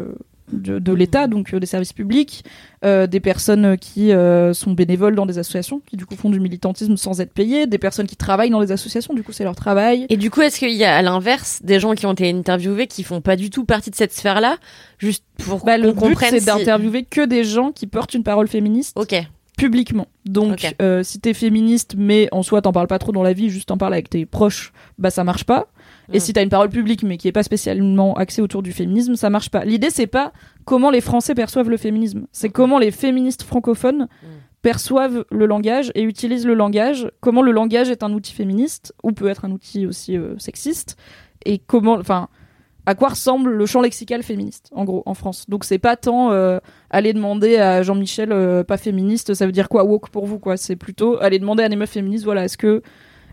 [0.53, 2.45] de, de l'État, donc euh, des services publics,
[2.85, 6.41] euh, des personnes qui euh, sont bénévoles dans des associations, qui du coup font du
[6.41, 9.57] militantisme sans être payées, des personnes qui travaillent dans des associations, du coup c'est leur
[9.57, 10.07] travail.
[10.09, 12.87] Et du coup, est-ce qu'il y a à l'inverse des gens qui ont été interviewés
[12.87, 14.57] qui font pas du tout partie de cette sphère-là,
[14.99, 18.49] juste pour Bah, qu'on comprenne c'est si- d'interviewer que des gens qui portent une parole
[18.49, 19.15] féministe Ok.
[19.57, 20.07] publiquement.
[20.25, 23.49] Donc euh, si t'es féministe mais en soi t'en parles pas trop dans la vie,
[23.51, 25.67] juste t'en parles avec tes proches, bah ça marche pas.
[26.13, 26.21] Et Mm.
[26.21, 29.31] si t'as une parole publique mais qui est pas spécialement axée autour du féminisme, ça
[29.31, 29.65] marche pas.
[29.65, 30.33] L'idée c'est pas
[30.65, 34.09] comment les Français perçoivent le féminisme, c'est comment les féministes francophones
[34.63, 39.13] perçoivent le langage et utilisent le langage, comment le langage est un outil féministe ou
[39.13, 40.97] peut être un outil aussi euh, sexiste.
[41.45, 42.29] Et comment enfin
[42.85, 45.47] à quoi ressemble le champ lexical féministe en gros en France?
[45.49, 46.59] Donc c'est pas tant euh,
[46.91, 49.85] aller demander à Jean-Michel euh, pas féministe, ça veut dire quoi?
[49.85, 52.83] Woke pour vous quoi, c'est plutôt aller demander à des meufs féministes voilà, est-ce que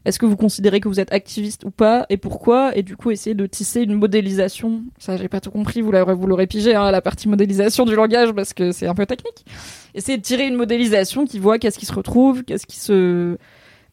[0.05, 3.11] est-ce que vous considérez que vous êtes activiste ou pas et pourquoi et du coup
[3.11, 4.83] essayer de tisser une modélisation?
[4.97, 7.95] Ça j'ai pas tout compris, vous l'aurez vous l'aurez pigé hein, la partie modélisation du
[7.95, 9.45] langage parce que c'est un peu technique.
[9.95, 13.37] Essayer de tirer une modélisation qui voit qu'est-ce qui se retrouve, qu'est-ce qui se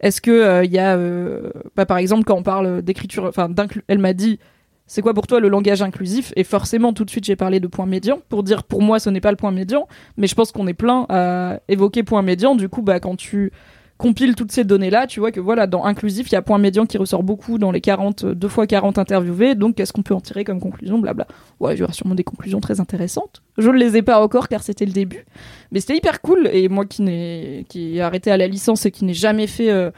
[0.00, 3.48] est-ce que il y a euh, bah, par exemple quand on parle d'écriture enfin
[3.88, 4.38] elle m'a dit
[4.86, 6.32] c'est quoi pour toi le langage inclusif?
[6.36, 9.10] Et forcément, tout de suite, j'ai parlé de point médian pour dire pour moi, ce
[9.10, 12.54] n'est pas le point médian, mais je pense qu'on est plein à évoquer point médian.
[12.54, 13.52] Du coup, bah, quand tu
[13.98, 16.86] compiles toutes ces données-là, tu vois que voilà, dans inclusif, il y a point médian
[16.86, 19.54] qui ressort beaucoup dans les 40, 2 fois 40 interviewés.
[19.54, 21.26] Donc, qu'est-ce qu'on peut en tirer comme conclusion Blabla.
[21.60, 23.42] Ouais, il y aura sûrement des conclusions très intéressantes.
[23.58, 25.24] Je ne les ai pas encore car c'était le début.
[25.72, 26.48] Mais c'était hyper cool.
[26.52, 29.70] Et moi qui, n'ai, qui ai arrêté à la licence et qui n'ai jamais fait.
[29.70, 29.90] euh,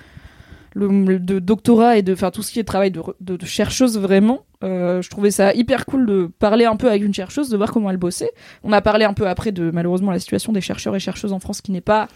[0.74, 4.44] le, de doctorat et de faire tout ce qui est travail de chercheuse vraiment.
[4.64, 7.72] Euh, je trouvais ça hyper cool de parler un peu avec une chercheuse, de voir
[7.72, 8.30] comment elle bossait.
[8.64, 11.38] On a parlé un peu après de malheureusement la situation des chercheurs et chercheuses en
[11.38, 12.08] France qui n'est pas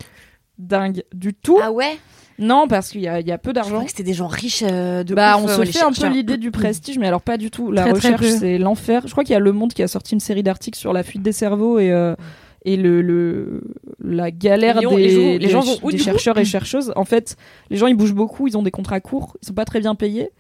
[0.58, 1.58] dingue du tout.
[1.62, 1.98] Ah ouais?
[2.38, 3.70] Non, parce qu'il y a, il y a peu Je d'argent.
[3.70, 5.82] croyais que c'était des gens riches euh, de Bah, ouf, on euh, se les fait
[5.82, 7.70] un peu l'idée du prestige, mais alors pas du tout.
[7.70, 9.02] La Très, recherche, c'est l'enfer.
[9.06, 11.02] Je crois qu'il y a Le Monde qui a sorti une série d'articles sur la
[11.02, 12.14] fuite des cerveaux et euh,
[12.64, 13.62] et le, le
[14.02, 16.92] la galère Les gens- des, les gens- les des- gens vont chercheurs et chercheuses.
[16.96, 17.36] En fait,
[17.70, 19.94] les gens ils bougent beaucoup, ils ont des contrats courts, ils sont pas très bien
[19.94, 20.30] payés.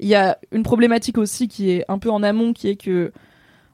[0.00, 3.12] Il y a une problématique aussi qui est un peu en amont, qui est que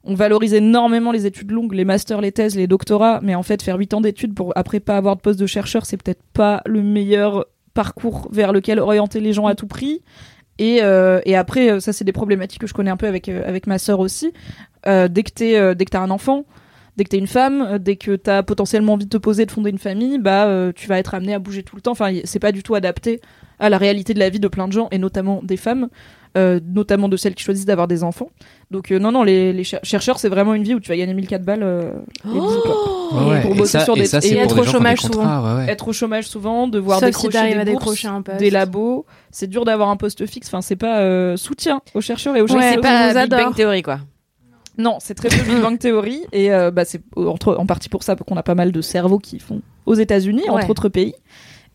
[0.05, 3.63] on valorise énormément les études longues, les masters, les thèses, les doctorats, mais en fait
[3.63, 6.63] faire 8 ans d'études pour après pas avoir de poste de chercheur, c'est peut-être pas
[6.67, 10.03] le meilleur parcours vers lequel orienter les gens à tout prix.
[10.59, 13.43] Et, euh, après, euh, ça c'est des problématiques que je connais un peu avec, euh,
[13.47, 14.33] avec ma sœur aussi.
[14.85, 16.47] Dès que t'es, dès que t'as un enfant,
[16.97, 19.69] dès que t'es une femme, dès que t'as potentiellement envie de te poser, de fonder
[19.69, 21.91] une famille, bah tu vas être amené à bouger tout le temps.
[21.91, 23.21] Enfin, c'est pas du tout adapté
[23.59, 25.89] à la réalité de la vie de plein de gens et notamment des femmes.
[26.37, 28.29] Euh, notamment de celles qui choisissent d'avoir des enfants.
[28.71, 30.97] Donc euh, non, non, les, les cher- chercheurs, c'est vraiment une vie où tu vas
[30.97, 31.93] gagner 1004 balles euh,
[32.27, 33.29] et bisous.
[33.29, 35.01] Ouais, pour Et bosser ça- sur et des ça, et pour être des au chômage
[35.01, 35.55] contrats, souvent.
[35.57, 35.73] ouais, ouais.
[35.73, 38.39] Être au chômage souvent, devoir Sauf si décrocher t'arrives des bourses, décrocher un poste.
[38.39, 39.07] des labos.
[39.31, 40.49] C'est dur d'avoir un poste fixe.
[40.49, 42.75] Enfin, c'est pas euh, soutien aux chercheurs et aux Ouais, chercheuses.
[42.75, 43.55] c'est pas Big Bang.
[43.55, 44.01] Theory, quoi.
[44.77, 48.03] Non, c'est très peu Big Bang Theory et euh, bah, c'est entre, en partie pour
[48.05, 50.51] ça qu'on a pas mal de cerveaux qui font aux États-Unis, Ouais.
[50.51, 51.15] entre autres pays.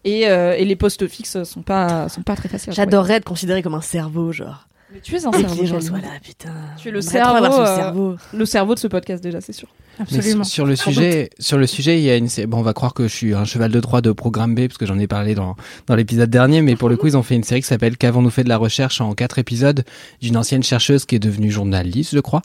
[0.05, 2.73] Et, euh, et les postes fixes sont pas sont pas très faciles.
[2.73, 4.67] J'adorerais être considéré comme un cerveau, genre.
[4.93, 5.61] Mais tu es un Et que cerveau.
[5.61, 6.51] les gens soient là, putain.
[6.77, 8.15] Tu es le cerveau, euh, cerveau.
[8.31, 9.67] le cerveau de ce podcast déjà, c'est sûr.
[9.99, 10.43] Absolument.
[10.43, 12.27] sur, sur le sujet, sur le sujet, il y a une.
[12.47, 14.77] Bon, on va croire que je suis un cheval de Troie de Programme B parce
[14.77, 15.55] que j'en ai parlé dans
[15.87, 18.29] dans l'épisode dernier, mais pour le coup, ils ont fait une série qui s'appelle Qu'avons-nous
[18.29, 19.83] fait de la recherche en quatre épisodes
[20.21, 22.41] d'une ancienne chercheuse qui est devenue journaliste, je crois,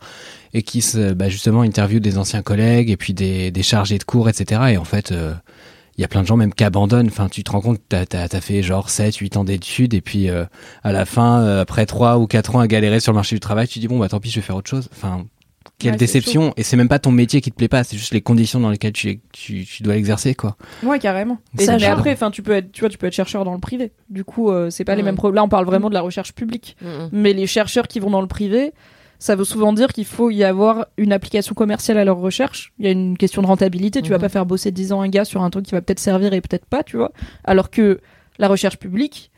[0.55, 4.05] et qui se, bah, justement interviewe des anciens collègues et puis des des chargés de
[4.05, 4.61] cours, etc.
[4.71, 5.11] Et en fait.
[5.13, 5.35] euh,
[5.99, 7.09] il y a plein de gens même qui abandonnent.
[7.09, 10.31] Enfin, tu te rends compte, t'as as, fait genre 7, 8 ans d'études et puis
[10.31, 10.45] euh,
[10.85, 13.41] à la fin, euh, après 3 ou 4 ans à galérer sur le marché du
[13.41, 14.89] travail, tu dis bon bah tant pis, je vais faire autre chose.
[14.93, 15.25] Enfin,
[15.79, 16.55] quelle Ouais, déception.
[16.57, 18.71] Et c'est même pas ton métier qui te plaît pas, c'est juste les conditions dans
[18.71, 20.57] lesquelles tu, tu, tu dois l'exercer quoi.
[20.83, 21.39] Ouais, carrément.
[21.59, 21.89] Et Ça mais change.
[21.91, 23.93] après, enfin, tu peux être, tu vois, tu peux être chercheur dans le privé.
[24.09, 25.07] Du coup, euh, c'est pas les Mm.
[25.07, 25.37] mêmes problèmes.
[25.37, 26.77] Là, on parle vraiment de la recherche publique.
[26.81, 27.09] Mhm.
[27.13, 28.73] Mais les chercheurs qui vont dans le privé,
[29.19, 32.73] ça veut souvent dire qu'il faut y avoir une application commerciale à leur recherche.
[32.79, 34.01] Il y a une question de rentabilité.
[34.01, 35.99] Tu vas pas faire bosser 10 ans un gars sur un truc qui va peut-être
[35.99, 37.13] servir et peut-être pas, tu vois.
[37.45, 38.01] Alors que
[38.39, 39.33] la recherche publique,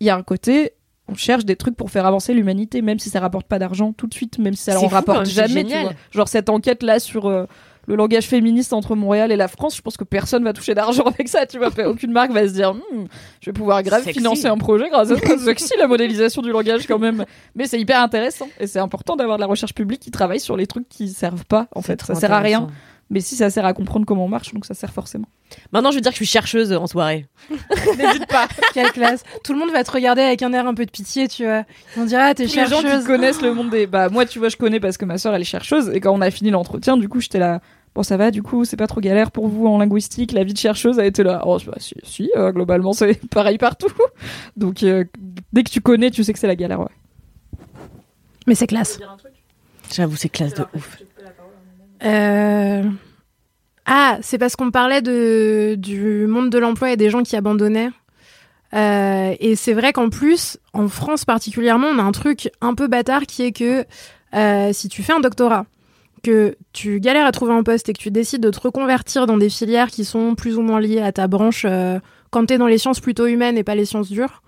[0.00, 0.72] il y a un côté,
[1.08, 4.06] on cherche des trucs pour faire avancer l'humanité, même si ça rapporte pas d'argent tout
[4.06, 5.92] de suite, même si ça quand rapporte c'est jamais, tu vois.
[6.10, 7.46] Genre cette enquête là sur euh,
[7.86, 11.02] le langage féministe entre Montréal et la France, je pense que personne va toucher d'argent
[11.04, 11.68] avec ça, tu vois.
[11.86, 13.04] Aucune marque va se dire, Hmm,
[13.40, 14.18] je vais pouvoir grave Sexy.
[14.20, 15.38] financer un projet grâce à ça.
[15.38, 17.24] Sexy la modélisation du langage quand même.
[17.54, 20.56] Mais c'est hyper intéressant et c'est important d'avoir de la recherche publique qui travaille sur
[20.56, 21.66] les trucs qui servent pas.
[21.74, 22.68] En fait, ça sert à rien.
[23.12, 25.28] Mais si ça sert à comprendre comment on marche, donc ça sert forcément.
[25.70, 27.26] Maintenant, je veux dire que je suis chercheuse en soirée.
[27.98, 28.48] N'hésite pas.
[28.72, 29.22] Quelle classe.
[29.44, 31.64] Tout le monde va te regarder avec un air un peu de pitié, tu vois.
[31.94, 33.04] Ils vont dire, ah, t'es Tous les gens qui chercheuse.
[33.06, 33.86] connaissent le monde des.
[33.86, 35.90] Bah, moi, tu vois, je connais parce que ma soeur, elle est chercheuse.
[35.90, 37.60] Et quand on a fini l'entretien, du coup, j'étais là.
[37.94, 40.32] Bon, ça va, du coup, c'est pas trop galère pour vous en linguistique.
[40.32, 41.42] La vie de chercheuse a été là.
[41.44, 43.92] Oh, bah, si, si euh, globalement, c'est pareil partout.
[44.56, 45.04] Donc, euh,
[45.52, 46.86] dès que tu connais, tu sais que c'est la galère, ouais.
[48.46, 48.98] Mais c'est classe.
[49.94, 50.98] J'avoue, c'est classe de ouf.
[52.04, 52.82] Euh,
[53.84, 57.90] Ah, c'est parce qu'on parlait de, du monde de l'emploi et des gens qui abandonnaient.
[58.74, 62.86] Euh, et c'est vrai qu'en plus, en France particulièrement, on a un truc un peu
[62.86, 63.84] bâtard qui est que
[64.34, 65.66] euh, si tu fais un doctorat,
[66.22, 69.36] que tu galères à trouver un poste et que tu décides de te reconvertir dans
[69.36, 71.66] des filières qui sont plus ou moins liées à ta branche
[72.30, 74.41] quand tu es dans les sciences plutôt humaines et pas les sciences dures,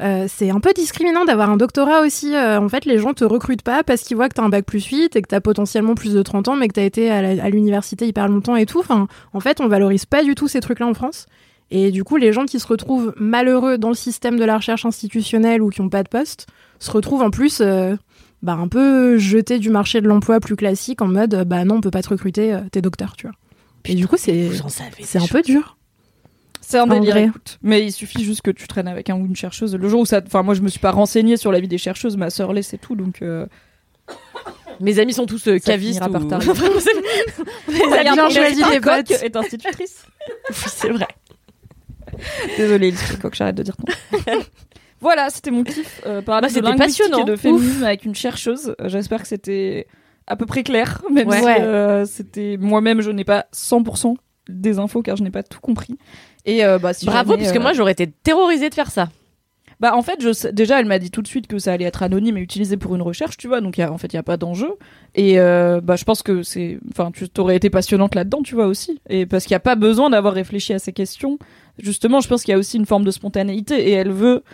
[0.00, 2.34] euh, c'est un peu discriminant d'avoir un doctorat aussi.
[2.34, 4.48] Euh, en fait, les gens te recrutent pas parce qu'ils voient que tu as un
[4.48, 6.80] bac plus 8 et que tu as potentiellement plus de 30 ans, mais que tu
[6.80, 8.80] as été à l'université hyper longtemps et tout.
[8.80, 11.26] Enfin, en fait, on valorise pas du tout ces trucs-là en France.
[11.70, 14.84] Et du coup, les gens qui se retrouvent malheureux dans le système de la recherche
[14.84, 16.46] institutionnelle ou qui n'ont pas de poste
[16.78, 17.96] se retrouvent en plus euh,
[18.42, 21.80] bah, un peu jetés du marché de l'emploi plus classique en mode bah non, on
[21.80, 23.34] peut pas te recruter, t'es docteur, tu vois.
[23.86, 24.50] Et du coup, c'est
[25.16, 25.76] un peu dur.
[26.68, 27.58] C'est un délire, écoute.
[27.62, 29.76] Mais il suffit juste que tu traînes avec un ou une chercheuse.
[29.76, 30.20] Le jour où ça.
[30.26, 32.16] Enfin, moi, je me suis pas renseignée sur la vie des chercheuses.
[32.16, 32.96] Ma sœur l'est, c'est tout.
[32.96, 33.22] Donc.
[33.22, 33.46] euh,
[34.80, 36.00] Mes amis sont tous euh, cavistes.
[36.00, 36.28] par ou-
[36.80, 39.10] c'est- Les T'as amis qui- choisi Coq potes.
[39.22, 40.04] est institutrice.
[40.50, 41.06] Oui, c'est vrai.
[42.56, 43.84] Désolée, Lily Coq, j'arrête de dire ton.
[45.00, 46.00] Voilà, c'était mon kiff.
[46.06, 47.18] Euh, parler Bah, c'était passionnant.
[47.18, 48.74] et de féminisme avec une chercheuse.
[48.80, 49.86] Euh, J'espère que c'était
[50.26, 51.40] à peu près clair, même Ouais.
[51.40, 54.16] si euh, c'était moi-même, je n'ai pas 100%
[54.48, 55.96] des infos car je n'ai pas tout compris.
[56.44, 58.90] Et euh, bah, si Bravo, jamais, parce que euh, moi, j'aurais été terrorisée de faire
[58.90, 59.08] ça.
[59.78, 62.02] Bah en fait, je déjà elle m'a dit tout de suite que ça allait être
[62.02, 63.60] anonyme et utilisé pour une recherche, tu vois.
[63.60, 64.70] Donc il y a- en fait, il y a pas d'enjeu.
[65.14, 68.68] Et euh, bah je pense que c'est enfin tu t'aurais été passionnante là-dedans, tu vois
[68.68, 69.02] aussi.
[69.10, 71.38] Et parce qu'il y a pas besoin d'avoir réfléchi à ces questions.
[71.78, 74.44] Justement, je pense qu'il y a aussi une forme de spontanéité et elle veut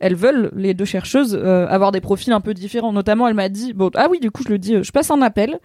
[0.00, 2.92] elles veulent les deux chercheuses euh, avoir des profils un peu différents.
[2.92, 5.22] Notamment, elle m'a dit bon ah oui, du coup, je le dis, je passe un
[5.22, 5.60] appel.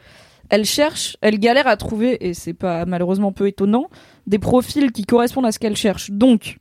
[0.50, 3.88] Elle cherche, elle galère à trouver et c'est pas malheureusement peu étonnant
[4.28, 6.10] des profils qui correspondent à ce qu'elle cherche.
[6.12, 6.58] Donc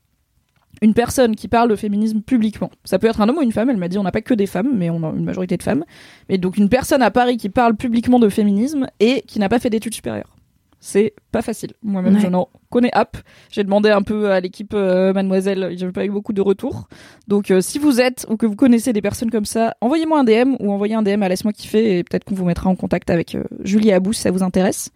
[0.82, 2.70] une personne qui parle de féminisme publiquement.
[2.84, 4.34] Ça peut être un homme ou une femme, elle m'a dit on n'a pas que
[4.34, 5.84] des femmes, mais on a une majorité de femmes.
[6.28, 9.58] Mais donc une personne à Paris qui parle publiquement de féminisme et qui n'a pas
[9.58, 10.36] fait d'études supérieures.
[10.80, 11.72] C'est pas facile.
[11.82, 12.20] Moi-même, Ouais.
[12.20, 13.16] je n'en connais app.
[13.50, 16.88] J'ai demandé un peu à l'équipe euh, Mademoiselle, j'ai pas eu beaucoup de retours.
[17.26, 20.24] Donc euh, si vous êtes ou que vous connaissez des personnes comme ça, envoyez-moi un
[20.24, 23.10] DM ou envoyez un DM à Laisse-moi kiffer et peut-être qu'on vous mettra en contact
[23.10, 24.90] avec euh, Julie Abou si ça vous intéresse.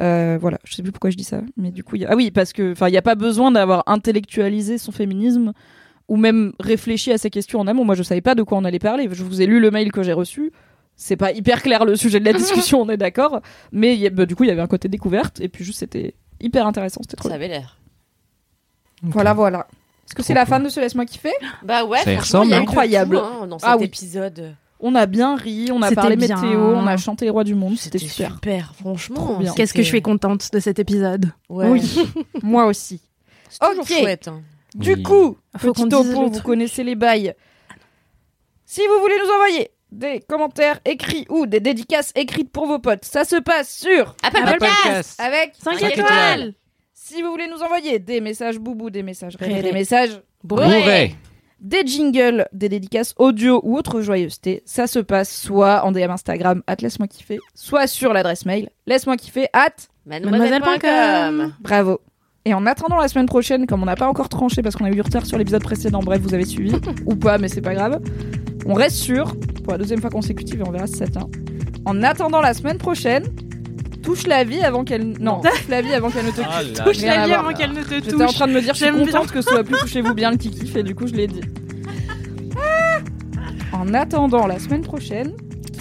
[0.00, 2.10] Euh, voilà, je sais plus pourquoi je dis ça, mais du coup, il y a...
[2.12, 5.52] ah oui, parce que enfin, il n'y a pas besoin d'avoir intellectualisé son féminisme
[6.08, 7.84] ou même réfléchi à ces questions en amont.
[7.84, 9.08] Moi, je savais pas de quoi on allait parler.
[9.10, 10.52] Je vous ai lu le mail que j'ai reçu.
[10.94, 13.40] C'est pas hyper clair le sujet de la discussion, on est d'accord.
[13.72, 15.80] Mais y a- bah, du coup, il y avait un côté découverte et puis juste
[15.80, 17.00] c'était hyper intéressant.
[17.02, 17.28] C'était trop.
[17.28, 17.76] Ça avait l'air.
[19.02, 19.66] Voilà, voilà.
[20.06, 21.32] Est-ce que c'est la fin de ce Laisse-moi kiffer?
[21.62, 23.18] Bah ouais, Ça eu de Incroyable.
[23.18, 23.84] tout, hein, dans cet Ah oui.
[23.84, 24.54] épisode.
[24.80, 26.36] On a bien ri, on a parlé bien.
[26.40, 28.32] météo, on a chanté les rois du monde, c'était C'était super.
[28.34, 29.40] super, franchement.
[29.56, 31.32] Qu'est-ce que je suis contente de cet épisode.
[31.48, 31.68] Ouais.
[31.68, 31.82] Oui,
[32.42, 33.00] moi aussi.
[33.60, 33.86] Ok.
[33.88, 34.28] chouette.
[34.28, 34.40] hein.
[34.74, 35.02] Du Oui.
[35.02, 37.34] coup, Faut petit topo, vous connaissez les bails.
[38.64, 43.04] Si vous voulez nous envoyer des commentaires écrits ou des dédicaces écrites pour vos potes,
[43.04, 46.04] ça se passe sur Apple Apple Podcast avec 5 Cinq étoiles.
[46.06, 46.54] étoiles.
[46.94, 49.62] Si vous voulez nous envoyer des messages boubou, des messages Réré.
[49.62, 51.14] des messages, Bourré.
[51.60, 56.62] des jingles, des dédicaces audio ou autre joyeuseté, ça se passe soit en DM Instagram,
[56.66, 59.70] at laisse-moi kiffer, soit sur l'adresse mail, laisse-moi kiffer, at
[60.04, 61.54] Mademoiselle.com.
[61.60, 62.00] Bravo.
[62.44, 64.90] Et en attendant la semaine prochaine, comme on n'a pas encore tranché parce qu'on a
[64.90, 66.74] eu du retard sur l'épisode précédent, bref, vous avez suivi,
[67.06, 68.00] ou pas, mais c'est pas grave,
[68.66, 71.28] on reste sûr, pour la deuxième fois consécutive, et on verra si ça tient.
[71.84, 73.24] En attendant la semaine prochaine,
[74.02, 75.14] touche la vie avant qu'elle.
[75.20, 77.30] Non, touche la vie avant qu'elle ne te Ah là Touche Rien la à vie
[77.32, 77.44] voir.
[77.46, 78.34] avant qu'elle ne te J'étais en touche.
[78.36, 79.06] train de me dire, je suis J'aime bien.
[79.06, 81.40] contente que ce soit plus touchez-vous bien le kiki, et du coup, je l'ai dit.
[83.72, 85.32] En attendant la semaine prochaine,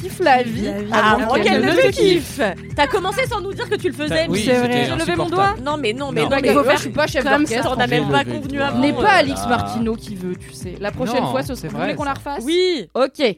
[0.07, 1.95] kiffe la vie La vie Ah, avant qu'elle ne te kiffe.
[2.37, 2.41] kiffe.
[2.75, 4.25] T'as commencé sans nous dire que tu le faisais.
[4.29, 4.85] Oui, c'est vrai.
[4.85, 5.61] J'ai levé mon insupportable.
[5.63, 6.29] Non mais non mais Non.
[6.53, 7.69] faut faire je suis pas chef d'orchestre.
[7.71, 8.67] On n'a même pas convenu doigt.
[8.67, 8.79] avant.
[8.79, 9.01] N'est euh.
[9.01, 9.47] pas Alix là.
[9.49, 10.75] Martino qui veut, tu sais.
[10.79, 11.69] La prochaine fois, ce c'est sera.
[11.71, 12.87] Vous vrai, voulez qu'on la refasse Oui.
[12.93, 13.37] Ok.